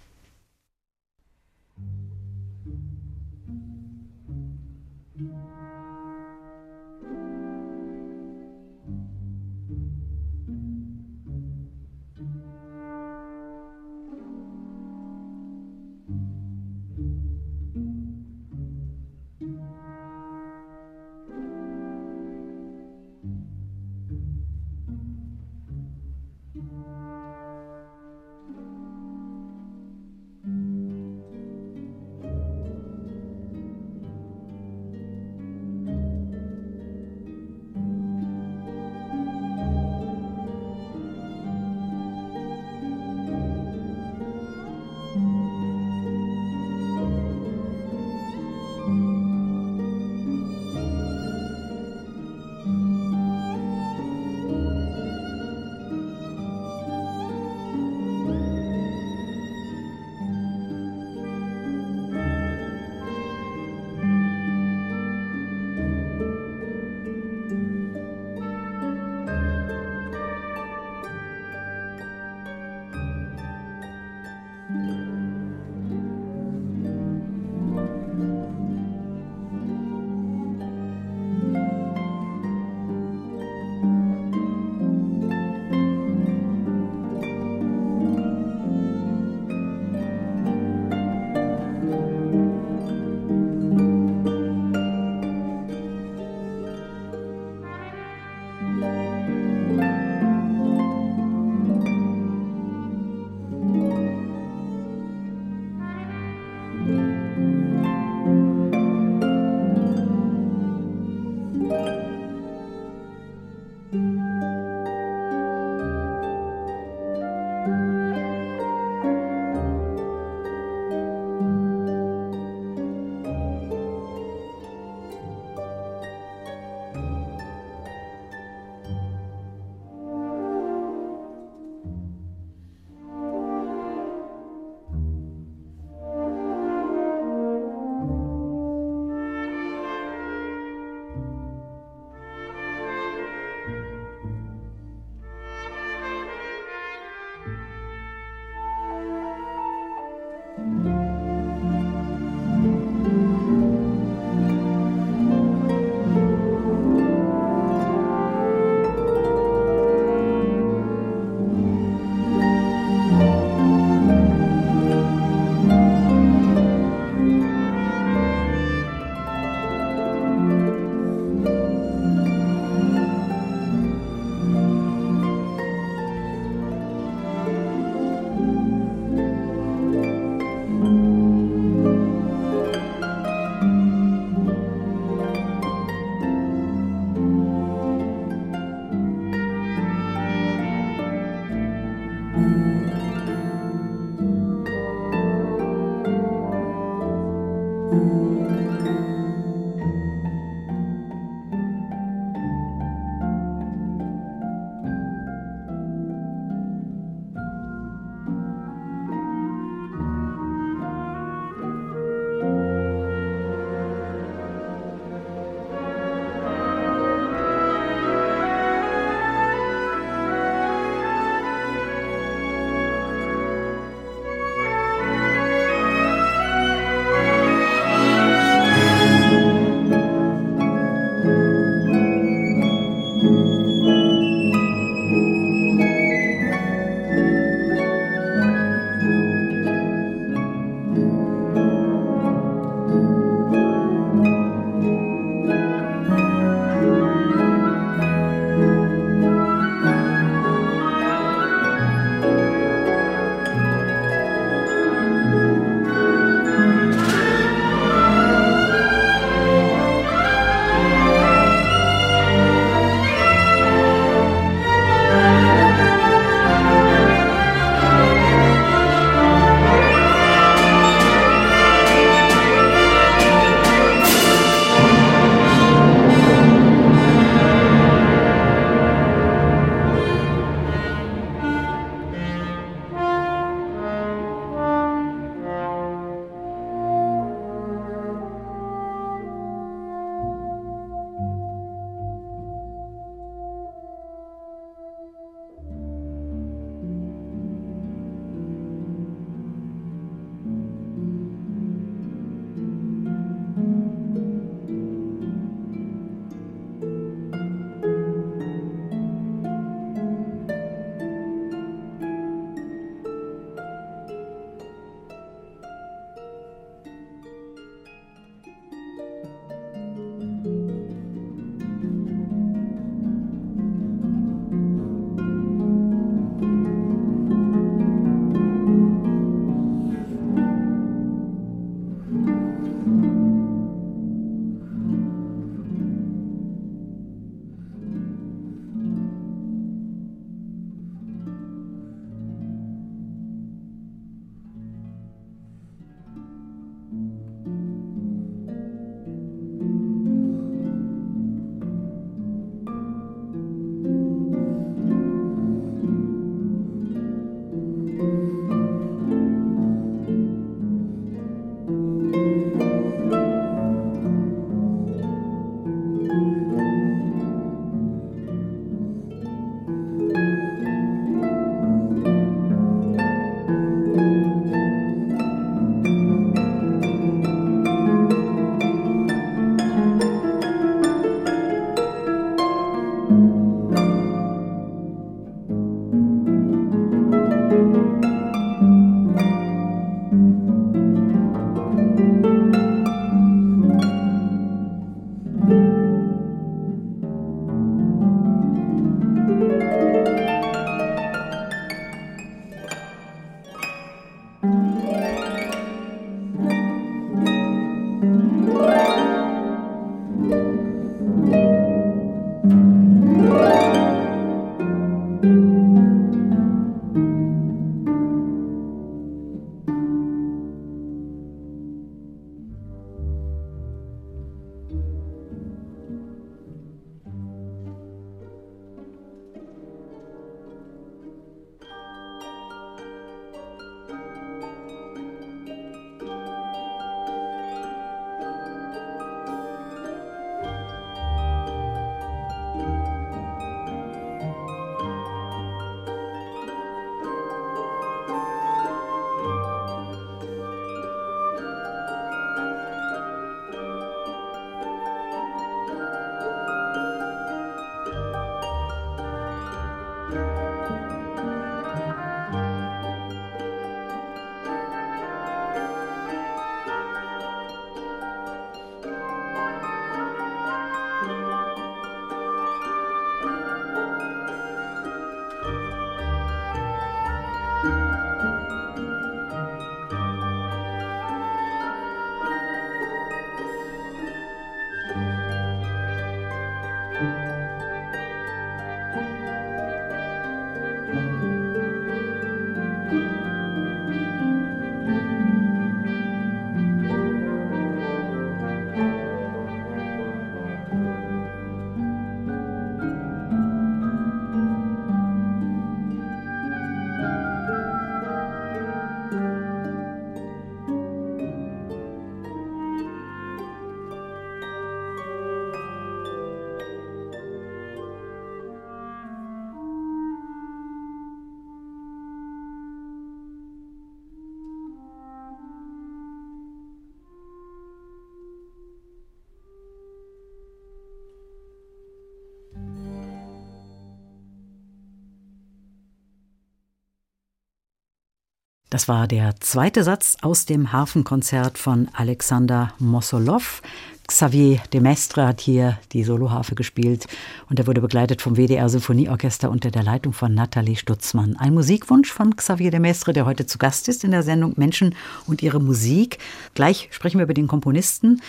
Das 538.75 538.89
war 538.89 539.07
der 539.07 539.37
zweite 539.39 539.85
Satz 539.85 540.17
aus 540.21 540.47
dem 540.47 540.73
Harfenkonzert 540.73 541.59
von 541.59 541.89
Alexander 541.93 542.73
Mossolow. 542.81 543.63
Xavier 544.09 544.59
de 544.73 544.81
Mestre 544.81 545.29
hat 545.29 545.41
hier 545.41 545.79
die 545.93 546.03
Soloharfe 546.03 546.57
gespielt 546.57 547.07
und 547.49 547.61
er 547.61 547.69
wurde 547.69 547.81
begleitet 547.81 548.21
vom 548.21 548.35
WDR 548.35 548.69
Symphonieorchester 548.69 549.49
unter 549.49 549.71
der 549.71 549.85
Leitung 549.85 550.13
von 550.13 550.35
Nathalie 550.35 550.75
Stutzmann. 550.75 551.37
Ein 551.37 551.55
Musikwunsch 551.55 552.11
von 552.11 552.35
Xavier 552.35 552.73
de 552.73 552.81
Mestre, 552.81 553.13
der 553.13 553.27
heute 553.27 553.47
zu 553.47 553.59
Gast 553.59 553.89
ist 553.89 554.03
in 554.03 554.11
der 554.11 554.25
Sendung 554.25 554.55
Menschen 554.57 554.97
und 555.29 555.41
ihre 555.41 555.61
Musik. 555.61 556.19
Gleich 556.55 556.89
sprechen 556.91 557.19
wir 557.19 557.27
über 557.27 557.35
den 557.35 557.47
Komponisten. 557.47 558.23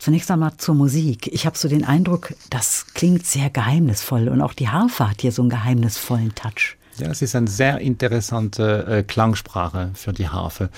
Zunächst 0.00 0.32
einmal 0.32 0.56
zur 0.56 0.74
Musik. 0.74 1.28
Ich 1.32 1.46
habe 1.46 1.56
so 1.56 1.68
den 1.68 1.84
Eindruck, 1.84 2.34
das 2.50 2.86
klingt 2.92 3.24
sehr 3.24 3.50
geheimnisvoll 3.50 4.26
und 4.26 4.40
auch 4.40 4.54
die 4.54 4.68
Harfe 4.68 5.08
hat 5.08 5.20
hier 5.20 5.30
so 5.30 5.42
einen 5.42 5.50
geheimnisvollen 5.50 6.34
Touch. 6.34 6.76
Ja, 6.98 7.08
es 7.08 7.22
ist 7.22 7.34
eine 7.34 7.48
sehr 7.48 7.78
interessante 7.78 8.86
äh, 8.86 9.02
Klangsprache 9.02 9.90
für 9.94 10.12
die 10.12 10.28
Harfe. 10.28 10.68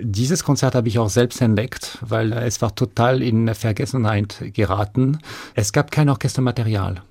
Dieses 0.00 0.44
Konzert 0.44 0.74
habe 0.74 0.88
ich 0.88 0.98
auch 0.98 1.08
selbst 1.08 1.40
entdeckt, 1.40 1.98
weil 2.02 2.32
es 2.32 2.62
war 2.62 2.74
total 2.74 3.22
in 3.22 3.52
Vergessenheit 3.54 4.52
geraten. 4.54 5.18
Es 5.54 5.72
gab 5.72 5.90
kein 5.90 6.08
Orchestermaterial. 6.08 7.02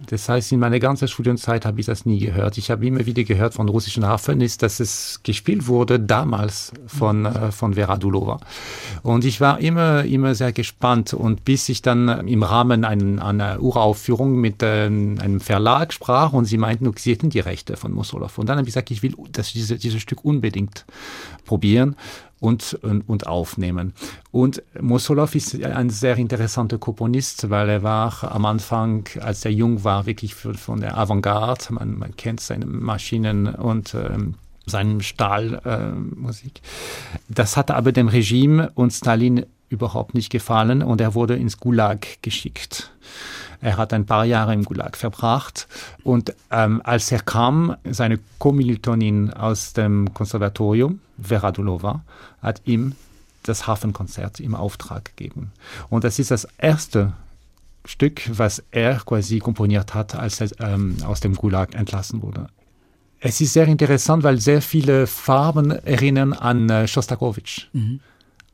Das 0.00 0.28
heißt, 0.28 0.52
in 0.52 0.60
meiner 0.60 0.80
ganzen 0.80 1.08
Studienzeit 1.08 1.64
habe 1.64 1.80
ich 1.80 1.86
das 1.86 2.04
nie 2.04 2.18
gehört. 2.18 2.58
Ich 2.58 2.70
habe 2.70 2.86
immer 2.86 3.06
wieder 3.06 3.22
gehört 3.22 3.54
von 3.54 3.68
russischen 3.68 4.04
Harfenist, 4.04 4.62
dass 4.62 4.80
es 4.80 5.20
gespielt 5.22 5.66
wurde 5.66 6.00
damals 6.00 6.72
von, 6.86 7.24
äh, 7.24 7.52
von 7.52 7.74
Vera 7.74 7.96
Dulova. 7.96 8.40
Und 9.02 9.24
ich 9.24 9.40
war 9.40 9.60
immer, 9.60 10.04
immer 10.04 10.34
sehr 10.34 10.52
gespannt. 10.52 11.14
Und 11.14 11.44
bis 11.44 11.68
ich 11.68 11.80
dann 11.80 12.26
im 12.26 12.42
Rahmen 12.42 12.84
einer, 12.84 13.24
einer 13.24 13.62
Uraufführung 13.62 14.40
mit 14.40 14.62
äh, 14.62 14.86
einem 14.86 15.40
Verlag 15.40 15.92
sprach 15.92 16.32
und 16.32 16.44
sie 16.44 16.58
meinten, 16.58 16.92
sie 16.96 17.12
hätten 17.12 17.30
die 17.30 17.40
Rechte 17.40 17.76
von 17.76 17.92
Mussolov. 17.92 18.38
Und 18.38 18.48
dann 18.48 18.58
habe 18.58 18.68
ich 18.68 18.74
gesagt, 18.74 18.90
ich 18.90 19.02
will 19.02 19.14
das, 19.30 19.52
diese, 19.52 19.78
dieses 19.78 20.02
Stück 20.02 20.24
unbedingt 20.24 20.84
probieren 21.44 21.96
und, 22.44 22.74
und, 22.82 23.08
und 23.08 23.26
aufnehmen. 23.26 23.94
Und 24.30 24.62
Mosolov 24.78 25.34
ist 25.34 25.64
ein 25.64 25.88
sehr 25.88 26.16
interessanter 26.18 26.76
Komponist, 26.76 27.48
weil 27.48 27.70
er 27.70 27.82
war 27.82 28.12
am 28.30 28.44
Anfang, 28.44 29.08
als 29.20 29.46
er 29.46 29.50
jung 29.50 29.82
war, 29.82 30.04
wirklich 30.04 30.34
von 30.34 30.80
der 30.80 30.98
Avantgarde. 30.98 31.72
Man, 31.72 31.98
man 31.98 32.14
kennt 32.16 32.40
seine 32.40 32.66
Maschinen 32.66 33.46
und 33.46 33.94
ähm, 33.94 34.34
seine 34.66 35.02
Stahlmusik. 35.02 36.58
Äh, 36.58 37.18
das 37.28 37.56
hatte 37.56 37.76
aber 37.76 37.92
dem 37.92 38.08
Regime 38.08 38.70
und 38.74 38.92
Stalin 38.92 39.46
überhaupt 39.70 40.14
nicht 40.14 40.30
gefallen 40.30 40.82
und 40.82 41.00
er 41.00 41.14
wurde 41.14 41.36
ins 41.36 41.58
Gulag 41.58 42.06
geschickt. 42.20 42.92
Er 43.64 43.78
hat 43.78 43.94
ein 43.94 44.04
paar 44.04 44.26
Jahre 44.26 44.52
im 44.52 44.62
Gulag 44.62 44.94
verbracht 44.94 45.68
und 46.02 46.34
ähm, 46.50 46.82
als 46.84 47.10
er 47.10 47.20
kam, 47.20 47.74
seine 47.90 48.20
Kommilitonin 48.38 49.32
aus 49.32 49.72
dem 49.72 50.12
Konservatorium, 50.12 51.00
Vera 51.18 51.50
Dulova, 51.50 52.02
hat 52.42 52.60
ihm 52.66 52.92
das 53.42 53.66
Hafenkonzert 53.66 54.38
im 54.38 54.54
Auftrag 54.54 55.16
gegeben. 55.16 55.50
Und 55.88 56.04
das 56.04 56.18
ist 56.18 56.30
das 56.30 56.46
erste 56.58 57.14
Stück, 57.86 58.28
was 58.36 58.62
er 58.70 58.96
quasi 58.96 59.38
komponiert 59.38 59.94
hat, 59.94 60.14
als 60.14 60.42
er 60.42 60.50
ähm, 60.60 60.98
aus 61.06 61.20
dem 61.20 61.34
Gulag 61.34 61.74
entlassen 61.74 62.20
wurde. 62.20 62.48
Es 63.18 63.40
ist 63.40 63.54
sehr 63.54 63.66
interessant, 63.66 64.24
weil 64.24 64.42
sehr 64.42 64.60
viele 64.60 65.06
Farben 65.06 65.70
erinnern 65.70 66.34
an 66.34 66.68
äh, 66.68 66.86
Shostakovich. 66.86 67.70
Mhm. 67.72 68.00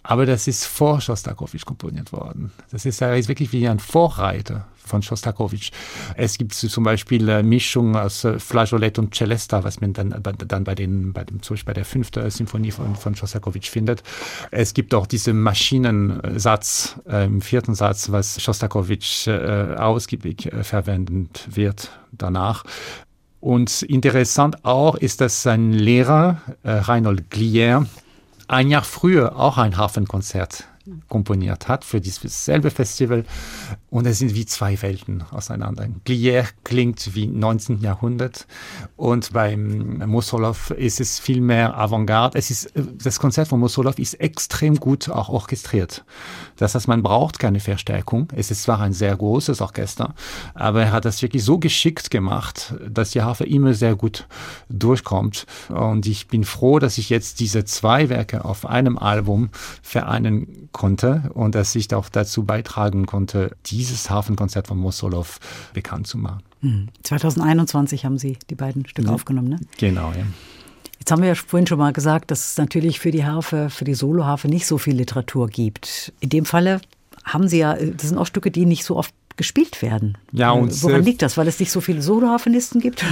Aber 0.02 0.26
das 0.26 0.46
ist 0.46 0.64
vor 0.64 1.00
Shostakovich 1.00 1.64
komponiert 1.64 2.12
worden. 2.12 2.52
Das 2.70 2.86
ist, 2.86 3.00
er 3.00 3.16
ist 3.16 3.28
wirklich 3.28 3.52
wie 3.52 3.68
ein 3.68 3.78
Vorreiter 3.78 4.66
von 4.90 5.02
Shostakovich. 5.02 5.72
Es 6.16 6.36
gibt 6.36 6.52
zum 6.52 6.84
Beispiel 6.84 7.30
eine 7.30 7.42
Mischung 7.42 7.96
aus 7.96 8.24
äh, 8.24 8.38
Flageolett 8.38 8.98
und 8.98 9.14
Celesta, 9.14 9.62
was 9.62 9.80
man 9.80 9.92
dann, 9.92 10.14
dann 10.22 10.64
bei, 10.64 10.74
den, 10.74 11.12
bei, 11.12 11.24
dem, 11.24 11.42
zum 11.42 11.54
Beispiel 11.54 11.66
bei 11.66 11.74
der 11.74 11.84
fünften 11.84 12.28
Symphonie 12.30 12.72
von, 12.72 12.96
von 12.96 13.14
Shostakovich 13.14 13.70
findet. 13.70 14.02
Es 14.50 14.74
gibt 14.74 14.94
auch 14.94 15.06
diesen 15.06 15.40
Maschinensatz 15.40 16.96
äh, 17.08 17.24
im 17.24 17.40
vierten 17.40 17.74
Satz, 17.74 18.10
was 18.10 18.42
Shostakovich 18.42 19.26
äh, 19.28 19.74
ausgiebig 19.76 20.46
äh, 20.46 20.64
verwendet 20.64 21.48
wird 21.50 21.90
danach. 22.12 22.64
Und 23.38 23.82
interessant 23.82 24.64
auch 24.64 24.96
ist, 24.96 25.20
dass 25.20 25.42
sein 25.42 25.72
Lehrer, 25.72 26.42
äh, 26.62 26.72
Reinhold 26.72 27.30
Glier, 27.30 27.86
ein 28.50 28.68
Jahr 28.68 28.82
früher 28.82 29.36
auch 29.36 29.58
ein 29.58 29.76
Hafenkonzert 29.76 30.64
komponiert 31.08 31.68
hat 31.68 31.84
für 31.84 32.00
dieses 32.00 32.44
selbe 32.44 32.70
Festival. 32.70 33.24
Und 33.90 34.06
es 34.06 34.18
sind 34.18 34.34
wie 34.34 34.46
zwei 34.46 34.80
Welten 34.82 35.22
auseinander. 35.30 35.88
Glier 36.04 36.46
klingt 36.64 37.14
wie 37.14 37.26
19. 37.26 37.80
Jahrhundert 37.80 38.46
und 38.96 39.32
beim 39.32 39.98
Mosolov 40.08 40.70
ist 40.70 41.00
es 41.00 41.18
viel 41.18 41.40
mehr 41.40 41.76
Avantgarde. 41.76 42.38
Es 42.38 42.50
ist, 42.50 42.72
das 42.74 43.18
Konzert 43.18 43.48
von 43.48 43.58
Mosolov 43.60 43.98
ist 43.98 44.14
extrem 44.14 44.76
gut 44.76 45.08
auch 45.08 45.28
orchestriert. 45.28 46.04
Das 46.56 46.74
heißt, 46.74 46.88
man 46.88 47.02
braucht 47.02 47.38
keine 47.38 47.60
Verstärkung. 47.60 48.28
Es 48.34 48.50
ist 48.50 48.62
zwar 48.62 48.80
ein 48.80 48.92
sehr 48.92 49.16
großes 49.16 49.60
Orchester, 49.60 50.14
aber 50.54 50.82
er 50.82 50.92
hat 50.92 51.04
das 51.04 51.22
wirklich 51.22 51.44
so 51.44 51.58
geschickt 51.58 52.10
gemacht, 52.10 52.74
dass 52.88 53.10
die 53.10 53.22
Harfe 53.22 53.44
immer 53.44 53.74
sehr 53.74 53.96
gut 53.96 54.26
durchkommt. 54.68 55.46
Und 55.68 56.06
ich 56.06 56.28
bin 56.28 56.44
froh, 56.44 56.78
dass 56.78 56.98
ich 56.98 57.10
jetzt 57.10 57.40
diese 57.40 57.64
zwei 57.64 58.08
Werke 58.08 58.44
auf 58.44 58.66
einem 58.66 58.98
Album 58.98 59.50
vereinen 59.82 60.68
konnte 60.72 61.30
und 61.34 61.54
dass 61.54 61.74
ich 61.74 61.92
auch 61.94 62.08
dazu 62.08 62.44
beitragen 62.44 63.06
konnte, 63.06 63.56
dieses 63.66 64.10
Hafenkonzert 64.10 64.68
von 64.68 64.78
Mosolov 64.78 65.38
bekannt 65.74 66.06
zu 66.06 66.18
machen. 66.18 66.42
2021 67.02 68.02
hm. 68.02 68.06
haben 68.06 68.18
Sie 68.18 68.38
die 68.48 68.54
beiden 68.54 68.86
Stücke 68.86 69.08
ja. 69.08 69.14
aufgenommen, 69.14 69.48
ne? 69.48 69.60
Genau, 69.78 70.12
ja. 70.12 70.24
Jetzt 70.98 71.10
haben 71.10 71.22
wir 71.22 71.28
ja 71.28 71.34
vorhin 71.34 71.66
schon 71.66 71.78
mal 71.78 71.94
gesagt, 71.94 72.30
dass 72.30 72.52
es 72.52 72.58
natürlich 72.58 73.00
für 73.00 73.10
die 73.10 73.24
Harfe, 73.24 73.70
für 73.70 73.84
die 73.84 73.94
Soloharfe 73.94 74.48
nicht 74.48 74.66
so 74.66 74.76
viel 74.76 74.94
Literatur 74.94 75.48
gibt. 75.48 76.12
In 76.20 76.28
dem 76.28 76.44
Falle 76.44 76.80
haben 77.24 77.48
Sie 77.48 77.58
ja, 77.58 77.74
das 77.74 78.08
sind 78.08 78.18
auch 78.18 78.26
Stücke, 78.26 78.50
die 78.50 78.66
nicht 78.66 78.84
so 78.84 78.96
oft 78.96 79.14
gespielt 79.36 79.80
werden. 79.80 80.18
Ja, 80.32 80.54
äh, 80.54 80.58
und 80.58 80.82
Woran 80.82 81.02
liegt 81.02 81.22
das? 81.22 81.38
Weil 81.38 81.48
es 81.48 81.58
nicht 81.58 81.72
so 81.72 81.80
viele 81.80 82.02
Soloharfenisten 82.02 82.80
gibt? 82.82 83.04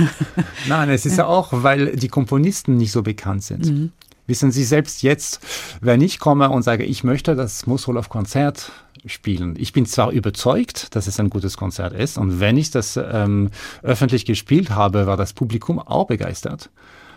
Nein, 0.68 0.90
es 0.90 1.06
ist 1.06 1.16
ja 1.16 1.26
auch, 1.26 1.48
weil 1.50 1.96
die 1.96 2.08
Komponisten 2.08 2.76
nicht 2.76 2.92
so 2.92 3.02
bekannt 3.02 3.42
sind. 3.44 3.66
Mhm. 3.66 3.92
Wissen 4.28 4.52
Sie 4.52 4.62
selbst 4.62 5.02
jetzt, 5.02 5.40
wenn 5.80 6.02
ich 6.02 6.18
komme 6.18 6.50
und 6.50 6.62
sage, 6.62 6.84
ich 6.84 7.02
möchte 7.02 7.34
das 7.34 7.66
Mussolov-Konzert 7.66 8.70
spielen. 9.06 9.54
Ich 9.58 9.72
bin 9.72 9.86
zwar 9.86 10.10
überzeugt, 10.10 10.94
dass 10.94 11.06
es 11.06 11.18
ein 11.18 11.30
gutes 11.30 11.56
Konzert 11.56 11.94
ist 11.94 12.18
und 12.18 12.38
wenn 12.38 12.58
ich 12.58 12.70
das 12.70 12.98
ähm, 12.98 13.48
öffentlich 13.82 14.26
gespielt 14.26 14.68
habe, 14.68 15.06
war 15.06 15.16
das 15.16 15.32
Publikum 15.32 15.78
auch 15.78 16.08
begeistert. 16.08 16.68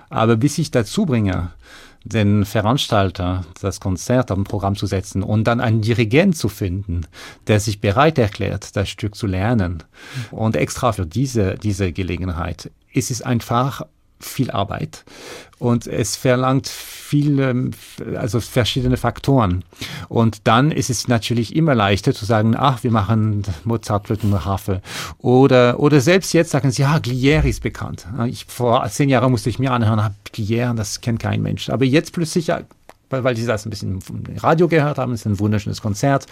Aber 0.09 0.37
bis 0.37 0.57
ich 0.57 0.71
dazu 0.71 1.05
bringe, 1.05 1.51
den 2.05 2.45
Veranstalter 2.45 3.45
das 3.61 3.81
Konzert 3.81 4.31
auf 4.31 4.37
dem 4.37 4.45
Programm 4.45 4.77
zu 4.77 4.85
setzen 4.85 5.21
und 5.21 5.43
dann 5.43 5.59
einen 5.59 5.81
Dirigent 5.81 6.37
zu 6.37 6.47
finden, 6.47 7.07
der 7.47 7.59
sich 7.59 7.81
bereit 7.81 8.19
erklärt, 8.19 8.77
das 8.77 8.87
Stück 8.87 9.15
zu 9.15 9.27
lernen 9.27 9.83
und 10.31 10.55
extra 10.55 10.93
für 10.93 11.05
diese, 11.05 11.55
diese 11.55 11.91
Gelegenheit, 11.91 12.71
ist 12.93 13.11
es 13.11 13.21
einfach 13.21 13.83
viel 14.21 14.51
Arbeit 14.51 15.03
und 15.61 15.85
es 15.85 16.15
verlangt 16.15 16.67
viele, 16.67 17.69
also 18.15 18.39
verschiedene 18.39 18.97
Faktoren. 18.97 19.63
Und 20.09 20.47
dann 20.47 20.71
ist 20.71 20.89
es 20.89 21.07
natürlich 21.07 21.55
immer 21.55 21.75
leichter 21.75 22.15
zu 22.15 22.25
sagen, 22.25 22.55
ach, 22.57 22.83
wir 22.83 22.89
machen 22.89 23.43
Mozart 23.63 24.07
Flöten 24.07 24.43
Harfe. 24.43 24.81
Oder, 25.19 25.79
oder 25.79 26.01
selbst 26.01 26.33
jetzt 26.33 26.49
sagen 26.49 26.71
sie, 26.71 26.81
ja, 26.81 26.97
Glieri 26.97 27.51
ist 27.51 27.61
bekannt. 27.61 28.07
Ich, 28.25 28.45
vor 28.45 28.83
zehn 28.89 29.07
Jahren 29.07 29.29
musste 29.29 29.51
ich 29.51 29.59
mir 29.59 29.71
anhören, 29.71 30.15
Glieri, 30.31 30.75
das 30.75 30.99
kennt 30.99 31.19
kein 31.19 31.43
Mensch. 31.43 31.69
Aber 31.69 31.85
jetzt 31.85 32.11
plötzlich, 32.13 32.51
weil, 33.11 33.35
sie 33.37 33.45
das 33.45 33.63
ein 33.63 33.69
bisschen 33.69 34.01
vom 34.01 34.23
Radio 34.37 34.67
gehört 34.67 34.97
haben, 34.97 35.13
ist 35.13 35.27
ein 35.27 35.37
wunderschönes 35.37 35.79
Konzert. 35.79 36.25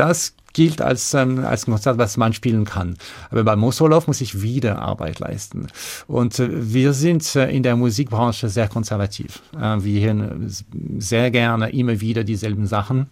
Das 0.00 0.34
gilt 0.54 0.80
als, 0.80 1.12
ähm, 1.12 1.44
als 1.44 1.66
Konzert, 1.66 1.98
was 1.98 2.16
man 2.16 2.32
spielen 2.32 2.64
kann. 2.64 2.96
Aber 3.30 3.44
bei 3.44 3.54
Mosolov 3.54 4.06
muss 4.06 4.22
ich 4.22 4.40
wieder 4.40 4.80
Arbeit 4.80 5.18
leisten. 5.18 5.66
Und 6.06 6.38
äh, 6.38 6.48
wir 6.50 6.94
sind 6.94 7.36
äh, 7.36 7.50
in 7.50 7.62
der 7.62 7.76
Musikbranche 7.76 8.48
sehr 8.48 8.66
konservativ. 8.66 9.42
Äh, 9.54 9.76
wir 9.84 10.00
hören 10.00 10.50
sehr 10.96 11.30
gerne 11.30 11.68
immer 11.68 12.00
wieder 12.00 12.24
dieselben 12.24 12.66
Sachen. 12.66 13.10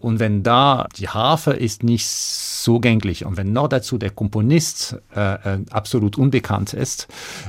Und 0.00 0.18
wenn 0.18 0.42
da 0.42 0.88
die 0.96 1.08
Harfe 1.08 1.52
ist 1.52 1.84
nicht 1.84 2.08
so 2.08 2.80
gänglich 2.80 3.24
und 3.24 3.36
wenn 3.36 3.52
noch 3.52 3.68
dazu 3.68 3.96
der 3.96 4.10
Komponist 4.10 4.96
äh, 5.14 5.34
äh 5.34 5.58
absolut 5.70 6.18
unbekannt 6.18 6.74
ist, 6.74 7.06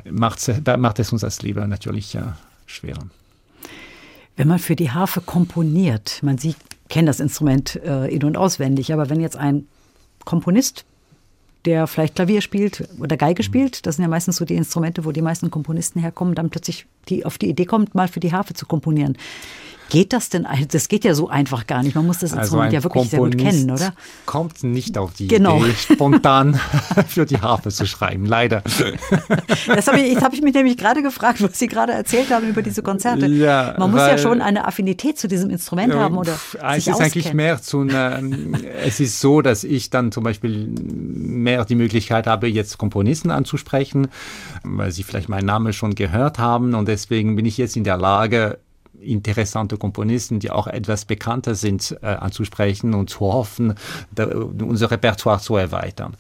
macht, 0.08 0.48
es 0.48 1.12
uns 1.12 1.22
das 1.22 1.42
Leben 1.42 1.68
natürlich 1.70 2.14
äh, 2.14 2.22
schwerer. 2.68 3.08
Wenn 4.36 4.48
man 4.48 4.60
für 4.60 4.76
die 4.76 4.92
Harfe 4.92 5.22
komponiert, 5.22 6.20
man 6.22 6.38
sieht 6.38 6.58
kenne 6.90 7.08
das 7.08 7.20
Instrument 7.20 7.76
äh, 7.84 8.08
in- 8.08 8.24
und 8.24 8.38
auswendig, 8.38 8.94
aber 8.94 9.10
wenn 9.10 9.20
jetzt 9.20 9.38
ein 9.38 9.68
Komponist, 10.24 10.86
der 11.66 11.88
vielleicht 11.88 12.16
Klavier 12.16 12.42
spielt 12.42 12.88
oder 13.00 13.18
Geige 13.18 13.42
mhm. 13.42 13.46
spielt, 13.46 13.86
das 13.86 13.96
sind 13.96 14.04
ja 14.04 14.10
meistens 14.10 14.38
so 14.38 14.46
die 14.46 14.56
Instrumente, 14.56 15.04
wo 15.04 15.12
die 15.12 15.22
meisten 15.22 15.50
Komponisten 15.50 16.00
herkommen, 16.00 16.36
dann 16.36 16.50
plötzlich 16.50 16.86
die, 17.10 17.26
auf 17.26 17.38
die 17.38 17.50
Idee 17.50 17.66
kommt, 17.66 17.96
mal 17.96 18.08
für 18.08 18.20
die 18.20 18.32
Harfe 18.32 18.54
zu 18.54 18.66
komponieren. 18.66 19.18
Geht 19.90 20.14
das 20.14 20.30
denn? 20.30 20.48
Das 20.72 20.88
geht 20.88 21.04
ja 21.04 21.14
so 21.14 21.30
einfach 21.30 21.68
gar 21.68 21.84
nicht. 21.84 21.96
Man 21.96 22.06
muss 22.06 22.20
das 22.20 22.32
also 22.32 22.42
Instrument 22.42 22.74
ja 22.74 22.84
wirklich 22.84 23.10
Komponist 23.12 23.40
sehr 23.40 23.52
gut 23.52 23.58
kennen, 23.58 23.72
oder? 23.72 23.94
Kommt 24.26 24.64
nicht 24.64 24.98
auf 24.98 25.14
die 25.14 25.28
genau. 25.28 25.64
Idee, 25.64 25.74
spontan 25.74 26.60
für 27.08 27.26
die 27.26 27.40
Harfe 27.40 27.70
zu 27.70 27.86
schreiben, 27.86 28.26
leider. 28.26 28.62
Das 29.68 29.88
habe 29.88 30.00
ich, 30.00 30.18
hab 30.18 30.34
ich 30.34 30.42
mich 30.42 30.54
nämlich 30.54 30.78
gerade 30.78 31.02
gefragt, 31.02 31.42
was 31.42 31.60
Sie 31.60 31.68
gerade 31.68 31.94
erzählt 31.94 32.32
haben 32.32 32.48
über 32.48 32.62
diese 32.62 32.82
Konzerte. 32.82 33.28
Ja, 33.28 33.76
Man 33.78 33.92
muss 33.92 34.02
ja 34.02 34.18
schon 34.18 34.42
eine 34.42 34.66
Affinität 34.66 35.18
zu 35.20 35.28
diesem 35.28 35.50
Instrument 35.50 35.94
äh, 35.94 35.98
haben 35.98 36.18
oder 36.18 36.38
Es 36.76 36.88
ist 36.88 37.00
eigentlich 37.00 37.34
mehr 37.34 37.62
zu 37.62 37.82
einer, 37.82 38.22
es 38.84 39.00
ist 39.00 39.20
so, 39.20 39.42
dass 39.42 39.64
ich 39.64 39.90
dann 39.90 40.12
zum 40.12 40.24
Beispiel 40.24 40.68
mehr 40.68 41.66
die 41.66 41.76
Möglichkeit 41.76 42.28
habe, 42.28 42.48
jetzt 42.48 42.78
Komponisten 42.78 43.32
anzusprechen, 43.32 44.08
weil 44.64 44.92
sie 44.92 45.04
vielleicht 45.04 45.30
meinen 45.30 45.46
Namen 45.46 45.74
schon 45.74 45.96
gehört 45.96 46.40
haben 46.40 46.74
und 46.74 46.88
deswegen 46.88 47.36
bin 47.36 47.46
ich 47.46 47.58
jetzt 47.58 47.76
in 47.76 47.84
der 47.84 47.98
Lage, 47.98 48.60
interessante 49.06 49.78
Komponisten, 49.78 50.40
die 50.40 50.52
auch 50.52 50.68
etwas 50.68 51.06
bekannter 51.06 51.56
sind, 51.56 51.98
äh, 52.02 52.08
anzusprechen 52.08 52.94
und 52.94 53.10
zu 53.10 53.22
hoffen, 53.22 53.76
da, 54.14 54.26
unser 54.28 54.92
Repertoire 54.92 55.40
zu 55.40 55.56
erweitern. 55.56 56.16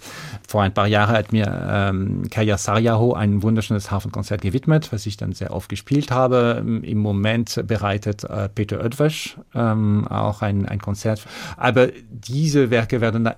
Vor 0.47 0.61
ein 0.61 0.73
paar 0.73 0.87
Jahren 0.87 1.15
hat 1.15 1.31
mir 1.31 1.67
ähm, 1.69 2.29
Kaya 2.29 2.57
Saryaho 2.57 3.13
ein 3.13 3.43
wunderschönes 3.43 3.91
Hafenkonzert 3.91 4.41
gewidmet, 4.41 4.91
was 4.91 5.05
ich 5.05 5.17
dann 5.17 5.33
sehr 5.33 5.53
oft 5.53 5.69
gespielt 5.69 6.11
habe. 6.11 6.63
Im 6.83 6.97
Moment 6.99 7.63
bereitet 7.67 8.23
äh, 8.23 8.49
Peter 8.49 8.83
Oedwesch 8.83 9.37
ähm, 9.53 10.07
auch 10.07 10.41
ein, 10.41 10.65
ein 10.65 10.79
Konzert. 10.79 11.25
Aber 11.57 11.87
diese 12.09 12.69
Werke 12.69 13.01
werden 13.01 13.23
da 13.23 13.35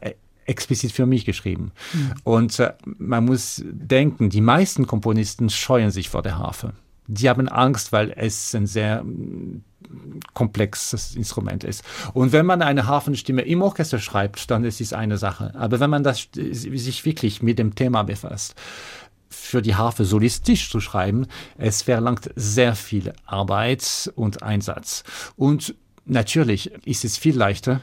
explizit 0.47 0.91
für 0.91 1.05
mich 1.05 1.25
geschrieben. 1.25 1.71
Mhm. 1.93 2.13
Und 2.23 2.59
äh, 2.59 2.73
man 2.97 3.25
muss 3.25 3.63
denken, 3.65 4.29
die 4.29 4.41
meisten 4.41 4.87
Komponisten 4.87 5.49
scheuen 5.49 5.91
sich 5.91 6.09
vor 6.09 6.21
der 6.21 6.37
Harfe 6.37 6.73
die 7.07 7.29
haben 7.29 7.47
Angst, 7.47 7.91
weil 7.91 8.13
es 8.15 8.53
ein 8.53 8.67
sehr 8.67 9.03
mm, 9.03 9.63
komplexes 10.33 11.15
Instrument 11.15 11.63
ist. 11.63 11.83
Und 12.13 12.31
wenn 12.31 12.45
man 12.45 12.61
eine 12.61 12.87
Hafenstimme 12.87 13.41
im 13.43 13.61
Orchester 13.61 13.99
schreibt, 13.99 14.51
dann 14.51 14.63
ist 14.63 14.81
es 14.81 14.93
eine 14.93 15.17
Sache. 15.17 15.53
Aber 15.55 15.79
wenn 15.79 15.89
man 15.89 16.03
das, 16.03 16.27
sich 16.33 17.05
wirklich 17.05 17.41
mit 17.41 17.59
dem 17.59 17.75
Thema 17.75 18.03
befasst, 18.03 18.55
für 19.29 19.61
die 19.61 19.75
Harfe 19.75 20.05
solistisch 20.05 20.69
zu 20.69 20.79
schreiben, 20.79 21.27
es 21.57 21.83
verlangt 21.83 22.29
sehr 22.35 22.75
viel 22.75 23.13
Arbeit 23.25 24.11
und 24.15 24.43
Einsatz. 24.43 25.03
Und 25.35 25.75
natürlich 26.05 26.71
ist 26.85 27.05
es 27.05 27.17
viel 27.17 27.37
leichter, 27.37 27.81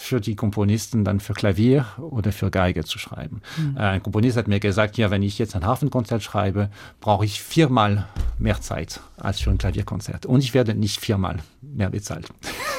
für 0.00 0.20
die 0.20 0.34
Komponisten 0.34 1.04
dann 1.04 1.20
für 1.20 1.34
Klavier 1.34 1.84
oder 1.98 2.32
für 2.32 2.50
Geige 2.50 2.84
zu 2.84 2.98
schreiben. 2.98 3.42
Mhm. 3.58 3.76
Ein 3.76 4.02
Komponist 4.02 4.38
hat 4.38 4.48
mir 4.48 4.58
gesagt, 4.58 4.96
ja, 4.96 5.10
wenn 5.10 5.22
ich 5.22 5.38
jetzt 5.38 5.54
ein 5.54 5.66
Hafenkonzert 5.66 6.22
schreibe, 6.22 6.70
brauche 7.00 7.26
ich 7.26 7.42
viermal 7.42 8.08
mehr 8.38 8.60
Zeit 8.62 9.00
als 9.18 9.40
für 9.40 9.50
ein 9.50 9.58
Klavierkonzert. 9.58 10.24
Und 10.24 10.42
ich 10.42 10.54
werde 10.54 10.74
nicht 10.74 11.00
viermal 11.00 11.36
mehr 11.60 11.90
bezahlt. 11.90 12.28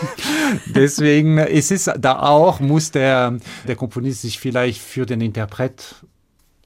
Deswegen 0.65 1.37
ist 1.37 1.71
es 1.71 1.89
da 1.99 2.19
auch, 2.19 2.59
muss 2.59 2.89
der, 2.89 3.37
der 3.67 3.75
Komponist 3.75 4.23
sich 4.23 4.39
vielleicht 4.39 4.81
für 4.81 5.05
den 5.05 5.21
Interpret 5.21 6.03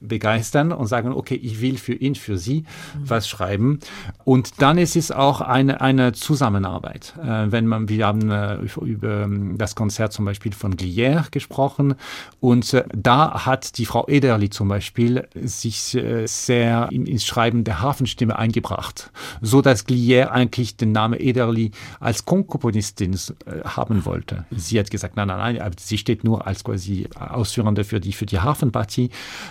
begeistern 0.06 0.72
und 0.72 0.86
sagen, 0.86 1.12
okay, 1.12 1.34
ich 1.34 1.60
will 1.60 1.76
für 1.76 1.94
ihn, 1.94 2.14
für 2.14 2.38
sie 2.38 2.60
mhm. 2.60 3.10
was 3.10 3.28
schreiben. 3.28 3.80
Und 4.24 4.62
dann 4.62 4.78
ist 4.78 4.96
es 4.96 5.10
auch 5.10 5.40
eine, 5.40 5.80
eine 5.80 6.12
Zusammenarbeit. 6.12 7.14
Äh, 7.22 7.52
wenn 7.52 7.66
man, 7.66 7.88
wir 7.88 8.06
haben 8.06 8.30
äh, 8.30 8.56
über 8.80 9.24
ähm, 9.24 9.58
das 9.58 9.74
Konzert 9.74 10.12
zum 10.12 10.24
Beispiel 10.24 10.52
von 10.52 10.74
Glière 10.74 11.30
gesprochen 11.30 11.94
und 12.40 12.72
äh, 12.74 12.84
da 12.94 13.46
hat 13.46 13.78
die 13.78 13.86
Frau 13.86 14.06
Ederli 14.08 14.50
zum 14.50 14.68
Beispiel 14.68 15.26
sich 15.34 15.94
äh, 15.94 16.26
sehr 16.26 16.88
ins 16.92 17.24
Schreiben 17.24 17.64
der 17.64 17.80
Hafenstimme 17.80 18.38
eingebracht, 18.38 19.10
so 19.40 19.62
dass 19.62 19.86
Glière 19.86 20.28
eigentlich 20.28 20.76
den 20.76 20.92
Namen 20.92 21.18
Ederli 21.18 21.72
als 22.00 22.24
Komponistin 22.24 23.14
äh, 23.14 23.62
haben 23.64 24.04
wollte. 24.04 24.46
Sie 24.50 24.78
hat 24.78 24.90
gesagt, 24.90 25.16
nein, 25.16 25.28
nein, 25.28 25.56
nein, 25.56 25.72
sie 25.78 25.98
steht 25.98 26.24
nur 26.24 26.46
als 26.46 26.64
quasi 26.64 27.08
Ausführende 27.18 27.84
für 27.84 28.00
die, 28.00 28.12
für 28.12 28.26
die 28.26 28.40
Hafenpartie, 28.40 29.10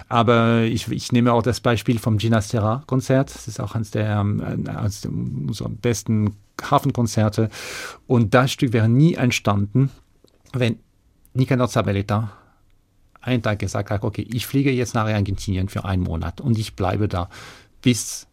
aber 0.09 0.44
äh, 0.45 0.67
ich, 0.67 0.87
ich, 0.89 1.11
nehme 1.11 1.33
auch 1.33 1.43
das 1.43 1.59
Beispiel 1.59 1.99
vom 1.99 2.17
Ginastera-Konzert. 2.17 3.33
Das 3.33 3.47
ist 3.47 3.59
auch 3.59 3.75
eines 3.75 3.91
der, 3.91 4.19
ähm, 4.19 4.65
eines 4.67 5.05
unserer 5.05 5.69
besten 5.69 6.35
Hafenkonzerte. 6.61 7.49
Und 8.07 8.33
das 8.33 8.51
Stück 8.51 8.73
wäre 8.73 8.89
nie 8.89 9.15
entstanden, 9.15 9.91
wenn 10.53 10.79
Nicanor 11.33 11.67
Zabeleta 11.67 12.31
einen 13.21 13.41
Tag 13.41 13.59
gesagt 13.59 13.89
hat, 13.89 14.03
okay, 14.03 14.27
ich 14.31 14.45
fliege 14.45 14.71
jetzt 14.71 14.93
nach 14.93 15.05
Argentinien 15.05 15.67
für 15.67 15.83
einen 15.83 16.03
Monat 16.03 16.41
und 16.41 16.57
ich 16.57 16.75
bleibe 16.75 17.07
da, 17.07 17.29
bis 17.81 18.27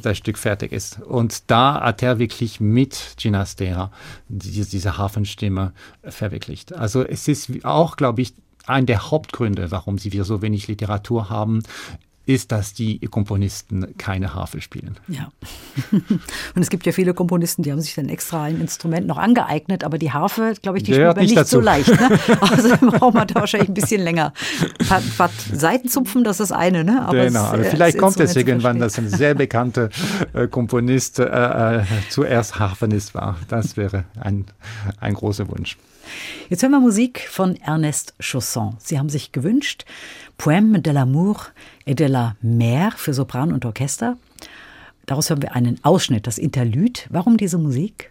das 0.00 0.18
Stück 0.18 0.38
fertig 0.38 0.72
ist. 0.72 1.00
Und 1.02 1.50
da 1.50 1.80
hat 1.82 2.02
er 2.02 2.18
wirklich 2.18 2.60
mit 2.60 3.14
Ginastera 3.18 3.90
diese, 4.28 4.70
diese 4.70 4.98
Hafenstimme 4.98 5.72
verwirklicht. 6.02 6.74
Also 6.74 7.02
es 7.02 7.28
ist 7.28 7.64
auch, 7.64 7.96
glaube 7.96 8.22
ich, 8.22 8.34
ein 8.66 8.86
der 8.86 9.10
Hauptgründe, 9.10 9.70
warum 9.70 9.98
sie 9.98 10.12
wir 10.12 10.24
so 10.24 10.42
wenig 10.42 10.68
Literatur 10.68 11.30
haben, 11.30 11.62
ist, 12.26 12.50
dass 12.52 12.74
die 12.74 12.98
Komponisten 12.98 13.96
keine 13.98 14.34
Harfe 14.34 14.60
spielen. 14.60 14.96
Ja. 15.08 15.30
Und 15.92 16.62
es 16.62 16.70
gibt 16.70 16.84
ja 16.84 16.92
viele 16.92 17.14
Komponisten, 17.14 17.62
die 17.62 17.70
haben 17.70 17.80
sich 17.80 17.94
dann 17.94 18.08
extra 18.08 18.42
ein 18.42 18.60
Instrument 18.60 19.06
noch 19.06 19.16
angeeignet, 19.16 19.84
aber 19.84 19.96
die 19.98 20.12
Harfe, 20.12 20.54
glaube 20.60 20.78
ich, 20.78 20.84
die 20.84 20.92
spielt 20.92 21.14
man 21.14 21.24
nicht, 21.24 21.36
nicht 21.36 21.48
so 21.48 21.60
leicht. 21.60 21.88
Ne? 21.88 22.18
Also 22.40 22.76
braucht 22.76 23.14
man 23.14 23.26
da 23.28 23.36
wahrscheinlich 23.36 23.70
ein 23.70 23.74
bisschen 23.74 24.02
länger. 24.02 24.32
Seitenzupfen, 25.52 26.24
das 26.24 26.40
ist 26.40 26.52
eine, 26.52 26.84
ne? 26.84 27.02
Aber 27.06 27.24
genau, 27.24 27.46
es, 27.46 27.50
also 27.50 27.70
vielleicht 27.70 27.98
kommt 27.98 28.18
es 28.20 28.36
irgendwann, 28.36 28.78
dass 28.78 28.98
ein 28.98 29.08
sehr 29.08 29.34
bekannter 29.34 29.90
äh, 30.32 30.46
Komponist 30.48 31.18
äh, 31.18 31.24
äh, 31.24 31.84
zuerst 32.08 32.58
Harfenist 32.58 33.14
war. 33.14 33.38
Das 33.48 33.76
wäre 33.76 34.04
ein, 34.20 34.46
ein 35.00 35.14
großer 35.14 35.48
Wunsch. 35.48 35.76
Jetzt 36.48 36.62
hören 36.62 36.72
wir 36.72 36.80
Musik 36.80 37.26
von 37.28 37.56
Ernest 37.56 38.14
Chausson. 38.20 38.76
Sie 38.78 38.98
haben 38.98 39.08
sich 39.08 39.32
gewünscht 39.32 39.84
Poème 40.38 40.80
de 40.80 40.92
l'amour 40.92 41.36
et 41.86 41.94
de 41.94 42.06
la 42.06 42.36
mer 42.42 42.92
für 42.92 43.14
Sopran 43.14 43.52
und 43.52 43.64
Orchester. 43.64 44.18
Daraus 45.06 45.30
hören 45.30 45.42
wir 45.42 45.54
einen 45.54 45.78
Ausschnitt, 45.84 46.26
das 46.26 46.36
Interlude. 46.36 47.00
Warum 47.10 47.36
diese 47.36 47.58
Musik? 47.58 48.10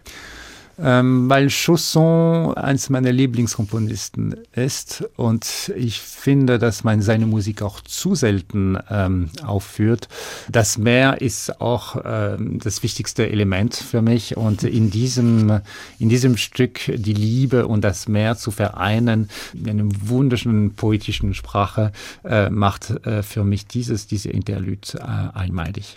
Ähm, 0.78 1.28
weil 1.30 1.48
Chausson 1.48 2.54
eins 2.54 2.90
meiner 2.90 3.12
Lieblingskomponisten 3.12 4.36
ist 4.54 5.04
und 5.16 5.72
ich 5.76 6.00
finde, 6.00 6.58
dass 6.58 6.84
man 6.84 7.02
seine 7.02 7.26
Musik 7.26 7.62
auch 7.62 7.80
zu 7.80 8.14
selten 8.14 8.78
ähm, 8.90 9.30
aufführt. 9.44 10.08
Das 10.50 10.78
Meer 10.78 11.20
ist 11.20 11.60
auch 11.60 12.02
ähm, 12.04 12.58
das 12.62 12.82
wichtigste 12.82 13.28
Element 13.28 13.74
für 13.74 14.02
mich 14.02 14.36
und 14.36 14.64
in 14.64 14.90
diesem, 14.90 15.60
in 15.98 16.08
diesem 16.08 16.36
Stück 16.36 16.80
die 16.86 17.14
Liebe 17.14 17.66
und 17.66 17.82
das 17.82 18.08
Meer 18.08 18.36
zu 18.36 18.50
vereinen 18.50 19.28
in 19.54 19.68
einer 19.68 19.88
wunderschönen 20.00 20.74
poetischen 20.74 21.34
Sprache 21.34 21.92
äh, 22.24 22.50
macht 22.50 22.90
äh, 23.06 23.22
für 23.22 23.44
mich 23.44 23.66
dieses, 23.66 24.06
diese 24.06 24.30
Interlude 24.30 24.98
äh, 24.98 25.38
einmalig. 25.38 25.96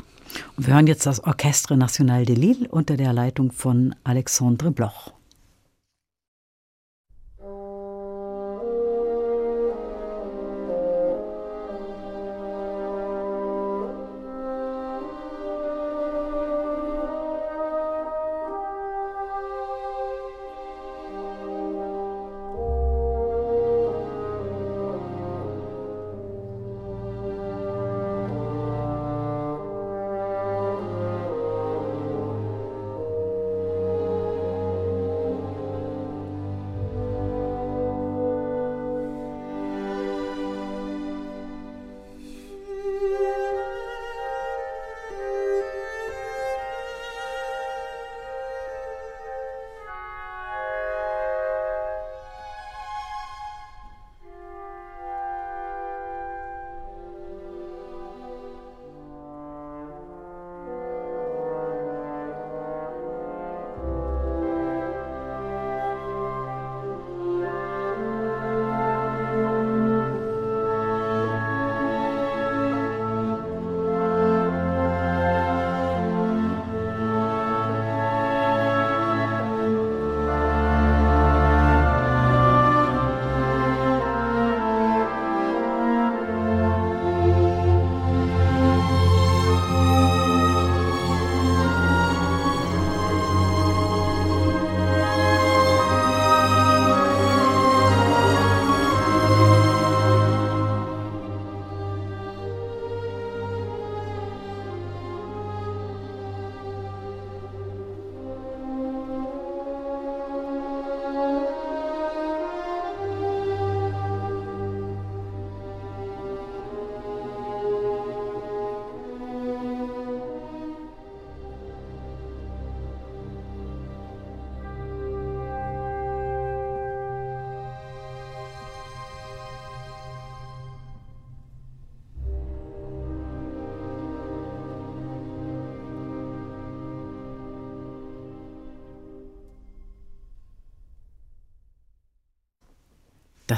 Und 0.58 0.68
wir 0.68 0.74
hören 0.74 0.88
jetzt 0.88 1.06
das 1.06 1.24
Orchestre 1.24 1.78
National 1.78 2.26
de 2.26 2.36
Lille 2.36 2.68
unter 2.70 2.98
der 2.98 3.14
Leitung 3.14 3.52
von 3.52 3.96
Alexandre 4.04 4.72
Bloch. 4.72 5.14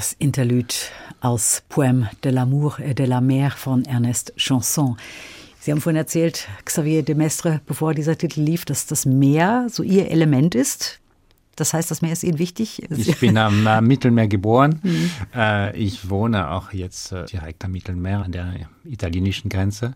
Das 0.02 0.16
Interlude 0.18 0.74
aus 1.20 1.62
Poème 1.68 2.08
de 2.24 2.30
l'amour 2.30 2.80
et 2.80 2.92
de 2.92 3.04
la 3.04 3.20
mer 3.20 3.56
von 3.56 3.84
Ernest 3.84 4.32
Chanson. 4.36 4.96
Sie 5.60 5.70
haben 5.70 5.80
vorhin 5.80 5.96
erzählt, 5.96 6.48
Xavier 6.64 7.04
de 7.04 7.14
Mestre, 7.14 7.60
bevor 7.66 7.94
dieser 7.94 8.18
Titel 8.18 8.40
lief, 8.40 8.64
dass 8.64 8.86
das 8.86 9.06
Meer 9.06 9.68
so 9.70 9.84
Ihr 9.84 10.10
Element 10.10 10.56
ist. 10.56 10.98
Das 11.54 11.72
heißt, 11.72 11.88
das 11.88 12.02
Meer 12.02 12.14
ist 12.14 12.24
Ihnen 12.24 12.40
wichtig? 12.40 12.82
Ich 12.90 13.20
bin 13.20 13.38
am 13.38 13.64
äh, 13.64 13.80
Mittelmeer 13.80 14.26
geboren. 14.26 14.80
Mhm. 14.82 15.10
Ich 15.74 16.10
wohne 16.10 16.50
auch 16.50 16.72
jetzt 16.72 17.12
äh, 17.12 17.26
direkt 17.26 17.64
am 17.64 17.70
Mittelmeer, 17.70 18.24
an 18.24 18.32
der 18.32 18.54
italienischen 18.82 19.50
Grenze. 19.50 19.94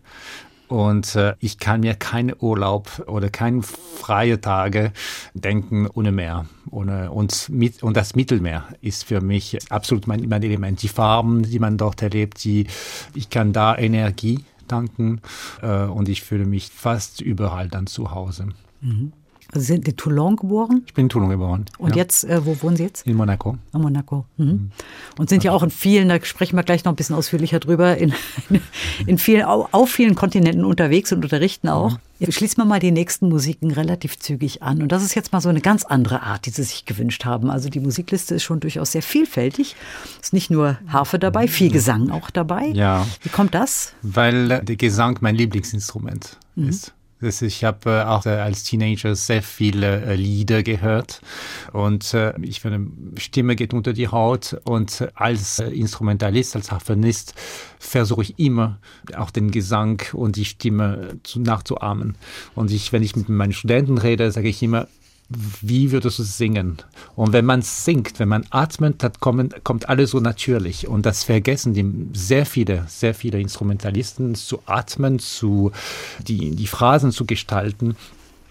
Und 0.69 1.17
äh, 1.17 1.33
ich 1.39 1.59
kann 1.59 1.81
mir 1.81 1.95
keinen 1.95 2.33
Urlaub 2.39 3.03
oder 3.07 3.29
keine 3.29 3.61
freie 3.61 4.39
Tage 4.39 4.93
denken 5.33 5.85
ohne 5.93 6.13
Meer. 6.13 6.45
Ohne, 6.77 7.09
und, 7.09 7.49
mit, 7.49 7.81
und 7.81 7.97
das 7.97 8.15
Mittelmeer 8.15 8.63
ist 8.81 9.05
für 9.05 9.19
mich 9.19 9.57
absolut 9.71 10.05
mein, 10.05 10.29
mein 10.29 10.43
Element. 10.43 10.83
Die 10.83 10.87
Farben, 10.87 11.41
die 11.41 11.57
man 11.57 11.75
dort 11.75 12.03
erlebt, 12.03 12.43
die, 12.43 12.67
ich 13.15 13.31
kann 13.31 13.51
da 13.51 13.75
Energie 13.75 14.45
tanken 14.67 15.21
äh, 15.63 15.85
und 15.85 16.07
ich 16.07 16.21
fühle 16.21 16.45
mich 16.45 16.67
fast 16.67 17.19
überall 17.19 17.67
dann 17.67 17.87
zu 17.87 18.11
Hause. 18.11 18.49
Mhm. 18.81 19.11
Sie 19.53 19.61
sind 19.61 19.87
in 19.87 19.95
Toulon 19.95 20.35
geboren? 20.35 20.83
Ich 20.85 20.93
bin 20.93 21.05
in 21.05 21.09
Toulon 21.09 21.29
geboren. 21.29 21.65
Und 21.77 21.91
ja. 21.91 21.97
jetzt, 21.97 22.23
äh, 22.25 22.45
wo 22.45 22.61
wohnen 22.61 22.75
Sie 22.75 22.83
jetzt? 22.83 23.07
In 23.07 23.15
Monaco. 23.15 23.57
In 23.73 23.81
Monaco. 23.81 24.25
Mhm. 24.37 24.45
Mhm. 24.45 24.71
Und 25.17 25.29
sind 25.29 25.43
ja 25.43 25.51
auch 25.51 25.63
in 25.63 25.69
vielen, 25.69 26.09
da 26.09 26.23
sprechen 26.23 26.55
wir 26.55 26.63
gleich 26.63 26.83
noch 26.83 26.91
ein 26.91 26.95
bisschen 26.95 27.15
ausführlicher 27.15 27.59
drüber, 27.59 27.97
in, 27.97 28.13
in 29.07 29.17
vielen, 29.17 29.43
auf 29.43 29.89
vielen 29.89 30.15
Kontinenten 30.15 30.65
unterwegs 30.65 31.11
und 31.11 31.23
unterrichten 31.23 31.69
auch. 31.69 31.93
Mhm. 31.93 31.97
Jetzt 32.19 32.35
schließen 32.35 32.57
wir 32.57 32.65
mal 32.65 32.79
die 32.79 32.91
nächsten 32.91 33.29
Musiken 33.29 33.71
relativ 33.71 34.17
zügig 34.17 34.63
an. 34.63 34.81
Und 34.81 34.91
das 34.91 35.03
ist 35.03 35.13
jetzt 35.13 35.33
mal 35.33 35.41
so 35.41 35.49
eine 35.49 35.61
ganz 35.61 35.83
andere 35.83 36.23
Art, 36.23 36.47
die 36.47 36.49
Sie 36.49 36.63
sich 36.63 36.85
gewünscht 36.85 37.25
haben. 37.25 37.51
Also 37.51 37.69
die 37.69 37.79
Musikliste 37.79 38.35
ist 38.35 38.43
schon 38.43 38.59
durchaus 38.59 38.91
sehr 38.91 39.03
vielfältig. 39.03 39.75
Es 40.19 40.27
ist 40.27 40.33
nicht 40.33 40.49
nur 40.49 40.79
Harfe 40.87 41.19
dabei, 41.19 41.47
viel 41.47 41.71
Gesang 41.71 42.09
auch 42.09 42.31
dabei. 42.31 42.67
Ja. 42.69 43.05
Wie 43.21 43.29
kommt 43.29 43.53
das? 43.53 43.93
Weil 44.01 44.47
der 44.47 44.75
Gesang 44.75 45.19
mein 45.21 45.35
Lieblingsinstrument 45.35 46.37
mhm. 46.55 46.69
ist. 46.69 46.93
Ich 47.19 47.63
habe 47.63 47.89
äh, 47.89 48.03
auch 48.03 48.25
äh, 48.27 48.29
als 48.29 48.63
Teenager 48.63 49.15
sehr 49.15 49.41
viele 49.41 50.03
äh, 50.03 50.15
Lieder 50.15 50.61
gehört 50.61 51.21
und 51.73 52.15
ich 52.41 52.61
finde, 52.61 52.91
Stimme 53.19 53.55
geht 53.55 53.73
unter 53.73 53.93
die 53.93 54.07
Haut 54.07 54.59
und 54.63 55.07
als 55.15 55.59
Instrumentalist, 55.59 56.55
als 56.55 56.71
Harfenist 56.71 57.33
versuche 57.79 58.21
ich 58.21 58.39
immer 58.39 58.79
auch 59.15 59.31
den 59.31 59.51
Gesang 59.51 60.01
und 60.13 60.35
die 60.35 60.45
Stimme 60.45 61.17
nachzuahmen. 61.35 62.15
Und 62.55 62.71
ich, 62.71 62.93
wenn 62.93 63.03
ich 63.03 63.15
mit 63.15 63.29
meinen 63.29 63.53
Studenten 63.53 63.97
rede, 63.97 64.31
sage 64.31 64.49
ich 64.49 64.61
immer, 64.61 64.87
wie 65.29 65.91
würdest 65.91 66.19
du 66.19 66.23
singen? 66.23 66.77
Und 67.15 67.33
wenn 67.33 67.45
man 67.45 67.61
singt, 67.61 68.19
wenn 68.19 68.29
man 68.29 68.45
atmet, 68.49 69.03
dann 69.03 69.13
kommen, 69.19 69.53
kommt 69.63 69.89
alles 69.89 70.11
so 70.11 70.19
natürlich. 70.19 70.87
Und 70.87 71.05
das 71.05 71.23
vergessen 71.23 71.73
die 71.73 71.85
sehr 72.13 72.45
viele, 72.45 72.85
sehr 72.87 73.13
viele 73.13 73.39
Instrumentalisten 73.39 74.35
zu 74.35 74.61
atmen, 74.65 75.19
zu 75.19 75.71
die, 76.19 76.55
die 76.55 76.67
Phrasen 76.67 77.11
zu 77.11 77.25
gestalten. 77.25 77.97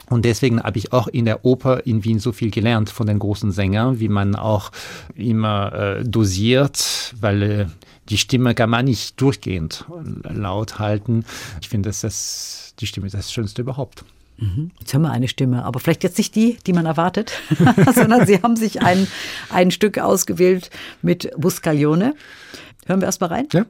Und 0.09 0.25
deswegen 0.25 0.63
habe 0.63 0.79
ich 0.79 0.93
auch 0.93 1.09
in 1.09 1.25
der 1.25 1.45
Oper 1.45 1.87
in 1.87 2.05
Wien 2.05 2.21
so 2.21 2.31
viel 2.31 2.51
gelernt 2.51 2.91
von 2.91 3.07
den 3.07 3.19
großen 3.19 3.51
Sängern, 3.51 3.99
wie 3.99 4.09
man 4.09 4.37
auch 4.37 4.71
immer 5.15 5.73
äh, 5.73 6.05
dosiert, 6.05 7.15
weil 7.21 7.43
äh, 7.43 7.67
die 8.09 8.19
Stimme 8.19 8.55
kann 8.55 8.71
man 8.71 8.85
nicht 8.85 9.21
durchgehend 9.21 9.85
laut 10.23 10.79
halten. 10.79 11.25
Ich 11.61 11.69
finde, 11.69 11.89
dass 11.89 12.03
das 12.03 12.75
die 12.79 12.87
Stimme 12.87 13.07
ist 13.07 13.15
das 13.15 13.33
Schönste 13.33 13.63
überhaupt. 13.63 14.05
Mhm. 14.39 14.71
Jetzt 14.79 14.93
haben 14.95 15.03
wir 15.03 15.11
eine 15.11 15.29
Stimme, 15.29 15.65
aber 15.65 15.81
vielleicht 15.81 16.05
jetzt 16.05 16.19
nicht 16.19 16.35
die, 16.35 16.59
die 16.67 16.73
man 16.73 16.87
erwartet, 16.87 17.33
sondern 17.95 18.27
Sie 18.27 18.43
haben 18.43 18.57
sich 18.57 18.83
ein, 18.83 19.07
ein 19.51 19.71
Stück 19.71 19.99
ausgewählt 19.99 20.71
mit 21.03 21.31
Buscaglione. 21.37 22.15
Hören 22.87 23.01
wir 23.01 23.07
erst 23.07 23.21
mal 23.21 23.29
rein? 23.29 23.49
Ja. 23.53 23.67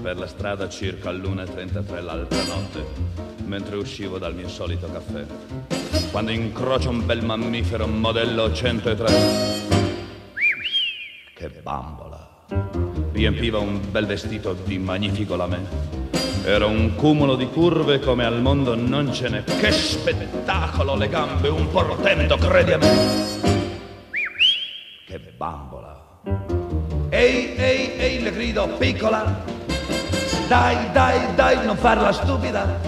Per 0.00 0.16
la 0.16 0.26
strada 0.26 0.68
circa 0.68 1.10
all'1.33 1.10 2.02
l'altra 2.02 2.42
notte, 2.44 2.84
mentre 3.44 3.76
uscivo 3.76 4.18
dal 4.18 4.34
mio 4.34 4.48
solito 4.48 4.90
caffè, 4.90 5.24
quando 6.10 6.30
incrocio 6.30 6.88
un 6.88 7.04
bel 7.04 7.22
mammifero 7.24 7.86
modello 7.86 8.52
103. 8.52 9.12
Che 11.34 11.48
bambola! 11.62 12.28
Riempiva 13.12 13.58
un 13.58 13.80
bel 13.90 14.06
vestito 14.06 14.54
di 14.64 14.78
magnifico 14.78 15.36
lamè. 15.36 15.58
Era 16.44 16.64
un 16.64 16.94
cumulo 16.94 17.36
di 17.36 17.46
curve 17.48 18.00
come 18.00 18.24
al 18.24 18.40
mondo 18.40 18.74
non 18.74 19.12
ce 19.12 19.28
n'è. 19.28 19.44
Che 19.44 19.70
spettacolo, 19.70 20.96
le 20.96 21.08
gambe 21.08 21.48
un 21.48 21.70
po' 21.70 21.82
rotendo, 21.82 22.36
credi 22.38 22.72
a 22.72 22.78
me. 22.78 22.88
Che 25.06 25.18
bambola. 25.36 26.00
Ehi, 27.10 27.54
ehi, 27.56 27.92
ehi, 27.98 28.22
le 28.22 28.32
grido, 28.32 28.68
piccola, 28.78 29.58
dai, 30.50 30.90
dai, 30.90 31.32
dai, 31.36 31.64
non 31.64 31.76
farla 31.76 32.10
stupida. 32.10 32.80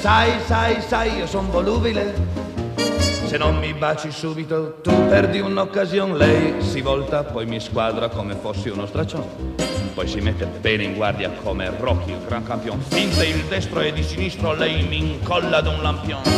Sai, 0.00 0.40
sai, 0.46 0.82
sai, 0.82 1.16
io 1.16 1.26
son 1.28 1.48
volubile. 1.48 2.12
Se 3.24 3.38
non 3.38 3.58
mi 3.58 3.72
baci 3.72 4.10
subito, 4.10 4.80
tu 4.82 4.90
perdi 5.06 5.38
un'occasione. 5.38 6.16
Lei 6.16 6.62
si 6.62 6.80
volta, 6.80 7.22
poi 7.22 7.46
mi 7.46 7.60
squadra 7.60 8.08
come 8.08 8.34
fossi 8.34 8.68
uno 8.68 8.84
straccione. 8.84 9.54
Poi 9.94 10.08
si 10.08 10.18
mette 10.18 10.46
bene 10.46 10.82
in 10.82 10.94
guardia 10.94 11.30
come 11.30 11.70
Rocky, 11.78 12.10
il 12.10 12.24
gran 12.26 12.42
campione. 12.42 12.82
Finte 12.82 13.24
il 13.24 13.44
destro 13.44 13.78
e 13.78 13.92
di 13.92 14.02
sinistro, 14.02 14.52
lei 14.54 14.84
mi 14.88 14.98
incolla 14.98 15.58
ad 15.58 15.68
un 15.68 15.80
lampione. 15.80 16.30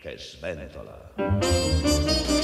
Che 0.00 0.16
sventola. 0.16 2.39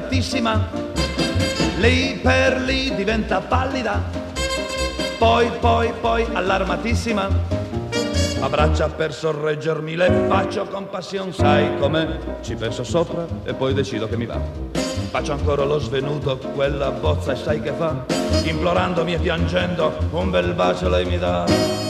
Spaventatissima, 0.00 0.68
lì 1.78 2.18
per 2.22 2.60
lì 2.62 2.94
diventa 2.94 3.40
pallida, 3.40 4.02
poi, 5.18 5.50
poi, 5.60 5.92
poi 6.00 6.26
allarmatissima, 6.32 7.28
abbraccia 8.40 8.88
per 8.88 9.12
sorreggermi, 9.12 9.94
le 9.96 10.24
faccio 10.28 10.64
compassione, 10.64 11.32
sai 11.32 11.76
com'è, 11.78 12.18
ci 12.40 12.54
penso 12.54 12.82
sopra 12.82 13.26
e 13.44 13.52
poi 13.52 13.74
decido 13.74 14.08
che 14.08 14.16
mi 14.16 14.26
va. 14.26 14.40
Faccio 15.10 15.32
ancora 15.32 15.64
lo 15.64 15.78
svenuto, 15.78 16.38
quella 16.54 16.90
bozza 16.90 17.32
e 17.32 17.36
sai 17.36 17.60
che 17.60 17.72
fa, 17.72 18.04
implorandomi 18.44 19.14
e 19.14 19.18
piangendo, 19.18 19.92
un 20.12 20.30
bel 20.30 20.54
bacio 20.54 20.88
lei 20.88 21.04
mi 21.04 21.18
dà. 21.18 21.89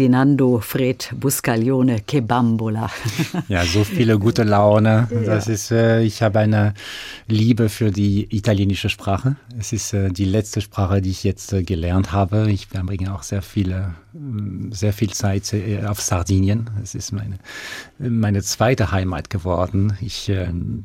Ferdinando 0.00 0.60
Fred 0.60 1.10
Buscaglione 1.14 2.00
Kebambola. 2.00 2.90
Ja, 3.48 3.66
so 3.66 3.84
viele 3.84 4.18
gute 4.18 4.44
Laune. 4.44 5.08
Das 5.26 5.46
ist, 5.46 5.70
äh, 5.70 6.00
ich 6.02 6.22
habe 6.22 6.38
eine 6.38 6.72
Liebe 7.28 7.68
für 7.68 7.90
die 7.90 8.34
italienische 8.34 8.88
Sprache. 8.88 9.36
Es 9.58 9.74
ist 9.74 9.92
äh, 9.92 10.10
die 10.10 10.24
letzte 10.24 10.62
Sprache, 10.62 11.02
die 11.02 11.10
ich 11.10 11.22
jetzt 11.22 11.52
äh, 11.52 11.64
gelernt 11.64 12.12
habe. 12.12 12.50
Ich 12.50 12.68
verbringe 12.68 13.14
auch 13.14 13.22
sehr 13.22 13.42
viele, 13.42 13.94
mm, 14.14 14.72
sehr 14.72 14.94
viel 14.94 15.10
Zeit 15.10 15.54
auf 15.86 16.00
Sardinien. 16.00 16.70
Es 16.82 16.94
ist 16.94 17.12
meine, 17.12 17.36
meine 17.98 18.42
zweite 18.42 18.92
Heimat 18.92 19.28
geworden. 19.28 19.98
Ich 20.00 20.32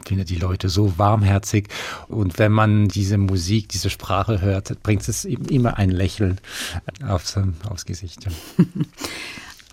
finde 0.06 0.26
die 0.26 0.36
Leute 0.36 0.68
so 0.68 0.98
warmherzig. 0.98 1.70
Und 2.10 2.38
wenn 2.38 2.52
man 2.52 2.90
diese 2.90 3.18
Musik, 3.18 3.70
diese 3.70 3.90
Sprache 3.90 4.42
hört, 4.42 4.82
bringt 4.84 5.08
es 5.08 5.24
immer 5.24 5.78
ein 5.78 5.90
Lächeln 5.90 6.42
aufs, 7.08 7.40
aufs 7.70 7.86
Gesicht. 7.86 8.28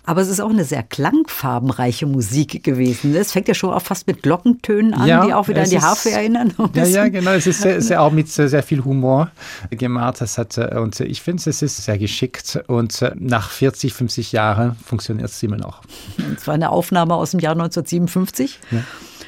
Aber 0.05 0.19
es 0.19 0.27
ist 0.27 0.41
auch 0.41 0.49
eine 0.49 0.65
sehr 0.65 0.83
klangfarbenreiche 0.83 2.05
Musik 2.05 2.61
gewesen. 2.61 3.15
Es 3.15 3.31
fängt 3.31 3.47
ja 3.47 3.53
schon 3.53 3.69
auch 3.71 3.81
fast 3.81 4.05
mit 4.05 4.21
Glockentönen 4.21 4.93
an, 4.93 5.07
ja, 5.07 5.25
die 5.25 5.33
auch 5.33 5.47
wieder 5.47 5.61
an 5.63 5.69
die 5.69 5.79
Harfe 5.79 6.11
erinnern. 6.11 6.53
Ja, 6.73 6.83
ja, 6.83 7.07
genau. 7.07 7.31
Es 7.31 7.47
ist 7.47 7.61
sehr, 7.61 7.81
sehr 7.81 8.01
auch 8.01 8.11
mit 8.11 8.27
sehr, 8.27 8.49
sehr 8.49 8.63
viel 8.63 8.83
Humor 8.83 9.31
gemacht. 9.69 10.19
Das 10.19 10.37
hat, 10.37 10.57
äh, 10.57 10.77
und 10.77 10.99
ich 10.99 11.21
finde, 11.21 11.49
es 11.49 11.61
ist 11.61 11.85
sehr 11.85 11.97
geschickt. 11.97 12.61
Und 12.67 13.01
äh, 13.01 13.13
nach 13.17 13.49
40, 13.49 13.93
50 13.93 14.33
Jahren 14.33 14.75
funktioniert 14.85 15.29
es 15.29 15.41
immer 15.41 15.57
noch. 15.57 15.81
Es 16.35 16.47
war 16.47 16.53
eine 16.53 16.69
Aufnahme 16.69 17.15
aus 17.15 17.31
dem 17.31 17.39
Jahr 17.39 17.53
1957. 17.53 18.59
Ja. 18.71 18.79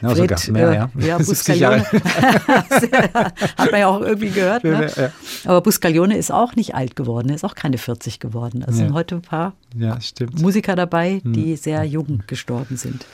Ja, 0.01 0.09
Fred, 0.09 0.39
sogar 0.39 0.51
mehr, 0.51 0.73
ja. 0.73 0.89
Äh, 0.99 1.07
ja 1.07 1.17
Buscaglione. 1.25 1.85
Hat 3.57 3.71
man 3.71 3.79
ja 3.79 3.87
auch 3.87 4.01
irgendwie 4.01 4.29
gehört. 4.29 4.63
Ne? 4.63 4.89
Ja. 4.95 5.11
Aber 5.45 5.61
Buscaglione 5.61 6.17
ist 6.17 6.31
auch 6.31 6.55
nicht 6.55 6.75
alt 6.75 6.95
geworden. 6.95 7.29
Er 7.29 7.35
ist 7.35 7.43
auch 7.43 7.55
keine 7.55 7.77
40 7.77 8.19
geworden. 8.19 8.63
Also 8.63 8.79
sind 8.79 8.93
heute 8.93 9.15
ein 9.15 9.21
paar 9.21 9.53
Musiker 10.39 10.75
dabei, 10.75 11.21
die 11.23 11.51
hm. 11.51 11.57
sehr 11.57 11.83
jung 11.83 12.23
gestorben 12.27 12.77
sind. 12.77 13.05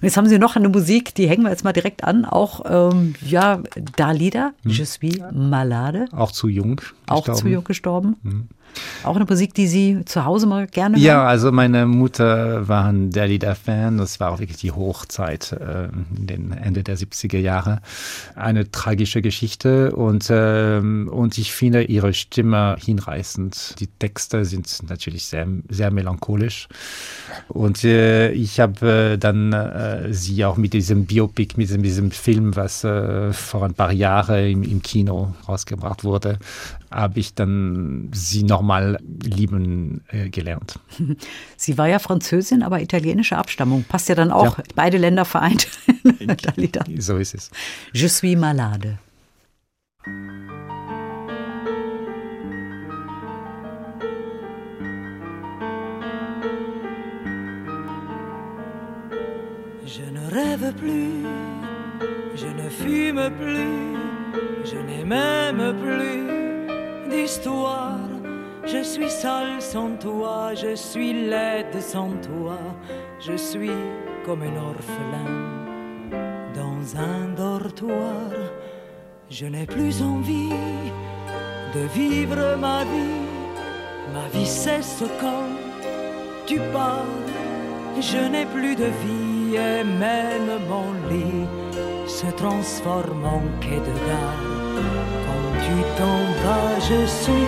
Und 0.00 0.02
jetzt 0.02 0.16
haben 0.16 0.28
Sie 0.28 0.38
noch 0.38 0.56
eine 0.56 0.68
Musik, 0.68 1.14
die 1.14 1.28
hängen 1.28 1.42
wir 1.42 1.50
jetzt 1.50 1.64
mal 1.64 1.72
direkt 1.72 2.04
an. 2.04 2.24
Auch, 2.24 2.62
ähm, 2.92 3.14
ja, 3.24 3.60
Dalida, 3.96 4.52
hm. 4.62 4.70
Je 4.70 4.84
suis 4.84 5.20
malade. 5.32 6.06
Auch 6.12 6.32
zu 6.32 6.48
jung. 6.48 6.76
Gestorben. 6.76 7.08
Auch 7.08 7.34
zu 7.34 7.48
jung 7.48 7.64
gestorben. 7.64 8.16
Hm. 8.22 8.48
Auch 9.02 9.16
eine 9.16 9.24
Musik, 9.24 9.54
die 9.54 9.66
Sie 9.66 10.04
zu 10.04 10.24
Hause 10.24 10.46
mal 10.46 10.66
gerne 10.66 10.96
hören? 10.96 11.04
Ja, 11.04 11.24
also 11.24 11.52
meine 11.52 11.86
Mutter 11.86 12.66
war 12.68 12.86
ein 12.86 13.10
Dalida-Fan. 13.10 13.98
Das 13.98 14.20
war 14.20 14.32
auch 14.32 14.38
wirklich 14.38 14.58
die 14.58 14.72
Hochzeit 14.72 15.52
äh, 15.52 15.88
in 16.16 16.26
den 16.26 16.52
Ende 16.52 16.82
der 16.82 16.96
70er 16.96 17.38
Jahre. 17.38 17.80
Eine 18.34 18.70
tragische 18.70 19.22
Geschichte 19.22 19.94
und, 19.94 20.30
äh, 20.30 20.78
und 20.78 21.38
ich 21.38 21.52
finde 21.52 21.84
ihre 21.84 22.14
Stimme 22.14 22.76
hinreißend. 22.78 23.76
Die 23.80 23.86
Texte 23.86 24.44
sind 24.44 24.88
natürlich 24.88 25.26
sehr, 25.26 25.46
sehr 25.68 25.90
melancholisch. 25.90 26.68
Und 27.48 27.84
äh, 27.84 28.30
ich 28.32 28.60
habe 28.60 29.14
äh, 29.14 29.18
dann 29.18 29.52
äh, 29.52 30.12
sie 30.12 30.44
auch 30.44 30.56
mit 30.56 30.72
diesem 30.72 31.06
Biopic, 31.06 31.54
mit 31.56 31.68
diesem, 31.68 31.82
diesem 31.82 32.10
Film, 32.10 32.56
was 32.56 32.84
äh, 32.84 33.32
vor 33.32 33.64
ein 33.64 33.74
paar 33.74 33.92
Jahren 33.92 34.46
im, 34.46 34.62
im 34.62 34.82
Kino 34.82 35.34
rausgebracht 35.48 36.04
wurde, 36.04 36.38
habe 36.90 37.18
ich 37.18 37.34
dann 37.34 38.10
sie 38.12 38.44
nochmal 38.64 38.98
lieben 39.22 40.02
äh, 40.08 40.30
gelernt. 40.30 40.78
Sie 41.56 41.76
war 41.76 41.88
ja 41.88 41.98
Französin, 41.98 42.62
aber 42.62 42.80
italienische 42.80 43.36
Abstammung. 43.36 43.84
Passt 43.84 44.08
ja 44.08 44.14
dann 44.14 44.30
auch, 44.30 44.58
ja. 44.58 44.64
beide 44.74 44.96
Länder 44.96 45.24
vereint. 45.24 45.68
so 46.98 47.18
ist 47.18 47.34
es. 47.34 47.50
Je 47.92 48.08
suis 48.08 48.36
malade. 48.36 48.98
Je 59.86 60.10
ne 60.10 60.26
rêve 60.28 60.72
plus, 60.72 61.24
je 62.34 62.46
ne 62.46 62.68
fume 62.68 63.30
plus, 63.38 63.96
je 64.64 64.76
n'ai 64.76 65.04
même 65.04 65.74
plus 65.82 67.10
d'histoire. 67.10 68.13
Je 68.66 68.82
suis 68.82 69.10
seule 69.10 69.60
sans 69.60 69.90
toi, 69.96 70.54
je 70.54 70.74
suis 70.74 71.12
laide 71.12 71.80
sans 71.80 72.12
toi, 72.22 72.56
je 73.20 73.36
suis 73.36 73.70
comme 74.24 74.42
un 74.42 74.56
orphelin 74.56 75.30
dans 76.54 76.96
un 76.98 77.28
dortoir. 77.36 78.30
Je 79.28 79.46
n'ai 79.46 79.66
plus 79.66 80.02
envie 80.02 80.54
de 81.74 81.80
vivre 81.94 82.56
ma 82.58 82.84
vie, 82.84 83.22
ma 84.14 84.28
vie 84.32 84.46
cesse 84.46 85.04
quand 85.20 85.50
tu 86.46 86.58
pars. 86.72 87.04
Je 88.00 88.28
n'ai 88.32 88.46
plus 88.46 88.76
de 88.76 88.88
vie 89.04 89.56
et 89.56 89.84
même 89.84 90.58
mon 90.68 90.92
lit 91.10 91.46
se 92.06 92.26
transforme 92.32 93.24
en 93.24 93.42
quai 93.60 93.76
de 93.76 93.94
gare 94.08 95.13
tu 95.64 95.76
t'en 95.98 96.20
vas, 96.42 96.74
je 96.88 97.00
suis 97.20 97.46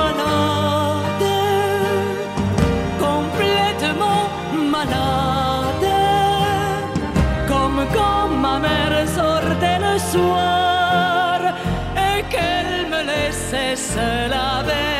malade, 0.00 1.26
complètement 3.06 4.24
malade, 4.76 5.88
comme 7.50 7.80
quand 7.96 8.28
ma 8.44 8.58
mère 8.58 8.96
sortait 9.18 9.80
le 9.88 9.98
soir 10.12 11.40
et 12.08 12.22
qu'elle 12.32 12.86
me 12.92 13.00
laissait 13.12 13.76
seule 13.76 14.36
avec 14.58 14.97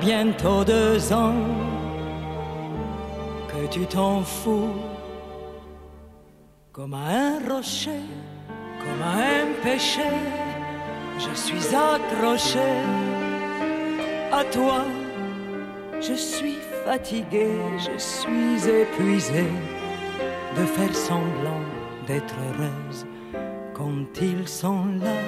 bientôt 0.00 0.64
deux 0.64 1.12
ans 1.12 1.34
que 3.48 3.66
tu 3.70 3.86
t'en 3.86 4.22
fous 4.22 4.74
comme 6.72 6.94
à 6.94 7.06
un 7.06 7.38
rocher, 7.48 8.02
comme 8.80 9.02
à 9.02 9.14
un 9.40 9.62
péché. 9.62 10.10
Je 11.18 11.34
suis 11.34 11.74
accroché 11.74 12.70
à 14.32 14.42
toi. 14.44 14.84
Je 16.00 16.14
suis 16.14 16.58
fatigué, 16.84 17.48
je 17.78 17.96
suis 17.98 18.68
épuisé 18.68 19.44
de 20.56 20.64
faire 20.64 20.94
semblant 20.94 21.64
d'être 22.06 22.34
heureuse 22.46 23.06
quand 23.74 24.20
ils 24.20 24.48
sont 24.48 24.86
là. 25.00 25.18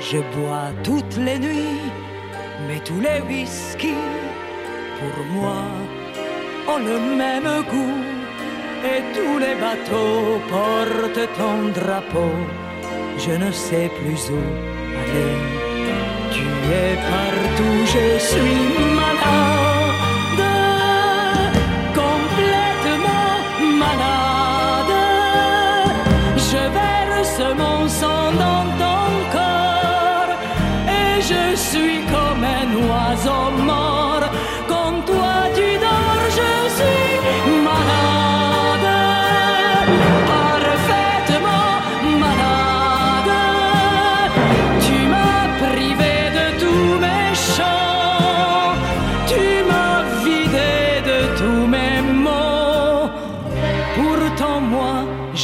Je 0.00 0.18
bois 0.18 0.70
toutes 0.84 1.16
les 1.16 1.38
nuits 1.38 1.90
mais 2.66 2.80
tous 2.80 3.00
les 3.00 3.20
whisky, 3.28 3.94
pour 4.98 5.24
moi, 5.34 5.62
ont 6.68 6.78
le 6.78 6.98
même 7.16 7.50
goût. 7.70 7.98
Et 8.82 9.02
tous 9.14 9.38
les 9.38 9.56
bateaux 9.64 10.40
portent 10.48 11.28
ton 11.36 11.68
drapeau. 11.78 12.32
Je 13.18 13.32
ne 13.32 13.50
sais 13.52 13.90
plus 13.98 14.30
où 14.30 14.42
aller. 15.00 15.36
Tu 16.32 16.46
es 16.82 16.94
partout, 17.14 17.78
je 17.94 18.06
suis 18.28 18.58
malade, 18.98 19.59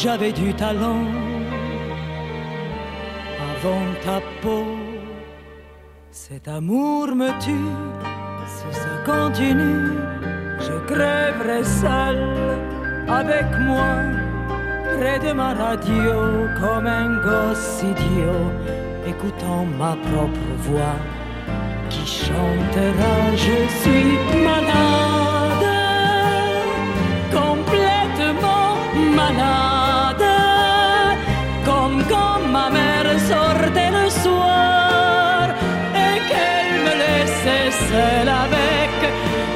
j'avais 0.06 0.30
du 0.30 0.54
talent 0.54 1.04
avant 3.50 3.86
ta 4.04 4.18
peau. 4.40 4.66
Cet 6.12 6.46
amour 6.46 7.08
me 7.20 7.30
tue, 7.44 7.72
si 8.54 8.68
ça 8.82 8.94
continue, 9.04 9.98
je 10.66 10.76
crèverai 10.90 11.64
seul 11.82 12.18
avec 13.20 13.48
moi, 13.68 13.90
près 14.96 15.18
de 15.26 15.32
ma 15.40 15.50
radio, 15.64 16.14
comme 16.60 16.86
un 16.86 17.08
gosse 17.26 17.82
idiot, 17.92 18.46
écoutant 19.12 19.64
ma 19.80 19.94
propre 20.08 20.50
voix 20.68 20.98
qui 21.90 22.06
chantera 22.24 23.16
Je 23.46 23.58
suis 23.80 24.10
malade, 24.50 25.66
complètement 27.40 28.68
malade, 29.20 29.75
sortait 33.30 33.92
le 33.98 34.08
soir 34.22 35.48
et 36.04 36.16
qu'elle 36.28 36.72
me 36.86 36.92
laissait 37.04 37.70
seule 37.90 38.30
avec 38.46 38.94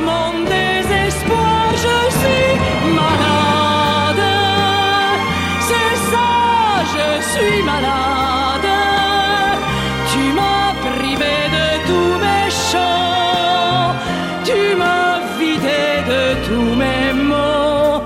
mon 0.08 0.30
désespoir. 0.54 1.64
Je 1.86 1.98
suis 2.20 2.52
malade, 3.00 4.26
c'est 5.68 5.96
ça, 6.10 6.30
je 6.94 7.08
suis 7.30 7.62
malade. 7.72 8.70
Tu 10.12 10.22
m'as 10.38 10.72
privé 10.86 11.34
de 11.56 11.66
tous 11.88 12.14
mes 12.24 12.46
chants, 12.68 13.92
tu 14.48 14.60
m'as 14.80 15.16
vidé 15.38 15.82
de 16.12 16.22
tous 16.46 16.70
mes 16.82 17.06
mots. 17.30 18.02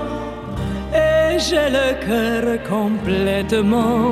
Et 0.93 1.39
J'ai 1.47 1.69
le 1.79 1.87
cœur 2.07 2.43
complètement 2.75 4.11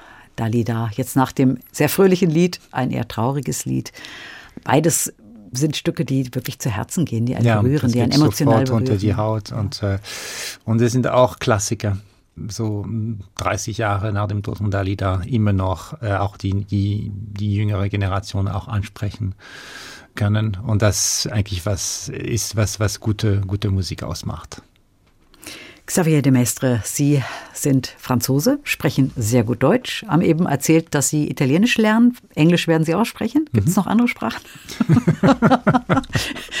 Dalida. 0.41 0.89
Jetzt 0.93 1.15
nach 1.15 1.31
dem 1.31 1.59
sehr 1.71 1.87
fröhlichen 1.87 2.29
Lied 2.31 2.59
ein 2.71 2.89
eher 2.89 3.07
trauriges 3.07 3.65
Lied. 3.65 3.91
Beides 4.63 5.13
sind 5.51 5.75
Stücke, 5.75 6.03
die 6.03 6.33
wirklich 6.33 6.57
zu 6.59 6.69
Herzen 6.69 7.05
gehen, 7.05 7.25
die 7.25 7.35
einen 7.35 7.61
berühren, 7.61 7.83
das 7.83 7.91
die 7.91 8.01
einen 8.01 8.11
emotional 8.11 8.65
sofort 8.65 8.69
berühren. 8.69 8.83
unter 8.83 8.97
die 8.97 9.15
Haut 9.15 9.51
und 9.51 9.83
äh, 9.83 9.99
und 10.65 10.81
es 10.81 10.91
sind 10.93 11.07
auch 11.07 11.39
Klassiker. 11.39 11.97
So 12.47 12.85
30 13.35 13.77
Jahre 13.77 14.13
nach 14.13 14.27
dem 14.27 14.41
Tod 14.41 14.57
von 14.57 14.71
Dalida 14.71 15.21
immer 15.27 15.53
noch 15.53 16.01
äh, 16.01 16.13
auch 16.13 16.37
die, 16.37 16.63
die, 16.65 17.11
die 17.13 17.53
jüngere 17.53 17.89
Generation 17.89 18.47
auch 18.47 18.67
ansprechen 18.69 19.35
können. 20.15 20.57
Und 20.65 20.81
das 20.81 21.27
eigentlich 21.29 21.65
was 21.65 22.07
ist, 22.07 22.55
was, 22.55 22.79
was 22.79 23.01
gute, 23.01 23.41
gute 23.41 23.69
Musik 23.69 24.03
ausmacht. 24.03 24.61
Xavier 25.85 26.21
de 26.21 26.31
Mestre, 26.31 26.79
Sie 26.85 27.21
sind 27.53 27.93
Franzose, 27.97 28.59
sprechen 28.63 29.11
sehr 29.17 29.43
gut 29.43 29.61
Deutsch, 29.61 30.05
haben 30.07 30.21
eben 30.21 30.45
erzählt, 30.45 30.87
dass 30.95 31.09
Sie 31.09 31.29
Italienisch 31.29 31.77
lernen. 31.77 32.15
Englisch 32.33 32.67
werden 32.67 32.85
Sie 32.85 32.95
auch 32.95 33.03
sprechen. 33.05 33.45
Gibt 33.53 33.67
es 33.67 33.75
noch 33.75 33.87
andere 33.87 34.07
Sprachen? 34.07 34.41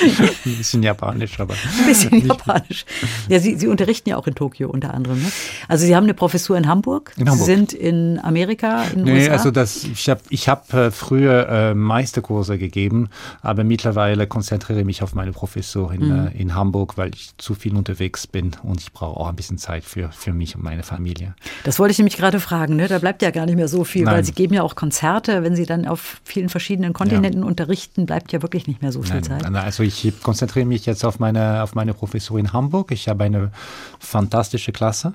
Ein 0.03 0.57
bisschen 0.57 0.83
japanisch, 0.83 1.39
aber. 1.39 1.53
Ein 1.53 1.85
bisschen 1.85 2.25
Japanisch. 2.27 2.85
Ja, 3.29 3.39
Sie, 3.39 3.55
Sie 3.55 3.67
unterrichten 3.67 4.09
ja 4.09 4.17
auch 4.17 4.27
in 4.27 4.35
Tokio 4.35 4.69
unter 4.69 4.93
anderem. 4.93 5.21
Ne? 5.21 5.31
Also 5.67 5.85
Sie 5.85 5.95
haben 5.95 6.03
eine 6.03 6.13
Professur 6.13 6.57
in 6.57 6.67
Hamburg. 6.67 7.13
In 7.17 7.29
Hamburg. 7.29 7.45
Sie 7.45 7.51
sind 7.55 7.73
in 7.73 8.19
Amerika, 8.19 8.83
in 8.93 9.03
Nee, 9.03 9.13
USA. 9.23 9.31
also 9.31 9.51
das, 9.51 9.83
ich 9.85 10.09
habe 10.09 10.21
ich 10.29 10.49
hab, 10.49 10.73
äh, 10.73 10.91
früher 10.91 11.47
äh, 11.47 11.73
Meisterkurse 11.73 12.57
gegeben, 12.57 13.09
aber 13.41 13.63
mittlerweile 13.63 14.27
konzentriere 14.27 14.79
ich 14.79 14.85
mich 14.85 15.03
auf 15.03 15.13
meine 15.15 15.31
Professur 15.31 15.93
in, 15.93 16.01
Mhm. 16.01 16.27
äh, 16.27 16.41
in 16.41 16.55
Hamburg, 16.55 16.97
weil 16.97 17.11
ich 17.13 17.31
zu 17.37 17.53
viel 17.53 17.75
unterwegs 17.75 18.27
bin 18.27 18.51
und 18.63 18.81
ich 18.81 18.91
brauche 18.91 19.20
auch 19.21 19.29
ein 19.29 19.35
bisschen 19.35 19.57
Zeit 19.57 19.83
für, 19.83 20.11
für 20.11 20.33
mich 20.33 20.55
und 20.55 20.63
meine 20.63 20.83
Familie. 20.83 21.35
Das 21.63 21.79
wollte 21.79 21.91
ich 21.91 21.97
nämlich 21.97 22.17
gerade 22.17 22.39
fragen. 22.39 22.75
Ne? 22.75 22.87
Da 22.87 22.99
bleibt 22.99 23.21
ja 23.21 23.31
gar 23.31 23.45
nicht 23.45 23.55
mehr 23.55 23.67
so 23.67 23.83
viel, 23.83 24.05
weil 24.05 24.15
Nein. 24.15 24.23
Sie 24.23 24.33
geben 24.33 24.53
ja 24.53 24.63
auch 24.63 24.75
Konzerte. 24.75 25.43
Wenn 25.43 25.55
Sie 25.55 25.65
dann 25.65 25.87
auf 25.87 26.21
vielen 26.23 26.49
verschiedenen 26.49 26.93
Kontinenten 26.93 27.43
unterrichten, 27.43 28.05
bleibt 28.05 28.31
ja 28.31 28.41
wirklich 28.41 28.67
nicht 28.67 28.81
mehr 28.81 28.91
so 28.91 29.01
viel 29.01 29.21
Nein, 29.21 29.23
Zeit. 29.23 29.45
Also 29.45 29.83
ich 29.83 30.13
konzentriere 30.21 30.65
mich 30.65 30.85
jetzt 30.85 31.05
auf 31.05 31.19
meine, 31.19 31.63
auf 31.63 31.75
meine 31.75 31.93
Professur 31.93 32.39
in 32.39 32.53
Hamburg. 32.53 32.91
Ich 32.91 33.07
habe 33.07 33.23
eine 33.23 33.51
fantastische 33.99 34.71
Klasse. 34.71 35.13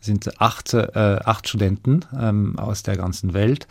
Sind 0.00 0.40
acht, 0.40 0.74
äh, 0.74 0.88
acht 1.24 1.48
Studenten 1.48 2.04
ähm, 2.18 2.58
aus 2.58 2.82
der 2.82 2.96
ganzen 2.96 3.34
Welt, 3.34 3.66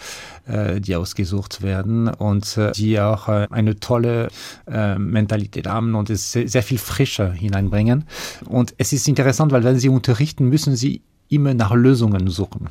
äh, 0.46 0.82
die 0.82 0.96
ausgesucht 0.96 1.62
werden 1.62 2.08
und 2.08 2.58
äh, 2.58 2.72
die 2.72 3.00
auch 3.00 3.28
äh, 3.30 3.48
eine 3.50 3.80
tolle 3.80 4.30
äh, 4.68 4.98
Mentalität 4.98 5.68
haben 5.68 5.96
und 5.96 6.10
es 6.10 6.32
sehr, 6.32 6.48
sehr 6.48 6.64
viel 6.64 6.78
Frische 6.78 7.32
hineinbringen. 7.32 8.06
Und 8.46 8.74
es 8.78 8.94
ist 8.94 9.08
interessant, 9.08 9.52
weil 9.52 9.64
wenn 9.64 9.80
sie 9.80 9.90
unterrichten, 9.90 10.50
müssen 10.50 10.76
sie 10.76 11.02
immer 11.30 11.54
nach 11.54 11.74
Lösungen 11.74 12.28
suchen. 12.30 12.70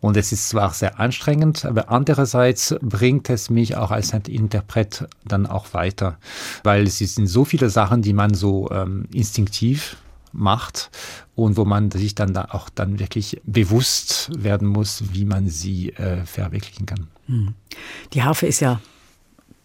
Und 0.00 0.16
es 0.16 0.32
ist 0.32 0.48
zwar 0.48 0.72
sehr 0.72 0.98
anstrengend, 0.98 1.64
aber 1.64 1.90
andererseits 1.90 2.74
bringt 2.80 3.30
es 3.30 3.50
mich 3.50 3.76
auch 3.76 3.90
als 3.90 4.12
Interpret 4.12 5.06
dann 5.24 5.46
auch 5.46 5.74
weiter, 5.74 6.18
weil 6.64 6.84
es 6.86 6.98
sind 6.98 7.26
so 7.26 7.44
viele 7.44 7.70
Sachen, 7.70 8.02
die 8.02 8.12
man 8.12 8.34
so 8.34 8.68
ähm, 8.70 9.06
instinktiv 9.12 9.96
macht 10.32 10.90
und 11.44 11.56
wo 11.56 11.64
man 11.64 11.90
sich 11.90 12.14
dann 12.14 12.34
da 12.34 12.48
auch 12.50 12.68
dann 12.68 12.98
wirklich 12.98 13.40
bewusst 13.44 14.30
werden 14.36 14.68
muss, 14.68 15.04
wie 15.12 15.24
man 15.24 15.48
sie 15.48 15.90
äh, 15.90 16.24
verwirklichen 16.24 16.86
kann. 16.86 17.08
Die 18.12 18.22
Harfe 18.22 18.46
ist 18.46 18.60
ja 18.60 18.80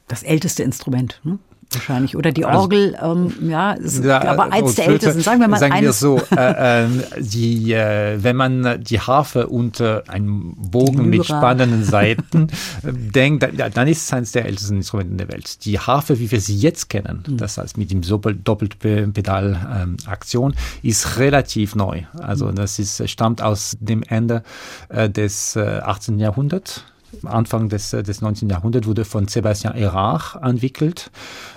das 0.08 0.24
älteste 0.24 0.64
Instrument. 0.64 1.20
Ne? 1.24 1.40
Wahrscheinlich. 1.72 2.16
Oder 2.16 2.32
die 2.32 2.45
Orgel, 2.45 2.95
ähm, 3.01 3.34
ja, 3.49 3.72
ist, 3.74 4.03
Ja, 4.03 4.22
aber 4.24 4.51
eins 4.51 4.70
und 4.70 4.78
der 4.78 4.86
Flöte, 4.86 5.05
ältesten. 5.07 5.22
Sagen 5.24 5.41
wir 5.41 5.47
mal 5.47 5.57
sagen 5.59 5.74
wir 5.74 5.78
eines. 5.80 5.99
so, 5.99 6.22
äh, 6.36 6.84
ähm, 6.86 7.01
die, 7.20 7.74
äh, 7.74 8.22
wenn 8.24 8.36
man 8.36 8.84
die 8.84 8.99
Harfe 8.99 9.47
unter 9.47 10.03
einem 10.07 10.53
Bogen 10.57 11.09
mit 11.09 11.26
spannenden 11.26 11.84
Seiten 11.84 12.49
äh, 12.84 12.93
denkt, 12.93 13.43
dann, 13.74 13.88
ist 13.88 14.03
es 14.05 14.13
eines 14.13 14.32
der 14.32 14.45
ältesten 14.45 14.76
Instrumente 14.78 15.16
der 15.16 15.28
Welt. 15.30 15.66
Die 15.66 15.80
Harfe, 15.80 16.20
wie 16.20 16.30
wir 16.32 16.39
sie 16.39 16.55
jetzt 16.55 16.89
kennen, 16.89 17.24
Hm. 17.26 17.38
das 17.38 17.57
heißt 17.57 17.78
mit 17.78 17.91
dem 17.91 18.01
Doppelpedal-Aktion, 18.01 20.53
ist 20.84 21.18
relativ 21.18 21.76
neu. 21.76 22.03
Also 22.18 22.47
Hm. 22.47 22.55
das 22.55 22.80
ist, 22.80 23.09
stammt 23.09 23.41
aus 23.41 23.76
dem 23.80 24.03
Ende 24.03 24.43
äh, 24.89 25.09
des 25.09 25.55
äh, 25.55 25.80
18. 25.84 26.20
Jahrhunderts. 26.20 26.84
Anfang 27.24 27.70
des, 27.70 27.93
äh, 27.93 28.03
des 28.03 28.22
19. 28.22 28.49
Jahrhunderts 28.49 28.88
wurde 28.88 29.05
von 29.05 29.28
Sébastien 29.28 29.74
Erard 29.74 30.41
entwickelt 30.43 31.11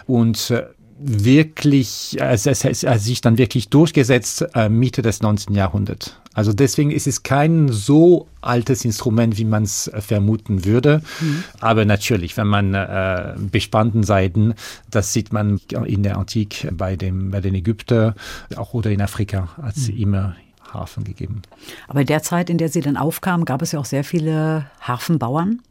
und 0.06 0.50
äh, 0.50 0.64
wirklich, 0.98 2.16
es, 2.20 2.46
es, 2.46 2.64
es 2.64 2.82
hat 2.84 3.00
sich 3.00 3.20
dann 3.20 3.38
wirklich 3.38 3.68
durchgesetzt 3.68 4.46
äh, 4.54 4.68
Mitte 4.68 5.02
des 5.02 5.22
19. 5.22 5.54
Jahrhunderts. 5.54 6.16
Also 6.34 6.52
deswegen 6.52 6.90
ist 6.90 7.06
es 7.06 7.22
kein 7.22 7.68
so 7.68 8.28
altes 8.40 8.84
Instrument, 8.84 9.38
wie 9.38 9.44
man 9.44 9.64
es 9.64 9.90
vermuten 9.98 10.64
würde. 10.64 11.02
Aber 11.61 11.84
natürlich, 11.84 12.36
wenn 12.36 12.46
man 12.46 12.74
äh, 12.74 13.34
bespannten 13.36 14.04
Seiten, 14.04 14.54
das 14.88 15.12
sieht 15.12 15.32
man 15.32 15.61
in 15.84 16.04
der 16.04 16.16
Antike 16.16 16.70
bei, 16.72 16.94
dem, 16.94 17.32
bei 17.32 17.40
den 17.40 17.56
Ägyptern 17.56 18.14
auch 18.54 18.72
oder 18.72 18.90
in 18.90 19.02
Afrika, 19.02 19.48
hat 19.61 19.76
es 19.76 19.88
immer 19.88 20.36
Hafen 20.73 21.05
gegeben. 21.05 21.43
Aber 21.87 22.01
in 22.01 22.07
der 22.07 22.23
Zeit, 22.23 22.51
in 22.51 22.59
der 22.59 22.69
Sie 22.69 22.81
dann 22.81 22.97
aufkamen, 22.97 23.45
gab 23.45 23.62
es 23.62 23.73
ja 23.73 23.81
auch 23.81 23.85
sehr 23.85 24.05
viele 24.05 24.71
Harfenbauern. 24.81 25.62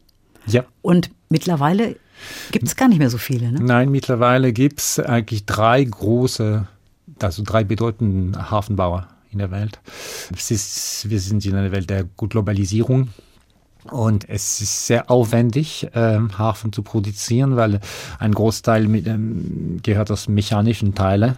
Ja. 0.46 0.64
Und 0.82 1.12
mittlerweile 1.30 1.98
gibt 2.52 2.66
es 2.66 2.76
gar 2.76 2.88
nicht 2.88 3.00
mehr 3.00 3.10
so 3.10 3.18
viele. 3.18 3.52
Ne? 3.52 3.60
Nein, 3.62 3.90
mittlerweile 3.90 4.54
gibt 4.54 4.80
es 4.80 5.00
eigentlich 5.00 5.46
drei 5.46 5.84
große, 5.84 6.68
also 7.20 7.44
drei 7.46 7.64
bedeutende 7.64 8.50
Hafenbauer 8.50 9.08
in 9.32 9.40
der 9.40 9.52
Welt. 9.52 9.80
Es 10.36 10.52
ist, 10.52 11.10
wir 11.10 11.20
sind 11.20 11.46
in 11.46 11.56
einer 11.56 11.72
Welt 11.72 11.90
der 11.90 12.06
Globalisierung. 12.18 13.10
Und 13.92 14.30
es 14.30 14.62
ist 14.62 14.88
sehr 14.88 15.10
aufwendig, 15.10 15.88
ähm, 15.94 16.38
Hafen 16.38 16.72
zu 16.74 16.84
produzieren, 16.84 17.56
weil 17.56 17.80
ein 18.20 18.34
Großteil 18.34 18.88
mit, 18.88 19.08
ähm, 19.08 19.80
gehört 19.84 20.12
aus 20.12 20.28
mechanischen 20.28 20.96
Teilen. 20.96 21.38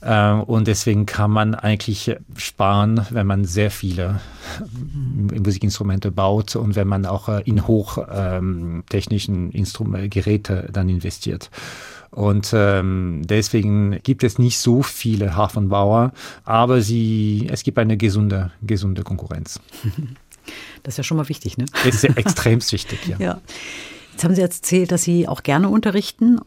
Äh, 0.00 0.32
und 0.32 0.66
deswegen 0.66 1.06
kann 1.06 1.30
man 1.30 1.54
eigentlich 1.54 2.16
sparen, 2.36 3.06
wenn 3.10 3.26
man 3.26 3.44
sehr 3.44 3.70
viele 3.70 4.20
ähm, 4.60 5.28
Musikinstrumente 5.42 6.10
baut 6.10 6.56
und 6.56 6.76
wenn 6.76 6.88
man 6.88 7.06
auch 7.06 7.28
äh, 7.28 7.42
in 7.44 7.66
hochtechnischen 7.66 9.52
ähm, 9.54 10.10
Geräte 10.10 10.68
dann 10.72 10.88
investiert. 10.88 11.50
Und 12.10 12.52
ähm, 12.54 13.22
deswegen 13.24 14.00
gibt 14.02 14.24
es 14.24 14.38
nicht 14.38 14.58
so 14.58 14.82
viele 14.82 15.36
Hafenbauer, 15.36 16.12
aber 16.44 16.80
sie, 16.80 17.48
es 17.50 17.62
gibt 17.62 17.78
eine 17.78 17.96
gesunde, 17.96 18.50
gesunde 18.62 19.02
Konkurrenz. 19.02 19.60
Das 20.82 20.94
ist 20.94 20.98
ja 20.98 21.04
schon 21.04 21.16
mal 21.16 21.28
wichtig, 21.28 21.58
ne? 21.58 21.66
Das 21.84 21.94
ist 21.96 22.04
extrem 22.04 22.60
wichtig, 22.60 23.06
ja. 23.06 23.16
Ja. 23.20 23.40
Jetzt 24.12 24.24
haben 24.24 24.34
Sie 24.34 24.42
erzählt, 24.42 24.90
dass 24.90 25.02
Sie 25.02 25.28
auch 25.28 25.42
gerne 25.42 25.68
unterrichten. 25.68 26.40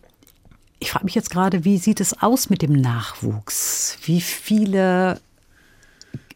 Ich 0.79 0.91
frage 0.91 1.05
mich 1.05 1.15
jetzt 1.15 1.29
gerade, 1.29 1.63
wie 1.63 1.77
sieht 1.77 2.01
es 2.01 2.21
aus 2.21 2.49
mit 2.49 2.61
dem 2.61 2.73
Nachwuchs? 2.73 3.97
Wie 4.03 4.19
viele 4.19 5.21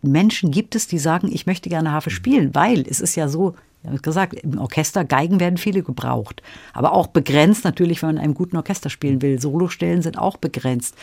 Menschen 0.01 0.51
gibt 0.51 0.75
es, 0.75 0.87
die 0.87 0.99
sagen, 0.99 1.29
ich 1.31 1.45
möchte 1.45 1.69
gerne 1.69 1.91
Harfe 1.91 2.09
spielen? 2.09 2.55
Weil 2.55 2.85
es 2.87 3.01
ist 3.01 3.15
ja 3.15 3.27
so, 3.27 3.55
ich 3.83 3.89
habe 3.89 3.99
gesagt, 3.99 4.33
im 4.35 4.59
Orchester 4.59 5.03
Geigen 5.03 5.39
werden 5.39 5.57
viele 5.57 5.83
gebraucht. 5.83 6.41
Aber 6.73 6.93
auch 6.93 7.07
begrenzt 7.07 7.65
natürlich, 7.65 8.01
wenn 8.01 8.09
man 8.09 8.17
in 8.17 8.23
einem 8.23 8.33
guten 8.33 8.57
Orchester 8.57 8.89
spielen 8.89 9.21
will. 9.21 9.41
Solostellen 9.41 10.01
sind 10.01 10.17
auch 10.17 10.37
begrenzt. 10.37 10.95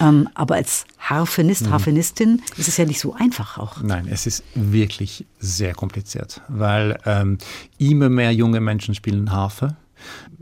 Ähm, 0.00 0.28
aber 0.34 0.56
als 0.56 0.86
Harfenist, 0.98 1.70
Harfenistin 1.70 2.42
ist 2.56 2.68
es 2.68 2.76
ja 2.76 2.84
nicht 2.84 3.00
so 3.00 3.14
einfach 3.14 3.58
auch. 3.58 3.82
Nein, 3.82 4.08
es 4.10 4.26
ist 4.26 4.42
wirklich 4.54 5.26
sehr 5.38 5.74
kompliziert, 5.74 6.40
weil 6.48 6.98
ähm, 7.04 7.38
immer 7.78 8.08
mehr 8.08 8.32
junge 8.32 8.60
Menschen 8.60 8.94
spielen 8.94 9.32
Harfe. 9.32 9.76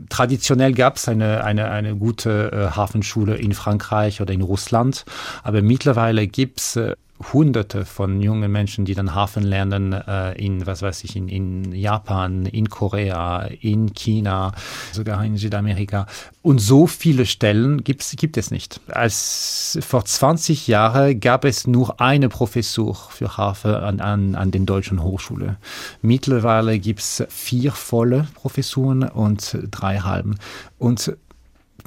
Traditionell 0.09 0.73
gab 0.73 0.95
es 0.95 1.07
eine, 1.07 1.43
eine, 1.43 1.69
eine 1.69 1.95
gute 1.95 2.51
äh, 2.51 2.75
Hafenschule 2.75 3.35
in 3.35 3.53
Frankreich 3.53 4.21
oder 4.21 4.33
in 4.33 4.41
Russland, 4.41 5.05
aber 5.43 5.61
mittlerweile 5.61 6.27
gibt 6.27 6.59
es 6.59 6.75
äh, 6.75 6.95
Hunderte 7.33 7.85
von 7.85 8.21
jungen 8.21 8.51
Menschen, 8.51 8.85
die 8.85 8.95
dann 8.95 9.15
Hafen 9.15 9.43
lernen 9.43 9.93
äh, 9.93 10.33
in, 10.33 10.65
was 10.65 10.81
weiß 10.81 11.03
ich, 11.03 11.15
in, 11.15 11.27
in 11.27 11.71
Japan, 11.71 12.45
in 12.45 12.69
Korea, 12.69 13.43
in 13.61 13.93
China, 13.93 14.53
sogar 14.91 15.23
in 15.23 15.37
Südamerika. 15.37 16.07
Und 16.41 16.59
so 16.59 16.87
viele 16.87 17.25
Stellen 17.25 17.83
gibt's, 17.83 18.15
gibt 18.15 18.37
es 18.37 18.51
nicht. 18.51 18.81
Als 18.87 19.77
vor 19.81 20.05
20 20.05 20.67
Jahren 20.67 21.19
gab 21.19 21.45
es 21.45 21.67
nur 21.67 22.01
eine 22.01 22.29
Professur 22.29 22.95
für 22.95 23.37
Hafen 23.37 23.75
an, 23.75 23.99
an, 23.99 24.35
an 24.35 24.51
den 24.51 24.65
deutschen 24.65 25.03
Hochschulen. 25.03 25.57
Mittlerweile 26.01 26.79
gibt's 26.79 27.23
vier 27.29 27.71
volle 27.71 28.27
Professuren 28.33 29.03
und 29.03 29.57
drei 29.69 29.99
halben. 29.99 30.35
Und 30.79 31.15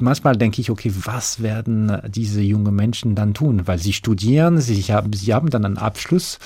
manchmal 0.00 0.36
denke 0.36 0.60
ich, 0.60 0.70
okay, 0.70 0.92
was 1.04 1.42
werden 1.42 2.00
diese 2.08 2.40
jungen 2.40 2.74
Menschen 2.74 3.14
dann 3.14 3.34
tun? 3.34 3.66
Weil 3.66 3.78
sie 3.78 3.92
studieren, 3.92 4.60
sie 4.60 4.82
haben, 4.82 5.12
sie 5.12 5.34
haben 5.34 5.50
dann 5.50 5.64
einen 5.64 5.78
Abschluss. 5.78 6.38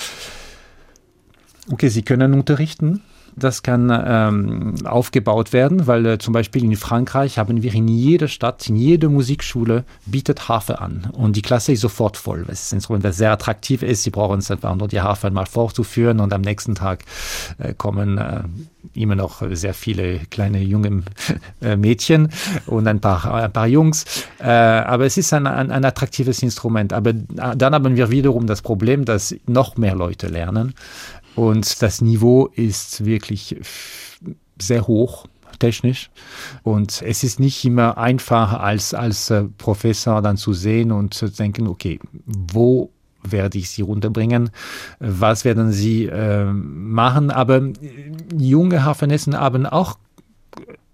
Okay, 1.70 1.88
sie 1.88 2.02
können 2.02 2.34
unterrichten, 2.34 3.02
das 3.38 3.62
kann 3.62 3.90
ähm, 3.90 4.74
aufgebaut 4.84 5.52
werden, 5.52 5.86
weil 5.86 6.06
äh, 6.06 6.18
zum 6.18 6.32
Beispiel 6.32 6.64
in 6.64 6.76
Frankreich 6.76 7.38
haben 7.38 7.62
wir 7.62 7.74
in 7.74 7.88
jeder 7.88 8.28
Stadt, 8.28 8.68
in 8.68 8.76
jeder 8.76 9.08
Musikschule 9.08 9.84
bietet 10.06 10.48
Harfe 10.48 10.80
an. 10.80 11.08
Und 11.12 11.36
die 11.36 11.42
Klasse 11.42 11.72
ist 11.72 11.80
sofort 11.80 12.16
voll. 12.16 12.44
Das 12.46 12.62
ist 12.62 12.72
ein 12.72 12.76
Instrument, 12.76 13.04
das 13.04 13.16
sehr 13.16 13.32
attraktiv 13.32 13.82
ist. 13.82 14.02
Sie 14.02 14.10
brauchen 14.10 14.38
es 14.38 14.50
einfach 14.50 14.74
nur 14.74 14.88
die 14.88 15.00
Harfe 15.00 15.28
einmal 15.28 15.46
vorzuführen 15.46 16.20
und 16.20 16.32
am 16.32 16.40
nächsten 16.40 16.74
Tag 16.74 17.04
äh, 17.58 17.74
kommen 17.74 18.18
äh, 18.18 18.42
immer 18.94 19.14
noch 19.14 19.42
sehr 19.52 19.74
viele 19.74 20.20
kleine 20.30 20.60
junge 20.62 21.02
äh, 21.60 21.76
Mädchen 21.76 22.30
und 22.66 22.86
ein 22.86 23.00
paar, 23.00 23.32
ein 23.34 23.52
paar 23.52 23.66
Jungs. 23.66 24.04
Äh, 24.38 24.46
aber 24.48 25.06
es 25.06 25.16
ist 25.16 25.32
ein, 25.32 25.46
ein, 25.46 25.70
ein 25.70 25.84
attraktives 25.84 26.42
Instrument. 26.42 26.92
Aber 26.92 27.10
äh, 27.10 27.56
dann 27.56 27.74
haben 27.74 27.96
wir 27.96 28.10
wiederum 28.10 28.46
das 28.46 28.62
Problem, 28.62 29.04
dass 29.04 29.34
noch 29.46 29.76
mehr 29.76 29.94
Leute 29.94 30.28
lernen. 30.28 30.74
Und 31.38 31.82
das 31.82 32.00
Niveau 32.00 32.46
ist 32.46 33.04
wirklich 33.04 33.54
sehr 34.60 34.88
hoch 34.88 35.26
technisch. 35.60 36.10
Und 36.64 37.00
es 37.00 37.22
ist 37.22 37.38
nicht 37.38 37.64
immer 37.64 37.96
einfach 37.96 38.54
als, 38.54 38.92
als 38.92 39.30
äh, 39.30 39.44
Professor 39.56 40.20
dann 40.20 40.36
zu 40.36 40.52
sehen 40.52 40.90
und 40.90 41.14
zu 41.14 41.28
denken, 41.28 41.68
okay, 41.68 42.00
wo 42.26 42.90
werde 43.22 43.56
ich 43.58 43.70
sie 43.70 43.82
runterbringen? 43.82 44.50
Was 44.98 45.44
werden 45.44 45.70
sie 45.70 46.06
äh, 46.06 46.44
machen? 46.44 47.30
Aber 47.30 47.62
junge 48.36 48.84
Hafenessen 48.84 49.38
haben 49.38 49.64
auch 49.64 49.96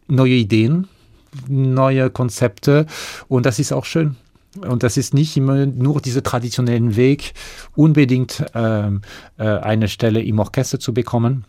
neue 0.08 0.34
Ideen, 0.34 0.88
neue 1.48 2.10
Konzepte 2.10 2.84
und 3.28 3.46
das 3.46 3.58
ist 3.58 3.72
auch 3.72 3.86
schön. 3.86 4.16
Und 4.60 4.82
das 4.82 4.96
ist 4.96 5.14
nicht 5.14 5.36
immer 5.36 5.66
nur 5.66 6.00
dieser 6.00 6.22
traditionellen 6.22 6.96
Weg, 6.96 7.32
unbedingt 7.74 8.44
ähm, 8.54 9.02
äh, 9.38 9.44
eine 9.44 9.88
Stelle 9.88 10.22
im 10.22 10.38
Orchester 10.38 10.78
zu 10.78 10.94
bekommen. 10.94 11.44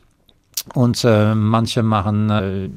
Und 0.73 1.03
äh, 1.05 1.35
manche 1.35 1.83
machen 1.83 2.29
äh, 2.29 2.69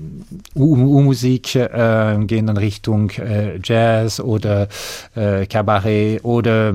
U-Musik, 0.58 1.54
äh, 1.54 2.18
gehen 2.26 2.48
in 2.48 2.56
Richtung 2.56 3.10
äh, 3.10 3.58
Jazz 3.62 4.20
oder 4.20 4.68
äh, 5.14 5.46
Kabarett 5.46 6.22
oder 6.22 6.74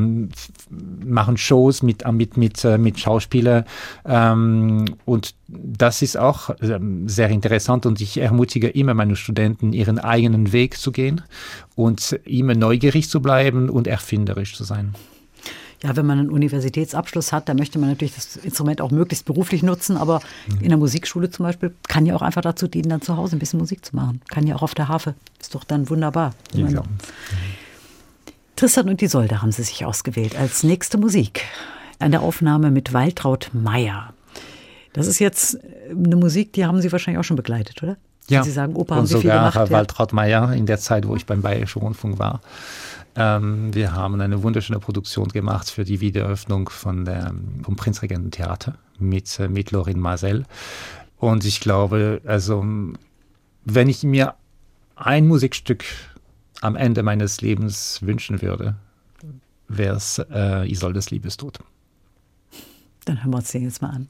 machen 1.05 1.37
Shows 1.37 1.83
mit, 1.83 2.03
mit, 2.11 2.35
mit, 2.37 2.65
äh, 2.65 2.77
mit 2.77 2.99
Schauspielern. 2.99 3.65
Ähm, 4.05 4.85
und 5.05 5.35
das 5.47 6.01
ist 6.01 6.17
auch 6.17 6.49
ähm, 6.61 7.07
sehr 7.07 7.29
interessant 7.29 7.85
und 7.85 8.01
ich 8.01 8.17
ermutige 8.17 8.69
immer 8.69 8.95
meine 8.95 9.15
Studenten, 9.15 9.71
ihren 9.71 9.99
eigenen 9.99 10.51
Weg 10.51 10.77
zu 10.77 10.91
gehen 10.91 11.21
und 11.75 12.19
immer 12.25 12.55
neugierig 12.55 13.07
zu 13.07 13.21
bleiben 13.21 13.69
und 13.69 13.87
erfinderisch 13.87 14.55
zu 14.55 14.63
sein. 14.63 14.95
Ja, 15.83 15.97
wenn 15.97 16.05
man 16.05 16.17
einen 16.17 16.29
Universitätsabschluss 16.29 17.33
hat, 17.33 17.49
dann 17.49 17.57
möchte 17.57 17.77
man 17.77 17.89
natürlich 17.89 18.15
das 18.15 18.37
Instrument 18.37 18.79
auch 18.79 18.91
möglichst 18.91 19.25
beruflich 19.25 19.63
nutzen, 19.63 19.97
aber 19.97 20.21
mhm. 20.47 20.61
in 20.61 20.69
der 20.69 20.77
Musikschule 20.77 21.29
zum 21.29 21.45
Beispiel 21.45 21.75
kann 21.89 22.05
ja 22.05 22.15
auch 22.15 22.21
einfach 22.21 22.41
dazu 22.41 22.67
dienen, 22.67 22.89
dann 22.89 23.01
zu 23.01 23.17
Hause 23.17 23.35
ein 23.35 23.39
bisschen 23.39 23.59
Musik 23.59 23.83
zu 23.83 23.95
machen. 23.95 24.21
Kann 24.29 24.47
ja 24.47 24.55
auch 24.55 24.61
auf 24.61 24.75
der 24.75 24.87
Harfe. 24.87 25.13
Ist 25.41 25.53
doch 25.55 25.65
dann 25.65 25.89
wunderbar. 25.89 26.33
Ja. 26.53 26.67
Mhm. 26.67 26.83
Tristan 28.55 28.87
und 28.87 29.01
Isolde 29.01 29.41
haben 29.41 29.51
sie 29.51 29.63
sich 29.63 29.83
ausgewählt 29.83 30.37
als 30.37 30.63
nächste 30.63 30.97
Musik. 30.97 31.41
Eine 31.99 32.21
Aufnahme 32.21 32.71
mit 32.71 32.93
Waltraud 32.93 33.49
Meyer. 33.53 34.13
Das 34.93 35.07
ist 35.07 35.19
jetzt 35.19 35.57
eine 35.89 36.15
Musik, 36.15 36.53
die 36.53 36.65
haben 36.65 36.79
Sie 36.81 36.91
wahrscheinlich 36.91 37.19
auch 37.19 37.23
schon 37.23 37.35
begleitet, 37.35 37.81
oder? 37.81 37.97
Ja. 38.29 38.43
Sie 38.43 38.51
sagen, 38.51 38.75
Opa, 38.75 38.95
haben 38.95 39.01
und 39.01 39.07
Sie 39.07 39.15
sogar 39.15 39.51
viel 39.51 39.59
gemacht, 39.59 39.71
Waltraud 39.71 40.13
Meyer 40.13 40.53
in 40.53 40.65
der 40.65 40.79
Zeit, 40.79 41.07
wo 41.07 41.15
ich 41.15 41.25
beim 41.25 41.41
Bayerischen 41.41 41.81
Rundfunk 41.81 42.19
war. 42.19 42.41
Ähm, 43.15 43.73
wir 43.73 43.93
haben 43.93 44.19
eine 44.19 44.41
wunderschöne 44.41 44.79
Produktion 44.79 45.27
gemacht 45.27 45.69
für 45.69 45.83
die 45.83 45.99
Wiedereröffnung 45.99 46.69
von 46.69 47.05
der, 47.05 47.33
vom 47.61 47.75
Prinzregententheater 47.75 48.75
mit, 48.99 49.39
äh, 49.39 49.47
mit 49.47 49.71
Lorin 49.71 49.99
Marcel. 49.99 50.45
Und 51.17 51.45
ich 51.45 51.59
glaube, 51.59 52.21
also, 52.25 52.65
wenn 53.65 53.89
ich 53.89 54.03
mir 54.03 54.35
ein 54.95 55.27
Musikstück 55.27 55.85
am 56.61 56.75
Ende 56.75 57.03
meines 57.03 57.41
Lebens 57.41 57.99
wünschen 58.01 58.41
würde, 58.41 58.75
wäre 59.67 59.95
es 59.95 60.19
äh, 60.31 60.69
Isoldes 60.69 61.11
Liebestod. 61.11 61.59
Dann 63.05 63.23
hören 63.23 63.31
wir 63.31 63.37
uns 63.37 63.51
den 63.51 63.63
jetzt 63.63 63.81
mal 63.81 63.89
an. 63.89 64.07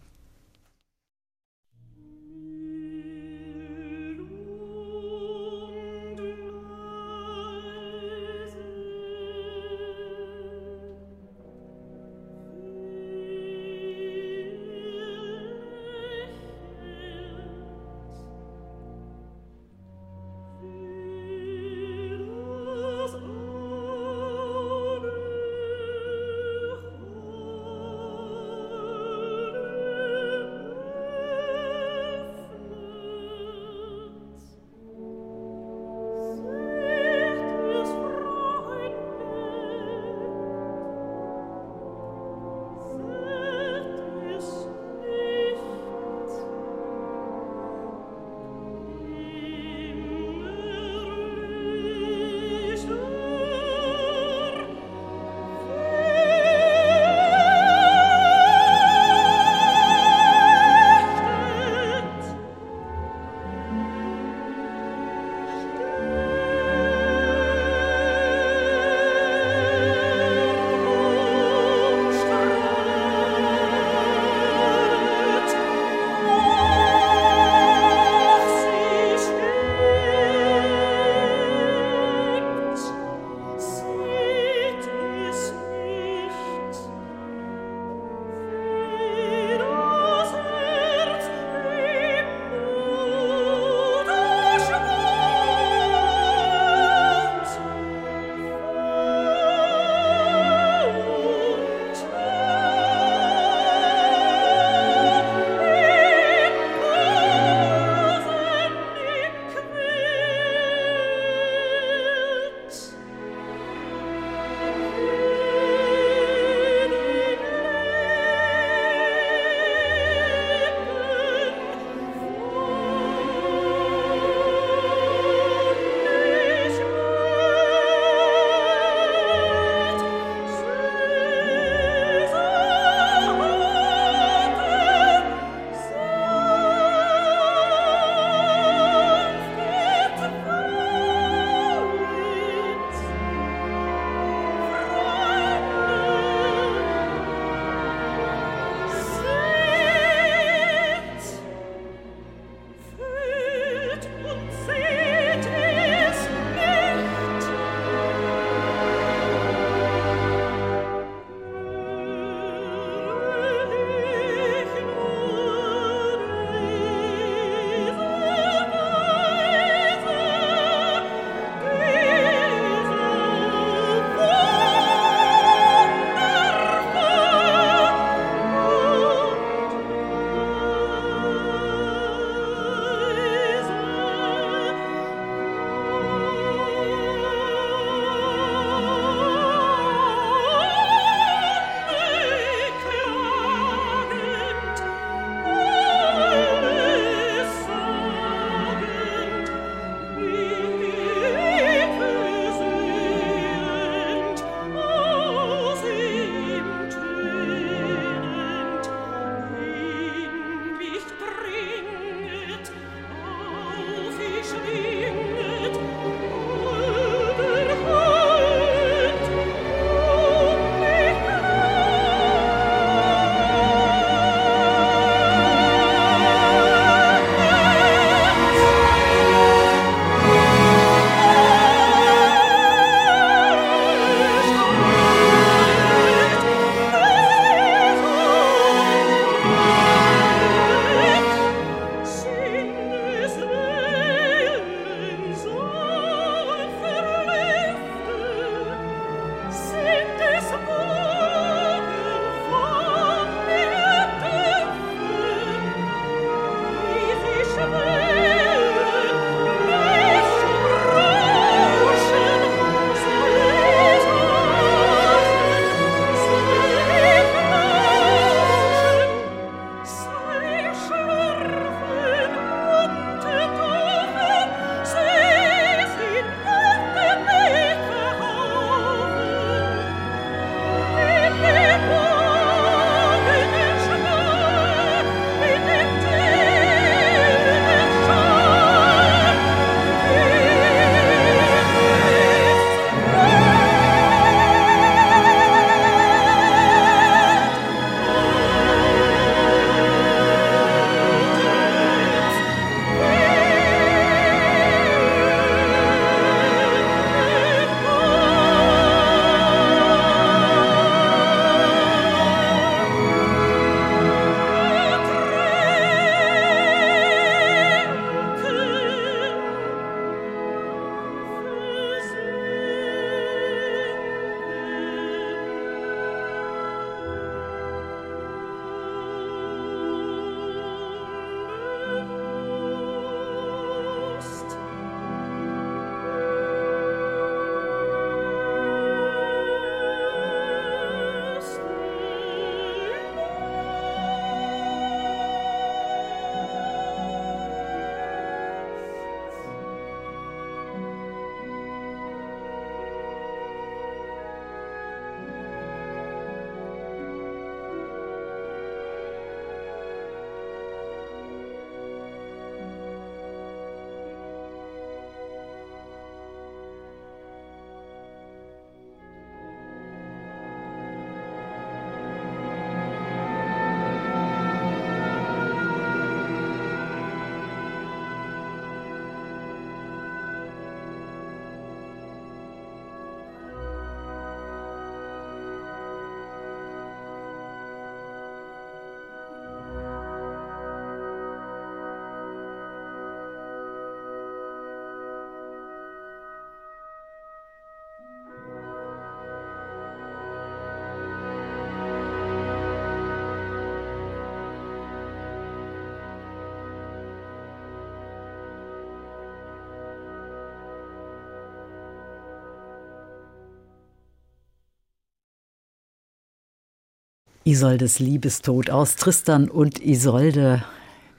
Isoldes 417.46 418.00
Liebestod 418.00 418.70
aus 418.70 418.96
Tristan 418.96 419.50
und 419.50 419.84
Isolde. 419.84 420.64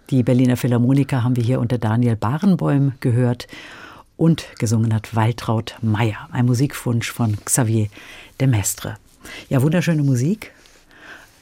Die 0.09 0.23
Berliner 0.23 0.57
Philharmoniker 0.57 1.23
haben 1.23 1.37
wir 1.37 1.45
hier 1.45 1.61
unter 1.61 1.77
Daniel 1.77 2.17
Barenbäum 2.17 2.95
gehört 3.01 3.47
und 4.17 4.47
gesungen 4.59 4.95
hat 4.95 5.15
Waltraud 5.15 5.77
Meyer, 5.83 6.29
ein 6.33 6.47
Musikwunsch 6.47 7.13
von 7.13 7.37
Xavier 7.45 7.89
de 8.41 8.47
Mestre. 8.47 8.97
Ja, 9.51 9.61
wunderschöne 9.61 10.03
Musik. 10.03 10.53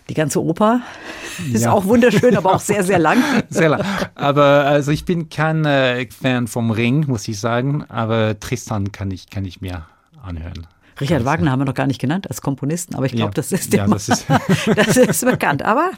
Die 0.08 0.14
ganze 0.14 0.42
Oper 0.42 0.80
ist 1.52 1.62
ja. 1.62 1.70
auch 1.70 1.84
wunderschön, 1.84 2.36
aber 2.36 2.56
auch 2.56 2.60
sehr, 2.60 2.82
sehr 2.82 2.98
lang. 2.98 3.22
Sehr 3.50 3.68
lang. 3.68 3.84
Aber 4.16 4.64
also 4.64 4.90
ich 4.90 5.04
bin 5.04 5.28
kein 5.28 5.64
äh, 5.64 6.08
Fan 6.10 6.48
vom 6.48 6.72
Ring, 6.72 7.04
muss 7.06 7.28
ich 7.28 7.38
sagen, 7.38 7.84
aber 7.88 8.38
Tristan 8.40 8.90
kann 8.90 9.12
ich, 9.12 9.30
kann 9.30 9.44
ich 9.44 9.60
mir 9.60 9.86
anhören. 10.20 10.66
Richard 11.00 11.24
Wagner 11.24 11.50
haben 11.50 11.60
wir 11.60 11.64
noch 11.64 11.74
gar 11.74 11.86
nicht 11.86 12.00
genannt 12.00 12.28
als 12.28 12.42
Komponisten, 12.42 12.94
aber 12.94 13.06
ich 13.06 13.12
glaube, 13.12 13.30
ja. 13.30 13.34
das 13.34 13.52
ist 13.52 13.72
ja, 13.72 13.86
das 13.86 14.08
ist, 14.08 14.26
das 14.76 14.96
ist 14.96 15.24
bekannt. 15.24 15.62
Aber 15.62 15.90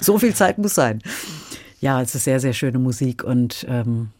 so 0.00 0.18
viel 0.18 0.34
Zeit 0.34 0.58
muss 0.58 0.74
sein. 0.74 1.02
Ja, 1.80 2.00
es 2.02 2.14
ist 2.14 2.24
sehr, 2.24 2.40
sehr 2.40 2.52
schöne 2.52 2.78
Musik 2.78 3.22
und 3.22 3.66
ähm, 3.68 4.10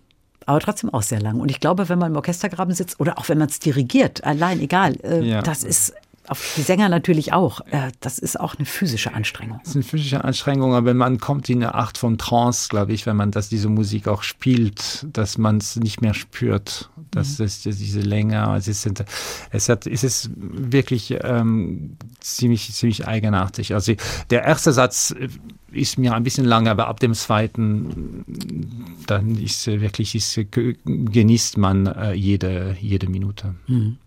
aber 0.46 0.60
trotzdem 0.60 0.94
auch 0.94 1.02
sehr 1.02 1.20
lang. 1.20 1.40
Und 1.40 1.50
ich 1.50 1.58
glaube, 1.58 1.88
wenn 1.88 1.98
man 1.98 2.12
im 2.12 2.16
Orchestergraben 2.16 2.72
sitzt 2.72 3.00
oder 3.00 3.18
auch 3.18 3.28
wenn 3.28 3.38
man 3.38 3.48
es 3.48 3.58
dirigiert, 3.58 4.22
allein 4.22 4.60
egal, 4.60 4.94
äh, 5.02 5.20
ja. 5.22 5.42
das 5.42 5.64
ist 5.64 5.92
auf 6.28 6.54
die 6.56 6.62
Sänger 6.62 6.88
natürlich 6.88 7.32
auch. 7.32 7.60
Äh, 7.70 7.92
das 8.00 8.18
ist 8.18 8.38
auch 8.38 8.56
eine 8.56 8.66
physische 8.66 9.14
Anstrengung. 9.14 9.58
Das 9.60 9.70
ist 9.70 9.76
eine 9.76 9.84
physische 9.84 10.24
Anstrengung, 10.24 10.74
aber 10.74 10.94
man 10.94 11.18
kommt 11.18 11.48
in 11.48 11.62
eine 11.62 11.74
Art 11.74 11.98
von 11.98 12.18
Trance, 12.18 12.68
glaube 12.68 12.92
ich, 12.92 13.06
wenn 13.06 13.16
man 13.16 13.30
das, 13.30 13.48
diese 13.48 13.68
Musik 13.68 14.08
auch 14.08 14.22
spielt, 14.22 15.06
dass 15.12 15.38
man 15.38 15.58
es 15.58 15.76
nicht 15.76 16.02
mehr 16.02 16.14
spürt. 16.14 16.90
Das 17.10 17.38
mhm. 17.38 17.46
ist 17.46 17.64
diese 17.64 18.00
Länge. 18.00 18.54
Es 18.56 18.68
ist, 18.68 18.88
es 19.50 19.68
hat, 19.68 19.86
es 19.86 20.04
ist 20.04 20.30
wirklich 20.36 21.16
ähm, 21.22 21.96
ziemlich, 22.20 22.72
ziemlich 22.72 23.06
eigenartig. 23.06 23.74
Also 23.74 23.94
der 24.30 24.44
erste 24.44 24.72
Satz 24.72 25.14
ist 25.72 25.98
mir 25.98 26.14
ein 26.14 26.22
bisschen 26.22 26.44
lang, 26.44 26.68
aber 26.68 26.88
ab 26.88 27.00
dem 27.00 27.14
zweiten, 27.14 28.24
dann 29.06 29.36
ist 29.36 29.66
wirklich, 29.66 30.14
ist, 30.14 30.38
genießt 30.50 31.58
man 31.58 31.86
äh, 31.86 32.12
jede, 32.12 32.76
jede 32.80 33.08
Minute. 33.08 33.54
Mhm. 33.66 33.98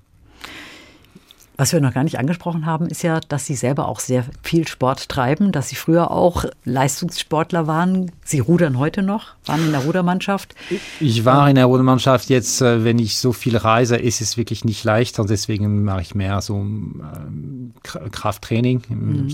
Was 1.59 1.73
wir 1.73 1.81
noch 1.81 1.93
gar 1.93 2.05
nicht 2.05 2.17
angesprochen 2.17 2.65
haben, 2.65 2.87
ist 2.87 3.03
ja, 3.03 3.19
dass 3.19 3.45
Sie 3.45 3.55
selber 3.55 3.89
auch 3.89 3.99
sehr 3.99 4.23
viel 4.43 4.65
Sport 4.65 5.09
treiben, 5.09 5.51
dass 5.51 5.67
Sie 5.67 5.75
früher 5.75 6.09
auch 6.09 6.45
Leistungssportler 6.63 7.67
waren. 7.67 8.13
Sie 8.23 8.39
rudern 8.39 8.79
heute 8.79 9.01
noch, 9.01 9.35
waren 9.45 9.65
in 9.65 9.71
der 9.71 9.81
Rudermannschaft. 9.81 10.55
Ich 11.01 11.25
war 11.25 11.49
in 11.49 11.55
der 11.55 11.65
Rudermannschaft. 11.65 12.29
Jetzt, 12.29 12.61
äh, 12.61 12.85
wenn 12.85 12.97
ich 12.97 13.17
so 13.17 13.33
viel 13.33 13.57
reise, 13.57 13.97
ist 13.97 14.21
es 14.21 14.37
wirklich 14.37 14.63
nicht 14.63 14.85
leicht 14.85 15.19
und 15.19 15.29
deswegen 15.29 15.83
mache 15.83 15.99
ich 15.99 16.15
mehr 16.15 16.39
so 16.39 16.55
ähm, 16.55 17.73
Krafttraining. 17.83 18.83
Mhm. 18.87 19.33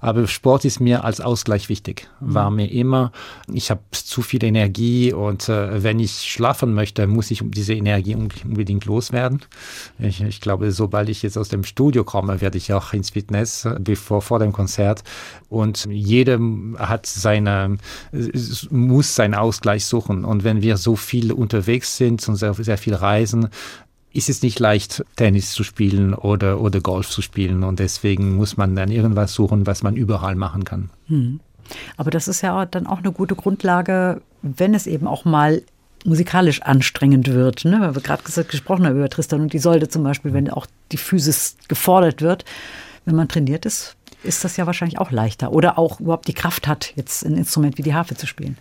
Aber 0.00 0.26
Sport 0.26 0.64
ist 0.64 0.80
mir 0.80 1.04
als 1.04 1.20
Ausgleich 1.20 1.68
wichtig. 1.68 2.08
War 2.18 2.50
mhm. 2.50 2.56
mir 2.56 2.72
immer. 2.72 3.12
Ich 3.46 3.70
habe 3.70 3.82
zu 3.92 4.22
viel 4.22 4.42
Energie 4.42 5.12
und 5.12 5.48
äh, 5.48 5.84
wenn 5.84 6.00
ich 6.00 6.32
schlafen 6.32 6.74
möchte, 6.74 7.06
muss 7.06 7.30
ich 7.30 7.44
diese 7.44 7.74
Energie 7.74 8.16
unbedingt 8.16 8.86
loswerden. 8.86 9.42
Ich, 10.00 10.20
ich 10.20 10.40
glaube, 10.40 10.72
sobald 10.72 11.08
ich 11.08 11.22
jetzt 11.22 11.38
aus 11.38 11.48
dem 11.48 11.59
Studio 11.64 12.04
komme, 12.04 12.40
werde 12.40 12.58
ich 12.58 12.72
auch 12.72 12.92
ins 12.92 13.10
Fitness, 13.10 13.68
bevor 13.78 14.22
vor 14.22 14.38
dem 14.38 14.52
Konzert. 14.52 15.02
Und 15.48 15.86
jeder 15.90 16.38
hat 16.78 17.06
seine, 17.06 17.78
muss 18.70 19.14
seinen 19.14 19.34
Ausgleich 19.34 19.84
suchen. 19.84 20.24
Und 20.24 20.44
wenn 20.44 20.62
wir 20.62 20.76
so 20.76 20.96
viel 20.96 21.32
unterwegs 21.32 21.96
sind 21.96 22.26
und 22.28 22.36
sehr, 22.36 22.54
sehr 22.54 22.78
viel 22.78 22.94
reisen, 22.94 23.48
ist 24.12 24.28
es 24.28 24.42
nicht 24.42 24.58
leicht, 24.58 25.04
Tennis 25.16 25.52
zu 25.52 25.62
spielen 25.62 26.14
oder, 26.14 26.60
oder 26.60 26.80
Golf 26.80 27.08
zu 27.08 27.22
spielen. 27.22 27.62
Und 27.62 27.78
deswegen 27.78 28.36
muss 28.36 28.56
man 28.56 28.74
dann 28.74 28.90
irgendwas 28.90 29.34
suchen, 29.34 29.66
was 29.66 29.82
man 29.82 29.96
überall 29.96 30.34
machen 30.34 30.64
kann. 30.64 30.90
Hm. 31.06 31.40
Aber 31.96 32.10
das 32.10 32.26
ist 32.26 32.42
ja 32.42 32.66
dann 32.66 32.86
auch 32.86 32.98
eine 32.98 33.12
gute 33.12 33.36
Grundlage, 33.36 34.22
wenn 34.42 34.74
es 34.74 34.86
eben 34.86 35.06
auch 35.06 35.24
mal 35.24 35.62
musikalisch 36.04 36.62
anstrengend 36.62 37.28
wird. 37.28 37.64
Ne? 37.64 37.78
Weil 37.80 37.94
wir 37.94 38.02
gerade 38.02 38.22
gesprochen 38.44 38.86
haben 38.86 38.96
über 38.96 39.08
Tristan 39.08 39.40
und 39.40 39.54
Isolde 39.54 39.88
zum 39.88 40.02
Beispiel, 40.02 40.32
wenn 40.32 40.50
auch 40.50 40.66
die 40.92 40.96
Physis 40.96 41.56
gefordert 41.68 42.22
wird. 42.22 42.44
Wenn 43.04 43.16
man 43.16 43.28
trainiert 43.28 43.66
ist, 43.66 43.96
ist 44.22 44.44
das 44.44 44.56
ja 44.56 44.66
wahrscheinlich 44.66 44.98
auch 44.98 45.10
leichter. 45.10 45.52
Oder 45.52 45.78
auch 45.78 46.00
überhaupt 46.00 46.28
die 46.28 46.34
Kraft 46.34 46.68
hat, 46.68 46.92
jetzt 46.96 47.24
ein 47.24 47.36
Instrument 47.36 47.78
wie 47.78 47.82
die 47.82 47.94
Harfe 47.94 48.14
zu 48.16 48.26
spielen. 48.26 48.56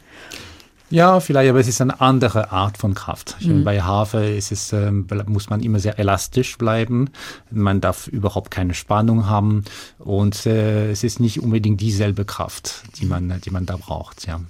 Ja, 0.92 1.20
vielleicht, 1.20 1.50
aber 1.52 1.60
es 1.60 1.68
ist 1.68 1.82
eine 1.82 2.02
andere 2.02 2.52
Art 2.52 2.78
von 2.78 2.96
Kraft. 2.96 3.38
Mhm. 3.42 3.64
Bei 3.64 3.82
Harfe 3.82 4.26
ist 4.26 4.52
es, 4.52 4.74
äh, 4.74 4.92
muss 4.92 5.50
man 5.50 5.62
immer 5.62 5.80
sehr 5.80 6.00
elastisch 6.00 6.58
bleiben. 6.58 7.12
Man 7.52 7.80
darf 7.80 8.08
überhaupt 8.08 8.50
keine 8.50 8.74
Spannung 8.74 9.28
haben 9.28 9.66
und 10.00 10.48
äh, 10.48 10.90
es 10.90 11.04
ist 11.04 11.20
nicht 11.20 11.42
unbedingt 11.42 11.80
dieselbe 11.80 12.26
Kraft, 12.26 12.84
die 13.00 13.06
man, 13.06 13.40
die 13.46 13.52
man 13.52 13.68
da 13.68 13.78
braucht. 13.78 14.26
Ja, 14.26 14.42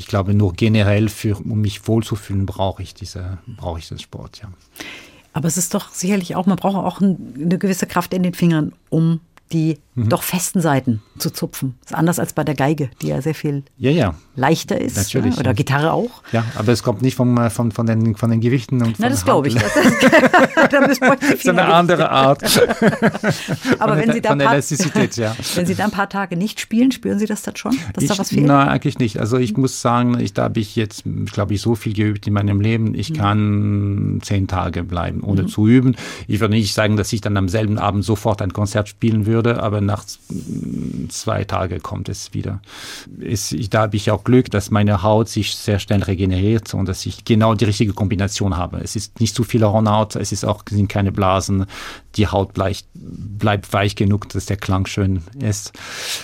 ich 0.00 0.06
glaube 0.06 0.32
nur 0.32 0.54
generell 0.54 1.10
für, 1.10 1.36
um 1.36 1.60
mich 1.60 1.86
wohlzufühlen, 1.86 2.46
brauche 2.46 2.82
ich 2.82 2.94
diese, 2.94 3.36
brauche 3.46 3.78
ich 3.78 3.88
den 3.88 3.98
Sport. 3.98 4.40
Ja. 4.42 4.50
Aber 5.34 5.46
es 5.46 5.58
ist 5.58 5.74
doch 5.74 5.92
sicherlich 5.92 6.34
auch, 6.36 6.46
man 6.46 6.56
braucht 6.56 6.76
auch 6.76 7.02
eine 7.02 7.58
gewisse 7.58 7.86
Kraft 7.86 8.14
in 8.14 8.22
den 8.22 8.32
Fingern, 8.32 8.72
um 8.88 9.20
die 9.52 9.78
mhm. 9.94 10.08
doch 10.08 10.22
festen 10.22 10.60
Seiten 10.60 11.02
zu 11.18 11.30
zupfen. 11.30 11.74
Das 11.82 11.92
ist 11.92 11.96
anders 11.96 12.18
als 12.18 12.32
bei 12.32 12.44
der 12.44 12.54
Geige, 12.54 12.90
die 13.02 13.08
ja 13.08 13.20
sehr 13.20 13.34
viel 13.34 13.64
ja, 13.76 13.90
ja. 13.90 14.14
leichter 14.36 14.80
ist. 14.80 14.96
Natürlich. 14.96 15.34
Ja, 15.34 15.40
oder 15.40 15.54
Gitarre 15.54 15.92
auch. 15.92 16.10
Ja, 16.32 16.44
aber 16.56 16.72
es 16.72 16.82
kommt 16.82 17.02
nicht 17.02 17.14
vom, 17.14 17.36
äh, 17.36 17.50
von, 17.50 17.72
von, 17.72 17.86
den, 17.86 18.16
von 18.16 18.30
den 18.30 18.40
Gewichten 18.40 18.82
und 18.82 18.96
Na, 18.98 19.08
das 19.08 19.24
glaube 19.24 19.48
ich. 19.48 19.54
Das, 19.54 19.72
das, 20.70 21.32
ist 21.34 21.48
eine 21.48 21.64
andere 21.66 22.10
Art. 22.10 22.42
aber 23.78 23.96
wenn 23.96 24.12
Sie, 24.12 24.20
da 24.20 24.34
paar, 24.36 24.56
ja. 24.56 25.36
wenn 25.54 25.66
Sie 25.66 25.74
da 25.74 25.84
ein 25.84 25.90
paar 25.90 26.08
Tage 26.08 26.36
nicht 26.36 26.60
spielen, 26.60 26.92
spüren 26.92 27.18
Sie 27.18 27.26
das 27.26 27.42
dann 27.42 27.56
schon, 27.56 27.76
dass 27.92 28.04
ich, 28.04 28.10
da 28.10 28.18
was 28.18 28.30
fehlt? 28.30 28.46
Nein, 28.46 28.68
eigentlich 28.68 28.98
nicht. 28.98 29.18
Also 29.18 29.36
ich 29.36 29.56
muss 29.56 29.80
sagen, 29.80 30.18
ich, 30.18 30.32
da 30.32 30.44
habe 30.44 30.60
ich 30.60 30.76
jetzt, 30.76 31.04
glaube 31.32 31.54
ich, 31.54 31.60
so 31.60 31.74
viel 31.74 31.92
geübt 31.92 32.26
in 32.26 32.32
meinem 32.32 32.60
Leben. 32.60 32.94
Ich 32.94 33.10
mhm. 33.10 33.14
kann 33.14 34.18
zehn 34.22 34.46
Tage 34.48 34.84
bleiben, 34.84 35.22
ohne 35.22 35.42
mhm. 35.42 35.48
zu 35.48 35.66
üben. 35.66 35.96
Ich 36.26 36.40
würde 36.40 36.54
nicht 36.54 36.74
sagen, 36.74 36.96
dass 36.96 37.12
ich 37.12 37.20
dann 37.20 37.36
am 37.36 37.48
selben 37.48 37.78
Abend 37.78 38.04
sofort 38.04 38.42
ein 38.42 38.52
Konzert 38.52 38.88
spielen 38.88 39.26
würde, 39.26 39.39
aber 39.46 39.80
nach 39.80 40.04
zwei 41.08 41.44
Tagen 41.44 41.82
kommt 41.82 42.08
es 42.08 42.34
wieder. 42.34 42.60
Es, 43.20 43.54
da 43.70 43.82
habe 43.82 43.96
ich 43.96 44.10
auch 44.10 44.24
Glück, 44.24 44.50
dass 44.50 44.70
meine 44.70 45.02
Haut 45.02 45.28
sich 45.28 45.54
sehr 45.54 45.78
schnell 45.78 46.02
regeneriert 46.02 46.74
und 46.74 46.86
dass 46.86 47.06
ich 47.06 47.24
genau 47.24 47.54
die 47.54 47.64
richtige 47.64 47.92
Kombination 47.92 48.56
habe. 48.56 48.78
Es 48.78 48.96
ist 48.96 49.20
nicht 49.20 49.34
zu 49.34 49.44
viel 49.44 49.64
Hornhaut, 49.64 50.16
es 50.16 50.32
ist 50.32 50.44
auch, 50.44 50.62
sind 50.68 50.88
keine 50.88 51.12
Blasen. 51.12 51.66
Die 52.16 52.26
Haut 52.26 52.54
bleibt, 52.54 52.84
bleibt 52.94 53.72
weich 53.72 53.96
genug, 53.96 54.28
dass 54.30 54.46
der 54.46 54.56
Klang 54.56 54.86
schön 54.86 55.22
ist. 55.38 55.72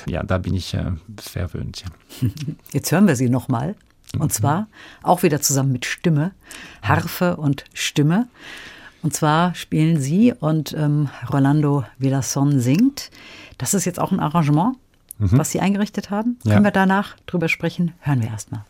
Ja, 0.07 0.23
da 0.23 0.39
bin 0.39 0.55
ich 0.55 0.75
äh, 0.75 0.93
verwöhnt. 1.19 1.83
Ja. 1.83 2.29
Jetzt 2.73 2.93
hören 2.93 3.07
wir 3.07 3.17
sie 3.17 3.29
nochmal. 3.29 3.75
Und 4.19 4.33
zwar 4.33 4.69
auch 5.03 5.23
wieder 5.23 5.41
zusammen 5.41 5.73
mit 5.73 5.85
Stimme, 5.85 6.33
Harfe 6.83 7.37
und 7.37 7.65
Stimme. 7.75 8.29
Und 9.03 9.15
zwar 9.15 9.55
spielen 9.55 10.01
Sie 10.01 10.33
und 10.33 10.73
ähm, 10.73 11.09
Rolando 11.33 11.85
Villason 11.99 12.61
singt. 12.61 13.11
Das 13.59 13.75
ist 13.75 13.85
jetzt 13.85 14.01
auch 14.01 14.13
ein 14.13 14.21
Arrangement, 14.21 14.77
mhm. 15.19 15.39
was 15.39 15.51
Sie 15.51 15.61
eingerichtet 15.61 16.11
haben. 16.11 16.39
Ja. 16.45 16.53
Können 16.53 16.65
wir 16.65 16.73
danach 16.73 17.17
drüber 17.27 17.49
sprechen? 17.49 17.93
Hören 18.01 18.23
wir 18.23 18.29
erstmal. 18.29 18.65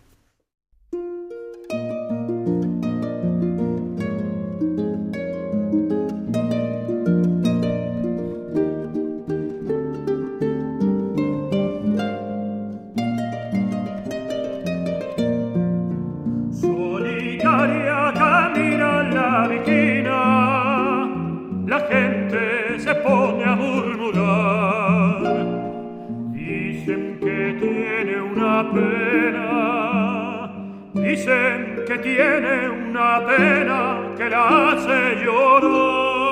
Dicen 31.16 31.84
que 31.86 31.98
tiene 31.98 32.68
una 32.68 33.20
pena 33.26 33.98
que 34.16 34.28
la 34.28 34.70
hace 34.70 35.24
llorar. 35.24 36.26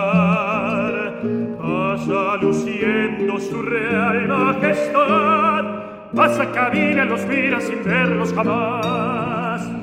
Pasa 1.61 2.37
luciendo 2.41 3.39
su 3.39 3.61
real 3.61 4.27
majestad, 4.27 5.63
pasa 6.15 6.51
camina, 6.51 7.05
los 7.05 7.25
mira 7.27 7.61
sin 7.61 7.83
verlos 7.83 8.33
jamás. 8.33 9.82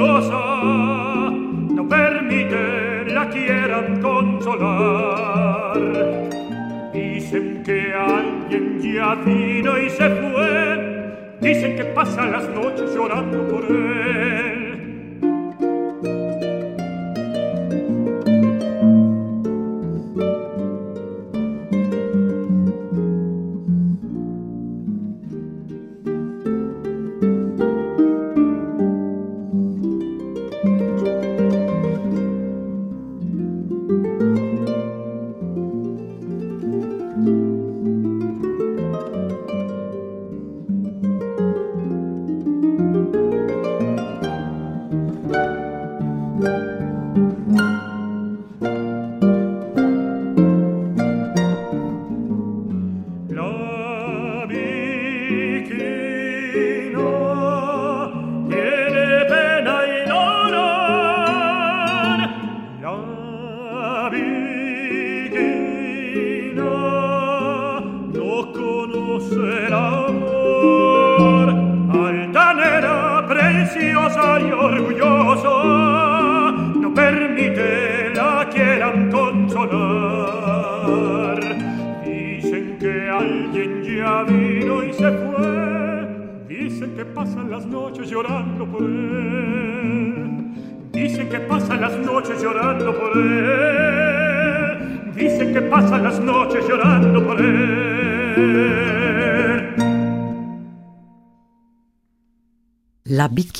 No 0.00 1.88
permite 1.88 3.04
la 3.12 3.28
quieran 3.28 4.00
consolar. 4.00 5.78
Dicen 6.92 7.62
que 7.64 7.92
alguien 7.92 8.80
ya 8.80 9.14
vino 9.16 9.78
y 9.78 9.90
se 9.90 10.08
fue, 10.08 11.36
dicen 11.40 11.76
que 11.76 11.84
pasa 11.84 12.24
las 12.26 12.48
noches 12.48 12.94
llorando 12.94 13.46
por 13.48 13.64
él. 13.64 14.49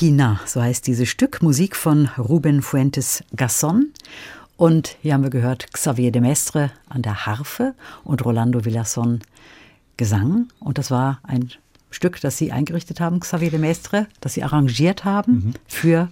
Bikina, 0.01 0.39
so 0.47 0.59
heißt 0.59 0.87
dieses 0.87 1.09
Stück, 1.09 1.43
Musik 1.43 1.75
von 1.75 2.09
Ruben 2.17 2.63
Fuentes 2.63 3.23
Gasson. 3.35 3.91
Und 4.57 4.97
hier 5.03 5.13
haben 5.13 5.21
wir 5.21 5.29
gehört 5.29 5.71
Xavier 5.73 6.11
de 6.11 6.23
Mestre 6.23 6.71
an 6.89 7.03
der 7.03 7.27
Harfe 7.27 7.75
und 8.03 8.25
Rolando 8.25 8.65
Villason 8.65 9.19
Gesang. 9.97 10.47
Und 10.59 10.79
das 10.79 10.89
war 10.89 11.19
ein 11.21 11.51
Stück, 11.91 12.19
das 12.19 12.35
Sie 12.35 12.51
eingerichtet 12.51 12.99
haben, 12.99 13.19
Xavier 13.19 13.51
de 13.51 13.59
Mestre, 13.59 14.07
das 14.21 14.33
Sie 14.33 14.41
arrangiert 14.41 15.05
haben 15.05 15.33
mhm. 15.33 15.53
für 15.67 16.09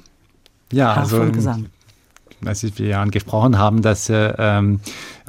ja, 0.72 0.96
Harfe 0.96 1.16
also, 1.16 1.22
und 1.22 1.32
Gesang. 1.32 1.66
Als 2.46 2.64
wir 2.78 3.00
angesprochen 3.00 3.58
haben, 3.58 3.82
dass 3.82 4.08
äh, 4.08 4.36
ähm, 4.38 4.82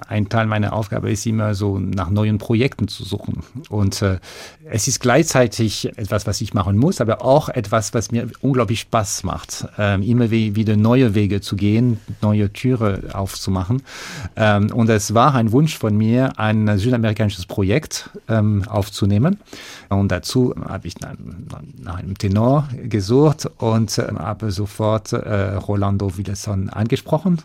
ein 0.09 0.29
Teil 0.29 0.47
meiner 0.47 0.73
Aufgabe 0.73 1.11
ist 1.11 1.27
immer 1.27 1.55
so 1.55 1.79
nach 1.79 2.11
neuen 2.11 2.39
Projekten 2.39 2.89
zu 2.89 3.05
suchen. 3.05 3.43
Und 3.69 4.03
äh, 4.03 4.19
es 4.65 4.87
ist 4.89 5.01
gleichzeitig 5.01 5.87
etwas, 5.97 6.27
was 6.27 6.41
ich 6.41 6.55
machen 6.55 6.77
muss, 6.77 7.01
aber 7.01 7.25
auch 7.25 7.49
etwas, 7.49 7.93
was 7.93 8.13
mir 8.13 8.29
unglaublich 8.41 8.81
Spaß 8.81 9.25
macht, 9.25 9.67
ähm, 9.79 10.03
immer 10.03 10.31
wieder 10.31 10.77
neue 10.77 11.15
Wege 11.15 11.41
zu 11.41 11.57
gehen, 11.57 11.99
neue 12.23 12.53
Türe 12.53 13.11
aufzumachen. 13.13 13.83
Ähm, 14.37 14.73
und 14.73 14.89
es 14.89 15.15
war 15.15 15.35
ein 15.35 15.53
Wunsch 15.53 15.77
von 15.77 15.97
mir, 15.97 16.39
ein 16.39 16.79
südamerikanisches 16.79 17.47
Projekt 17.47 18.11
ähm, 18.29 18.65
aufzunehmen. 18.69 19.39
Und 19.89 20.13
dazu 20.13 20.55
habe 20.69 20.87
ich 20.87 21.01
nach, 21.01 21.15
nach, 21.83 21.97
einem 21.97 22.17
Tenor 22.17 22.69
gesucht 22.85 23.51
und 23.59 23.99
äh, 23.99 24.07
habe 24.19 24.53
sofort 24.53 25.13
äh, 25.13 25.55
Rolando 25.55 26.17
Villesson 26.17 26.71
angesprochen, 26.71 27.43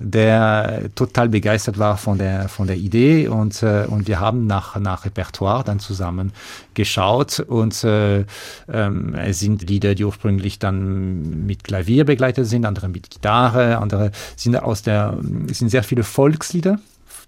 der 0.00 0.90
total 0.94 1.28
begeistert 1.28 1.78
war 1.78 1.93
von 1.96 2.18
der, 2.18 2.48
von 2.48 2.66
der 2.66 2.76
Idee 2.76 3.28
und, 3.28 3.62
äh, 3.62 3.86
und 3.88 4.08
wir 4.08 4.20
haben 4.20 4.46
nach, 4.46 4.78
nach 4.78 5.04
Repertoire 5.04 5.64
dann 5.64 5.78
zusammen 5.78 6.32
geschaut 6.74 7.40
und 7.40 7.84
äh, 7.84 8.24
ähm, 8.72 9.14
es 9.14 9.40
sind 9.40 9.68
Lieder, 9.68 9.94
die 9.94 10.04
ursprünglich 10.04 10.58
dann 10.58 11.46
mit 11.46 11.64
Klavier 11.64 12.04
begleitet 12.04 12.46
sind, 12.46 12.64
andere 12.64 12.88
mit 12.88 13.10
Gitarre, 13.10 13.78
andere 13.78 14.10
sind 14.36 14.56
aus 14.56 14.82
der, 14.82 15.18
es 15.50 15.58
sind 15.58 15.68
sehr 15.68 15.82
viele 15.82 16.04
Volkslieder 16.04 16.78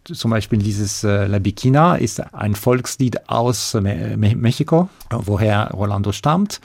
zum 0.04 0.30
Beispiel 0.30 0.60
dieses 0.60 1.02
äh, 1.02 1.26
La 1.26 1.40
Bikina 1.40 1.96
ist 1.96 2.32
ein 2.32 2.54
Volkslied 2.54 3.28
aus 3.28 3.74
Me 3.74 4.36
Mexiko, 4.36 4.88
woher 5.10 5.70
Rolando 5.72 6.12
stammt. 6.12 6.60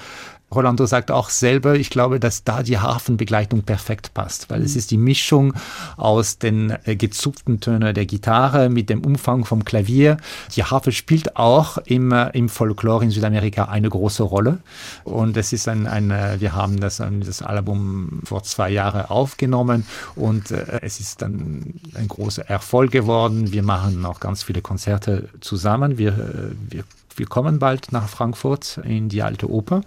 Rolando 0.53 0.85
sagt 0.85 1.11
auch 1.11 1.29
selber, 1.29 1.75
ich 1.75 1.89
glaube, 1.89 2.19
dass 2.19 2.43
da 2.43 2.63
die 2.63 2.77
Hafenbegleitung 2.77 3.63
perfekt 3.63 4.13
passt, 4.13 4.49
weil 4.49 4.59
mhm. 4.59 4.65
es 4.65 4.75
ist 4.75 4.91
die 4.91 4.97
Mischung 4.97 5.53
aus 5.97 6.37
den 6.37 6.75
äh, 6.83 6.95
gezupften 6.95 7.59
Tönen 7.59 7.93
der 7.93 8.05
Gitarre 8.05 8.69
mit 8.69 8.89
dem 8.89 9.03
Umfang 9.05 9.45
vom 9.45 9.63
Klavier. 9.63 10.17
Die 10.55 10.63
Harfe 10.63 10.91
spielt 10.91 11.37
auch 11.37 11.77
im, 11.79 12.11
äh, 12.11 12.29
im 12.31 12.49
Folklore 12.49 13.03
in 13.03 13.11
Südamerika 13.11 13.65
eine 13.65 13.89
große 13.89 14.23
Rolle. 14.23 14.59
Und 15.03 15.37
es 15.37 15.53
ist 15.53 15.67
ein, 15.67 15.87
ein 15.87 16.11
äh, 16.11 16.39
wir 16.39 16.53
haben 16.53 16.79
das, 16.79 16.97
das 16.97 17.41
Album 17.41 18.21
vor 18.25 18.43
zwei 18.43 18.69
Jahren 18.69 19.05
aufgenommen 19.05 19.85
und 20.15 20.51
äh, 20.51 20.79
es 20.81 20.99
ist 20.99 21.21
dann 21.21 21.73
ein 21.95 22.07
großer 22.07 22.49
Erfolg 22.49 22.91
geworden. 22.91 23.51
Wir 23.51 23.63
machen 23.63 24.05
auch 24.05 24.19
ganz 24.19 24.43
viele 24.43 24.61
Konzerte 24.61 25.29
zusammen. 25.39 25.97
Wir, 25.97 26.09
äh, 26.09 26.51
wir 26.69 26.83
wir 27.15 27.25
kommen 27.25 27.59
bald 27.59 27.91
nach 27.91 28.07
Frankfurt 28.07 28.79
in 28.83 29.09
die 29.09 29.21
Alte 29.21 29.49
Oper 29.49 29.81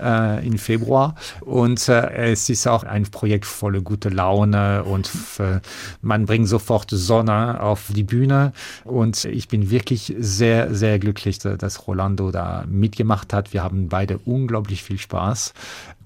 äh, 0.00 0.46
im 0.46 0.58
Februar. 0.58 1.14
Und 1.40 1.88
äh, 1.88 2.30
es 2.32 2.48
ist 2.48 2.66
auch 2.66 2.84
ein 2.84 3.04
Projekt 3.04 3.46
voller 3.46 3.80
gute 3.80 4.08
Laune 4.08 4.84
und 4.84 5.10
äh, 5.38 5.60
man 6.00 6.26
bringt 6.26 6.48
sofort 6.48 6.90
Sonne 6.90 7.60
auf 7.60 7.90
die 7.94 8.04
Bühne. 8.04 8.52
Und 8.84 9.24
ich 9.24 9.48
bin 9.48 9.70
wirklich 9.70 10.14
sehr, 10.18 10.74
sehr 10.74 10.98
glücklich, 10.98 11.38
dass 11.38 11.86
Rolando 11.86 12.30
da 12.30 12.64
mitgemacht 12.68 13.32
hat. 13.32 13.52
Wir 13.52 13.62
haben 13.62 13.88
beide 13.88 14.18
unglaublich 14.18 14.82
viel 14.82 14.98
Spaß. 14.98 15.54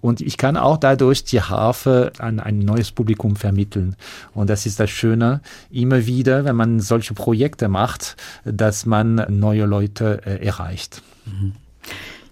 Und 0.01 0.20
ich 0.20 0.36
kann 0.36 0.56
auch 0.56 0.77
dadurch 0.77 1.24
die 1.24 1.40
Harfe 1.40 2.12
an 2.18 2.40
ein 2.40 2.59
neues 2.59 2.90
Publikum 2.90 3.36
vermitteln. 3.36 3.97
Und 4.35 4.51
das 4.51 4.66
ist 4.66 4.81
das 4.81 4.90
Schöne, 4.90 5.40
immer 5.70 6.06
wieder, 6.06 6.44
wenn 6.44 6.56
man 6.56 6.81
solche 6.81 7.14
Projekte 7.14 7.68
macht, 7.68 8.16
dass 8.44 8.86
man 8.86 9.27
neue 9.28 9.64
Leute 9.64 10.20
äh, 10.24 10.44
erreicht. 10.44 11.02
Mhm. 11.27 11.52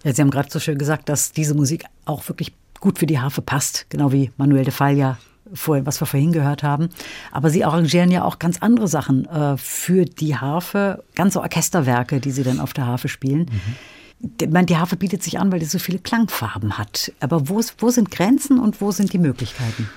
Ja, 0.05 0.13
Sie 0.13 0.21
haben 0.21 0.31
gerade 0.31 0.51
so 0.51 0.61
schön 0.61 0.79
gesagt, 0.79 1.09
dass 1.09 1.33
diese 1.33 1.55
Musik 1.55 1.85
auch 2.05 2.29
wirklich 2.29 2.53
gut 2.81 2.99
für 2.99 3.07
die 3.07 3.19
Harfe 3.19 3.41
passt, 3.41 3.87
genau 3.89 4.13
wie 4.13 4.31
Manuel 4.37 4.65
de 4.65 4.73
Falla 4.73 5.17
vorhin, 5.53 5.87
was 5.87 6.01
wir 6.01 6.07
vorhin 6.07 6.33
gehört 6.33 6.63
haben. 6.63 6.89
Aber 7.33 7.51
Sie 7.51 7.65
arrangieren 7.65 8.11
ja 8.11 8.25
auch 8.25 8.39
ganz 8.39 8.59
andere 8.61 8.89
Sachen 8.89 9.27
äh, 9.27 9.57
für 9.57 10.05
die 10.05 10.37
Harfe, 10.37 11.03
ganze 11.15 11.41
Orchesterwerke, 11.41 12.21
die 12.21 12.31
Sie 12.31 12.43
dann 12.43 12.61
auf 12.61 12.73
der 12.73 12.87
Harfe 12.87 13.09
spielen. 13.09 13.47
Mhm. 13.51 13.77
Meine, 14.51 14.67
die 14.67 14.77
Harfe 14.77 14.97
bietet 14.97 15.23
sich 15.23 15.39
an, 15.39 15.53
weil 15.53 15.61
die 15.61 15.67
so 15.67 15.79
viele 15.79 15.99
Klangfarben 15.99 16.79
hat. 16.79 17.13
Aber 17.21 17.49
wo, 17.49 17.61
wo 17.79 17.91
sind 17.91 18.11
Grenzen 18.11 18.59
und 18.59 18.81
wo 18.81 18.91
sind 18.91 19.13
die 19.13 19.19
Möglichkeiten? 19.19 19.89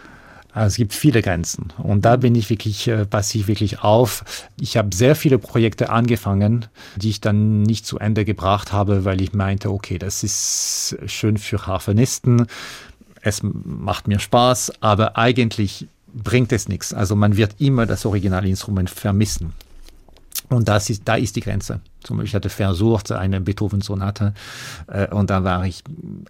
Also 0.54 0.68
es 0.68 0.76
gibt 0.78 0.94
viele 0.94 1.22
Grenzen. 1.22 1.68
Und 1.78 2.04
da 2.04 2.16
bin 2.16 2.34
ich 2.34 2.50
wirklich, 2.50 2.88
äh, 2.88 3.06
passe 3.06 3.38
ich 3.38 3.48
wirklich 3.48 3.84
auf. 3.84 4.24
Ich 4.60 4.76
habe 4.76 4.96
sehr 4.96 5.16
viele 5.16 5.38
Projekte 5.38 5.92
angefangen, 5.92 6.66
die 6.96 7.10
ich 7.10 7.22
dann 7.22 7.62
nicht 7.62 7.86
zu 7.86 8.00
Ende 8.00 8.26
gebracht 8.26 8.72
habe, 8.72 9.06
weil 9.06 9.22
ich 9.22 9.34
meinte, 9.34 9.70
okay, 9.70 10.00
das 10.00 10.24
ist 10.24 10.98
schön 11.06 11.38
für 11.38 11.68
Harfenisten. 11.68 12.48
Es 13.22 13.42
macht 13.44 14.08
mir 14.08 14.20
Spaß, 14.20 14.82
aber 14.82 15.16
eigentlich 15.16 15.88
bringt 16.12 16.52
es 16.52 16.68
nichts. 16.68 16.92
Also 16.92 17.16
man 17.16 17.38
wird 17.38 17.56
immer 17.60 17.86
das 17.86 18.06
Originalinstrument 18.06 18.90
vermissen. 18.90 19.54
Und 20.50 20.68
das 20.68 20.90
ist, 20.90 21.04
da 21.06 21.16
ist 21.16 21.36
die 21.36 21.42
Grenze. 21.42 21.82
Zum 22.04 22.18
Beispiel 22.18 22.30
ich 22.30 22.36
hatte 22.36 22.50
versucht, 22.50 23.12
eine 23.12 23.42
Beethoven-Sonate, 23.42 24.34
äh, 24.88 25.08
und 25.14 25.30
da 25.30 25.44
war 25.44 25.66
ich, 25.66 25.84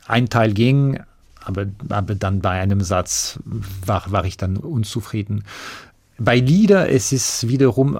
ein 0.07 0.29
Teil 0.29 0.53
ging, 0.53 0.99
aber, 1.43 1.65
aber 1.89 2.15
dann 2.15 2.41
bei 2.41 2.59
einem 2.59 2.81
Satz 2.81 3.39
war, 3.45 4.11
war 4.11 4.25
ich 4.25 4.37
dann 4.37 4.57
unzufrieden. 4.57 5.43
Bei 6.17 6.39
Lieder 6.39 6.89
es 6.89 7.11
ist 7.11 7.47
wiederum 7.47 7.99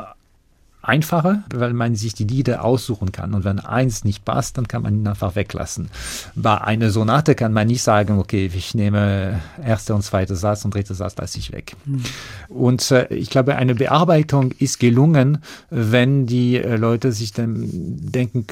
einfacher, 0.88 1.43
weil 1.53 1.73
man 1.73 1.95
sich 1.95 2.14
die 2.14 2.23
Lieder 2.23 2.64
aussuchen 2.64 3.11
kann. 3.11 3.34
Und 3.34 3.43
wenn 3.43 3.59
eins 3.59 4.03
nicht 4.03 4.26
passt, 4.26 4.57
dann 4.57 4.68
kann 4.68 4.84
man 4.84 4.95
ihn 4.95 5.07
einfach 5.07 5.35
weglassen. 5.35 5.89
Bei 6.35 6.61
einer 6.61 6.89
Sonate 6.89 7.35
kann 7.35 7.53
man 7.53 7.68
nicht 7.68 7.84
sagen, 7.84 8.19
okay, 8.19 8.49
ich 8.53 8.73
nehme 8.73 9.39
erster 9.64 9.95
und 9.95 10.03
zweiter 10.03 10.35
Satz 10.35 10.65
und 10.65 10.73
dritter 10.73 10.95
Satz 10.95 11.18
lasse 11.18 11.38
ich 11.39 11.51
weg. 11.51 11.76
Mhm. 11.85 12.03
Und 12.49 12.91
äh, 12.91 13.14
ich 13.14 13.30
glaube, 13.30 13.55
eine 13.55 13.76
Bearbeitung 13.76 14.51
ist 14.59 14.80
gelungen, 14.80 15.39
wenn 15.69 16.26
die 16.26 16.57
äh, 16.57 16.77
Leute 16.77 17.11
sich 17.11 17.34
dann 17.34 17.65
denken 17.65 18.47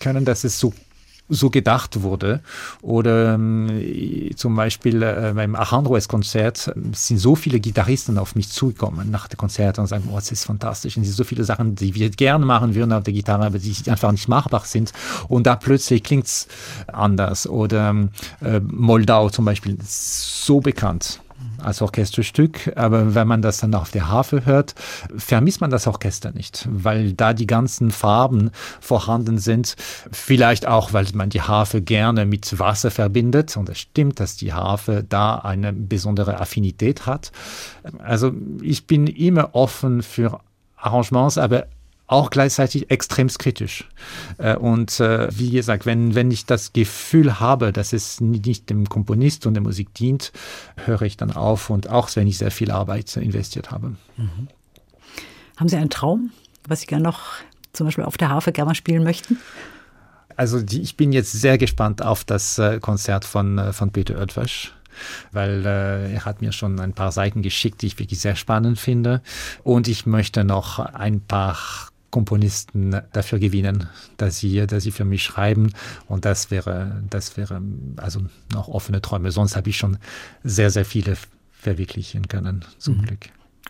können, 0.00 0.24
dass 0.24 0.44
es 0.44 0.58
so 0.58 0.72
so 1.28 1.50
gedacht 1.50 2.02
wurde. 2.02 2.40
Oder 2.82 3.34
ähm, 3.34 4.30
zum 4.36 4.54
Beispiel 4.56 5.02
äh, 5.02 5.32
beim 5.34 5.54
Alejandro-Konzert 5.54 6.72
sind 6.92 7.18
so 7.18 7.34
viele 7.34 7.60
Gitarristen 7.60 8.18
auf 8.18 8.34
mich 8.34 8.50
zugekommen 8.50 9.10
nach 9.10 9.28
dem 9.28 9.38
Konzert 9.38 9.78
und 9.78 9.86
sagen, 9.86 10.08
oh, 10.10 10.16
das 10.16 10.32
ist 10.32 10.44
fantastisch. 10.44 10.96
Und 10.96 11.02
es 11.02 11.08
sind 11.08 11.16
so 11.16 11.24
viele 11.24 11.44
Sachen, 11.44 11.74
die 11.74 11.94
wir 11.94 12.10
gerne 12.10 12.44
machen 12.44 12.74
würden 12.74 12.92
auf 12.92 13.04
der 13.04 13.14
Gitarre, 13.14 13.46
aber 13.46 13.58
die 13.58 13.74
einfach 13.90 14.12
nicht 14.12 14.28
machbar 14.28 14.62
sind. 14.64 14.92
Und 15.28 15.46
da 15.46 15.56
plötzlich 15.56 16.02
klingt's 16.02 16.46
anders. 16.86 17.46
Oder 17.46 17.94
äh, 18.42 18.60
Moldau 18.60 19.30
zum 19.30 19.44
Beispiel, 19.44 19.78
so 19.82 20.60
bekannt 20.60 21.20
als 21.64 21.82
Orchesterstück, 21.82 22.72
aber 22.76 23.14
wenn 23.14 23.26
man 23.26 23.42
das 23.42 23.58
dann 23.58 23.74
auf 23.74 23.90
der 23.90 24.08
Harfe 24.08 24.46
hört, 24.46 24.74
vermisst 25.16 25.60
man 25.60 25.70
das 25.70 25.86
Orchester 25.86 26.32
nicht, 26.32 26.68
weil 26.70 27.12
da 27.12 27.32
die 27.32 27.46
ganzen 27.46 27.90
Farben 27.90 28.50
vorhanden 28.80 29.38
sind. 29.38 29.76
Vielleicht 30.12 30.66
auch, 30.66 30.92
weil 30.92 31.06
man 31.14 31.30
die 31.30 31.42
Harfe 31.42 31.82
gerne 31.82 32.26
mit 32.26 32.58
Wasser 32.58 32.90
verbindet 32.90 33.56
und 33.56 33.68
es 33.68 33.78
stimmt, 33.78 34.20
dass 34.20 34.36
die 34.36 34.52
Harfe 34.52 35.04
da 35.08 35.36
eine 35.36 35.72
besondere 35.72 36.40
Affinität 36.40 37.06
hat. 37.06 37.32
Also 37.98 38.32
ich 38.62 38.86
bin 38.86 39.06
immer 39.06 39.54
offen 39.54 40.02
für 40.02 40.40
Arrangements, 40.76 41.38
aber 41.38 41.66
auch 42.06 42.30
gleichzeitig 42.30 42.90
extrem 42.90 43.28
kritisch. 43.28 43.88
Äh, 44.38 44.56
und 44.56 45.00
äh, 45.00 45.28
wie 45.36 45.50
gesagt, 45.50 45.86
wenn, 45.86 46.14
wenn 46.14 46.30
ich 46.30 46.46
das 46.46 46.72
Gefühl 46.72 47.40
habe, 47.40 47.72
dass 47.72 47.92
es 47.92 48.20
nicht 48.20 48.70
dem 48.70 48.88
Komponist 48.88 49.46
und 49.46 49.54
der 49.54 49.62
Musik 49.62 49.94
dient, 49.94 50.32
höre 50.84 51.02
ich 51.02 51.16
dann 51.16 51.32
auf 51.32 51.70
und 51.70 51.88
auch 51.88 52.14
wenn 52.14 52.26
ich 52.26 52.38
sehr 52.38 52.50
viel 52.50 52.70
Arbeit 52.70 53.16
investiert 53.16 53.70
habe. 53.70 53.94
Mhm. 54.16 54.48
Haben 55.56 55.68
Sie 55.68 55.76
einen 55.76 55.90
Traum, 55.90 56.30
was 56.68 56.80
Sie 56.80 56.86
gerne 56.86 57.04
noch 57.04 57.22
zum 57.72 57.86
Beispiel 57.86 58.04
auf 58.04 58.16
der 58.16 58.28
Harfe 58.28 58.52
gerne 58.52 58.70
mal 58.70 58.74
spielen 58.74 59.04
möchten? 59.04 59.38
Also 60.36 60.60
die, 60.60 60.82
ich 60.82 60.96
bin 60.96 61.12
jetzt 61.12 61.32
sehr 61.32 61.58
gespannt 61.58 62.02
auf 62.02 62.24
das 62.24 62.58
äh, 62.58 62.80
Konzert 62.80 63.24
von, 63.24 63.72
von 63.72 63.92
Peter 63.92 64.18
Oetwasch 64.18 64.72
weil 65.32 65.66
äh, 65.66 66.12
er 66.14 66.24
hat 66.24 66.40
mir 66.40 66.52
schon 66.52 66.78
ein 66.78 66.92
paar 66.92 67.10
Seiten 67.10 67.42
geschickt, 67.42 67.82
die 67.82 67.88
ich 67.88 67.98
wirklich 67.98 68.20
sehr 68.20 68.36
spannend 68.36 68.78
finde. 68.78 69.22
Und 69.64 69.88
ich 69.88 70.06
möchte 70.06 70.44
noch 70.44 70.78
ein 70.78 71.20
paar 71.20 71.58
Komponisten 72.14 73.00
dafür 73.12 73.40
gewinnen, 73.40 73.88
dass 74.18 74.38
sie, 74.38 74.64
dass 74.68 74.84
sie 74.84 74.92
für 74.92 75.04
mich 75.04 75.24
schreiben. 75.24 75.72
Und 76.06 76.24
das 76.24 76.52
wäre, 76.52 77.02
das 77.10 77.36
wäre 77.36 77.60
also 77.96 78.20
noch 78.52 78.68
offene 78.68 79.02
Träume. 79.02 79.32
Sonst 79.32 79.56
habe 79.56 79.68
ich 79.68 79.76
schon 79.76 79.98
sehr, 80.44 80.70
sehr 80.70 80.84
viele 80.84 81.16
verwirklichen 81.50 82.28
können, 82.28 82.64
zum 82.78 82.98
mhm. 82.98 83.02
Glück. 83.02 83.18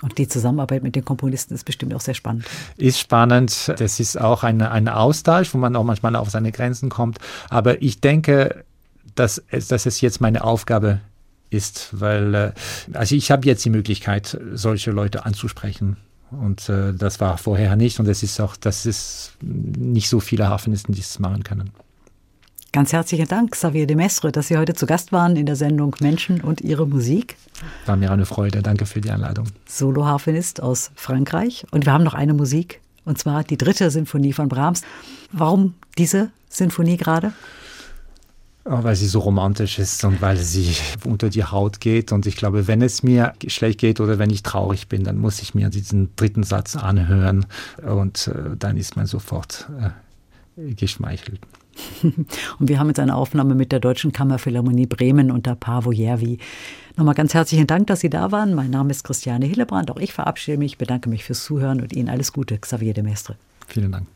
Und 0.03 0.19
die 0.19 0.29
Zusammenarbeit 0.29 0.83
mit 0.83 0.95
den 0.95 1.07
Komponisten 1.07 1.55
ist 1.55 1.65
bestimmt 1.65 1.95
auch 1.95 2.03
sehr 2.03 2.12
spannend. 2.12 2.45
Ist 2.77 3.01
spannend. 3.01 3.73
Das 3.79 3.99
ist 3.99 4.21
auch 4.21 4.43
eine, 4.43 4.71
ein 4.71 4.89
Austausch, 4.89 5.55
wo 5.55 5.59
man 5.59 5.75
auch 5.75 5.85
manchmal 5.85 6.15
auf 6.15 6.29
seine 6.29 6.53
Grenzen 6.53 6.91
kommt. 6.91 7.16
Aber 7.49 7.81
ich 7.81 8.03
denke, 8.03 8.66
dass, 9.15 9.43
dass 9.51 9.87
es 9.87 10.03
jetzt 10.03 10.21
meine 10.21 10.45
Aufgabe 10.45 11.01
ist, 11.49 11.89
weil 11.93 12.35
äh, 12.35 12.53
also 12.93 13.15
ich 13.15 13.31
habe 13.31 13.47
jetzt 13.47 13.65
die 13.65 13.71
Möglichkeit, 13.71 14.39
solche 14.53 14.91
Leute 14.91 15.25
anzusprechen. 15.25 15.97
Und 16.40 16.69
äh, 16.69 16.93
das 16.93 17.20
war 17.20 17.39
vorher 17.39 17.77
nicht. 17.77 18.01
Und 18.01 18.09
es 18.09 18.23
ist 18.23 18.40
auch, 18.40 18.56
das 18.56 18.86
ist 18.86 19.32
nicht 19.40 20.09
so 20.09 20.20
viele 20.20 20.48
Hafenisten, 20.48 20.93
die 20.93 21.01
es 21.01 21.19
machen 21.19 21.44
können. 21.44 21.70
Ganz 22.74 22.93
herzlichen 22.93 23.28
Dank, 23.28 23.52
Xavier 23.52 23.86
de 23.86 23.94
Mestre, 23.94 24.32
dass 24.32 24.48
Sie 24.48 24.59
heute 24.59 24.74
zu 24.74 24.85
Gast 24.86 25.12
waren 25.12 25.36
in 25.36 25.47
der 25.47 25.55
Sendung 25.55 25.94
Menschen 26.01 26.40
und 26.40 26.61
ihre 26.61 26.89
Musik. 26.89 27.36
War 27.86 27.94
mir 27.94 28.11
eine 28.11 28.27
Freude. 28.27 28.62
Danke 28.62 28.85
für 28.85 29.01
die 29.01 29.11
Einladung. 29.11 29.47
Solo-Harfenist 29.66 30.61
aus 30.61 30.90
Frankreich. 30.97 31.66
Und 31.70 31.86
wir 31.86 31.93
haben 31.93 32.02
noch 32.02 32.15
eine 32.15 32.35
Musik, 32.35 32.81
und 33.05 33.16
zwar 33.16 33.44
die 33.44 33.56
dritte 33.56 33.93
Sinfonie 33.93 34.32
von 34.32 34.48
Brahms. 34.48 34.82
Warum 35.31 35.74
diese 35.98 36.31
Sinfonie 36.48 36.97
gerade? 36.97 37.32
Oh, 38.66 38.82
weil 38.82 38.97
sie 38.97 39.07
so 39.07 39.19
romantisch 39.19 39.78
ist 39.78 40.05
und 40.05 40.23
weil 40.23 40.39
sie 40.39 40.74
unter 41.05 41.28
die 41.28 41.45
Haut 41.45 41.81
geht. 41.81 42.12
Und 42.12 42.24
ich 42.24 42.36
glaube, 42.36 42.66
wenn 42.66 42.81
es 42.81 43.03
mir 43.03 43.35
schlecht 43.47 43.78
geht 43.78 44.01
oder 44.01 44.19
wenn 44.19 44.31
ich 44.31 44.43
traurig 44.43 44.89
bin, 44.89 45.05
dann 45.05 45.19
muss 45.19 45.43
ich 45.43 45.55
mir 45.55 45.69
diesen 45.69 46.16
dritten 46.16 46.45
Satz 46.45 46.74
anhören 46.74 47.45
und 47.86 48.28
äh, 48.28 48.57
dann 48.59 48.78
ist 48.78 48.97
man 48.97 49.05
sofort 49.05 49.69
äh, 50.57 50.73
geschmeichelt. 50.74 51.41
Und 52.59 52.69
wir 52.69 52.78
haben 52.78 52.86
jetzt 52.86 53.01
eine 53.01 53.16
Aufnahme 53.16 53.57
mit 53.57 53.73
der 53.73 53.81
Deutschen 53.81 54.12
Kammerphilharmonie 54.12 54.86
Bremen 54.86 55.32
unter 55.32 55.57
Pavo 55.57 55.91
Järvi. 55.91 56.39
Nochmal 56.97 57.16
ganz 57.16 57.35
herzlichen 57.35 57.66
Dank, 57.66 57.89
dass 57.89 57.99
Sie 57.99 58.11
da 58.11 58.31
waren. 58.31 58.55
Mein 58.55 58.70
Name 58.70 58.93
ist 58.93 59.03
Christiane 59.03 59.47
Hillebrand. 59.47 59.91
Auch 59.91 59.97
ich 59.97 60.12
verabschiede 60.12 60.57
mich, 60.57 60.78
bedanke 60.78 61.09
mich 61.09 61.24
fürs 61.24 61.43
Zuhören 61.43 61.81
und 61.81 61.93
Ihnen 61.93 62.09
alles 62.09 62.32
Gute, 62.32 62.59
Xavier 62.59 62.95
de 62.95 63.03
Mestre. 63.03 63.36
Vielen 63.66 63.91
Dank. 63.91 64.14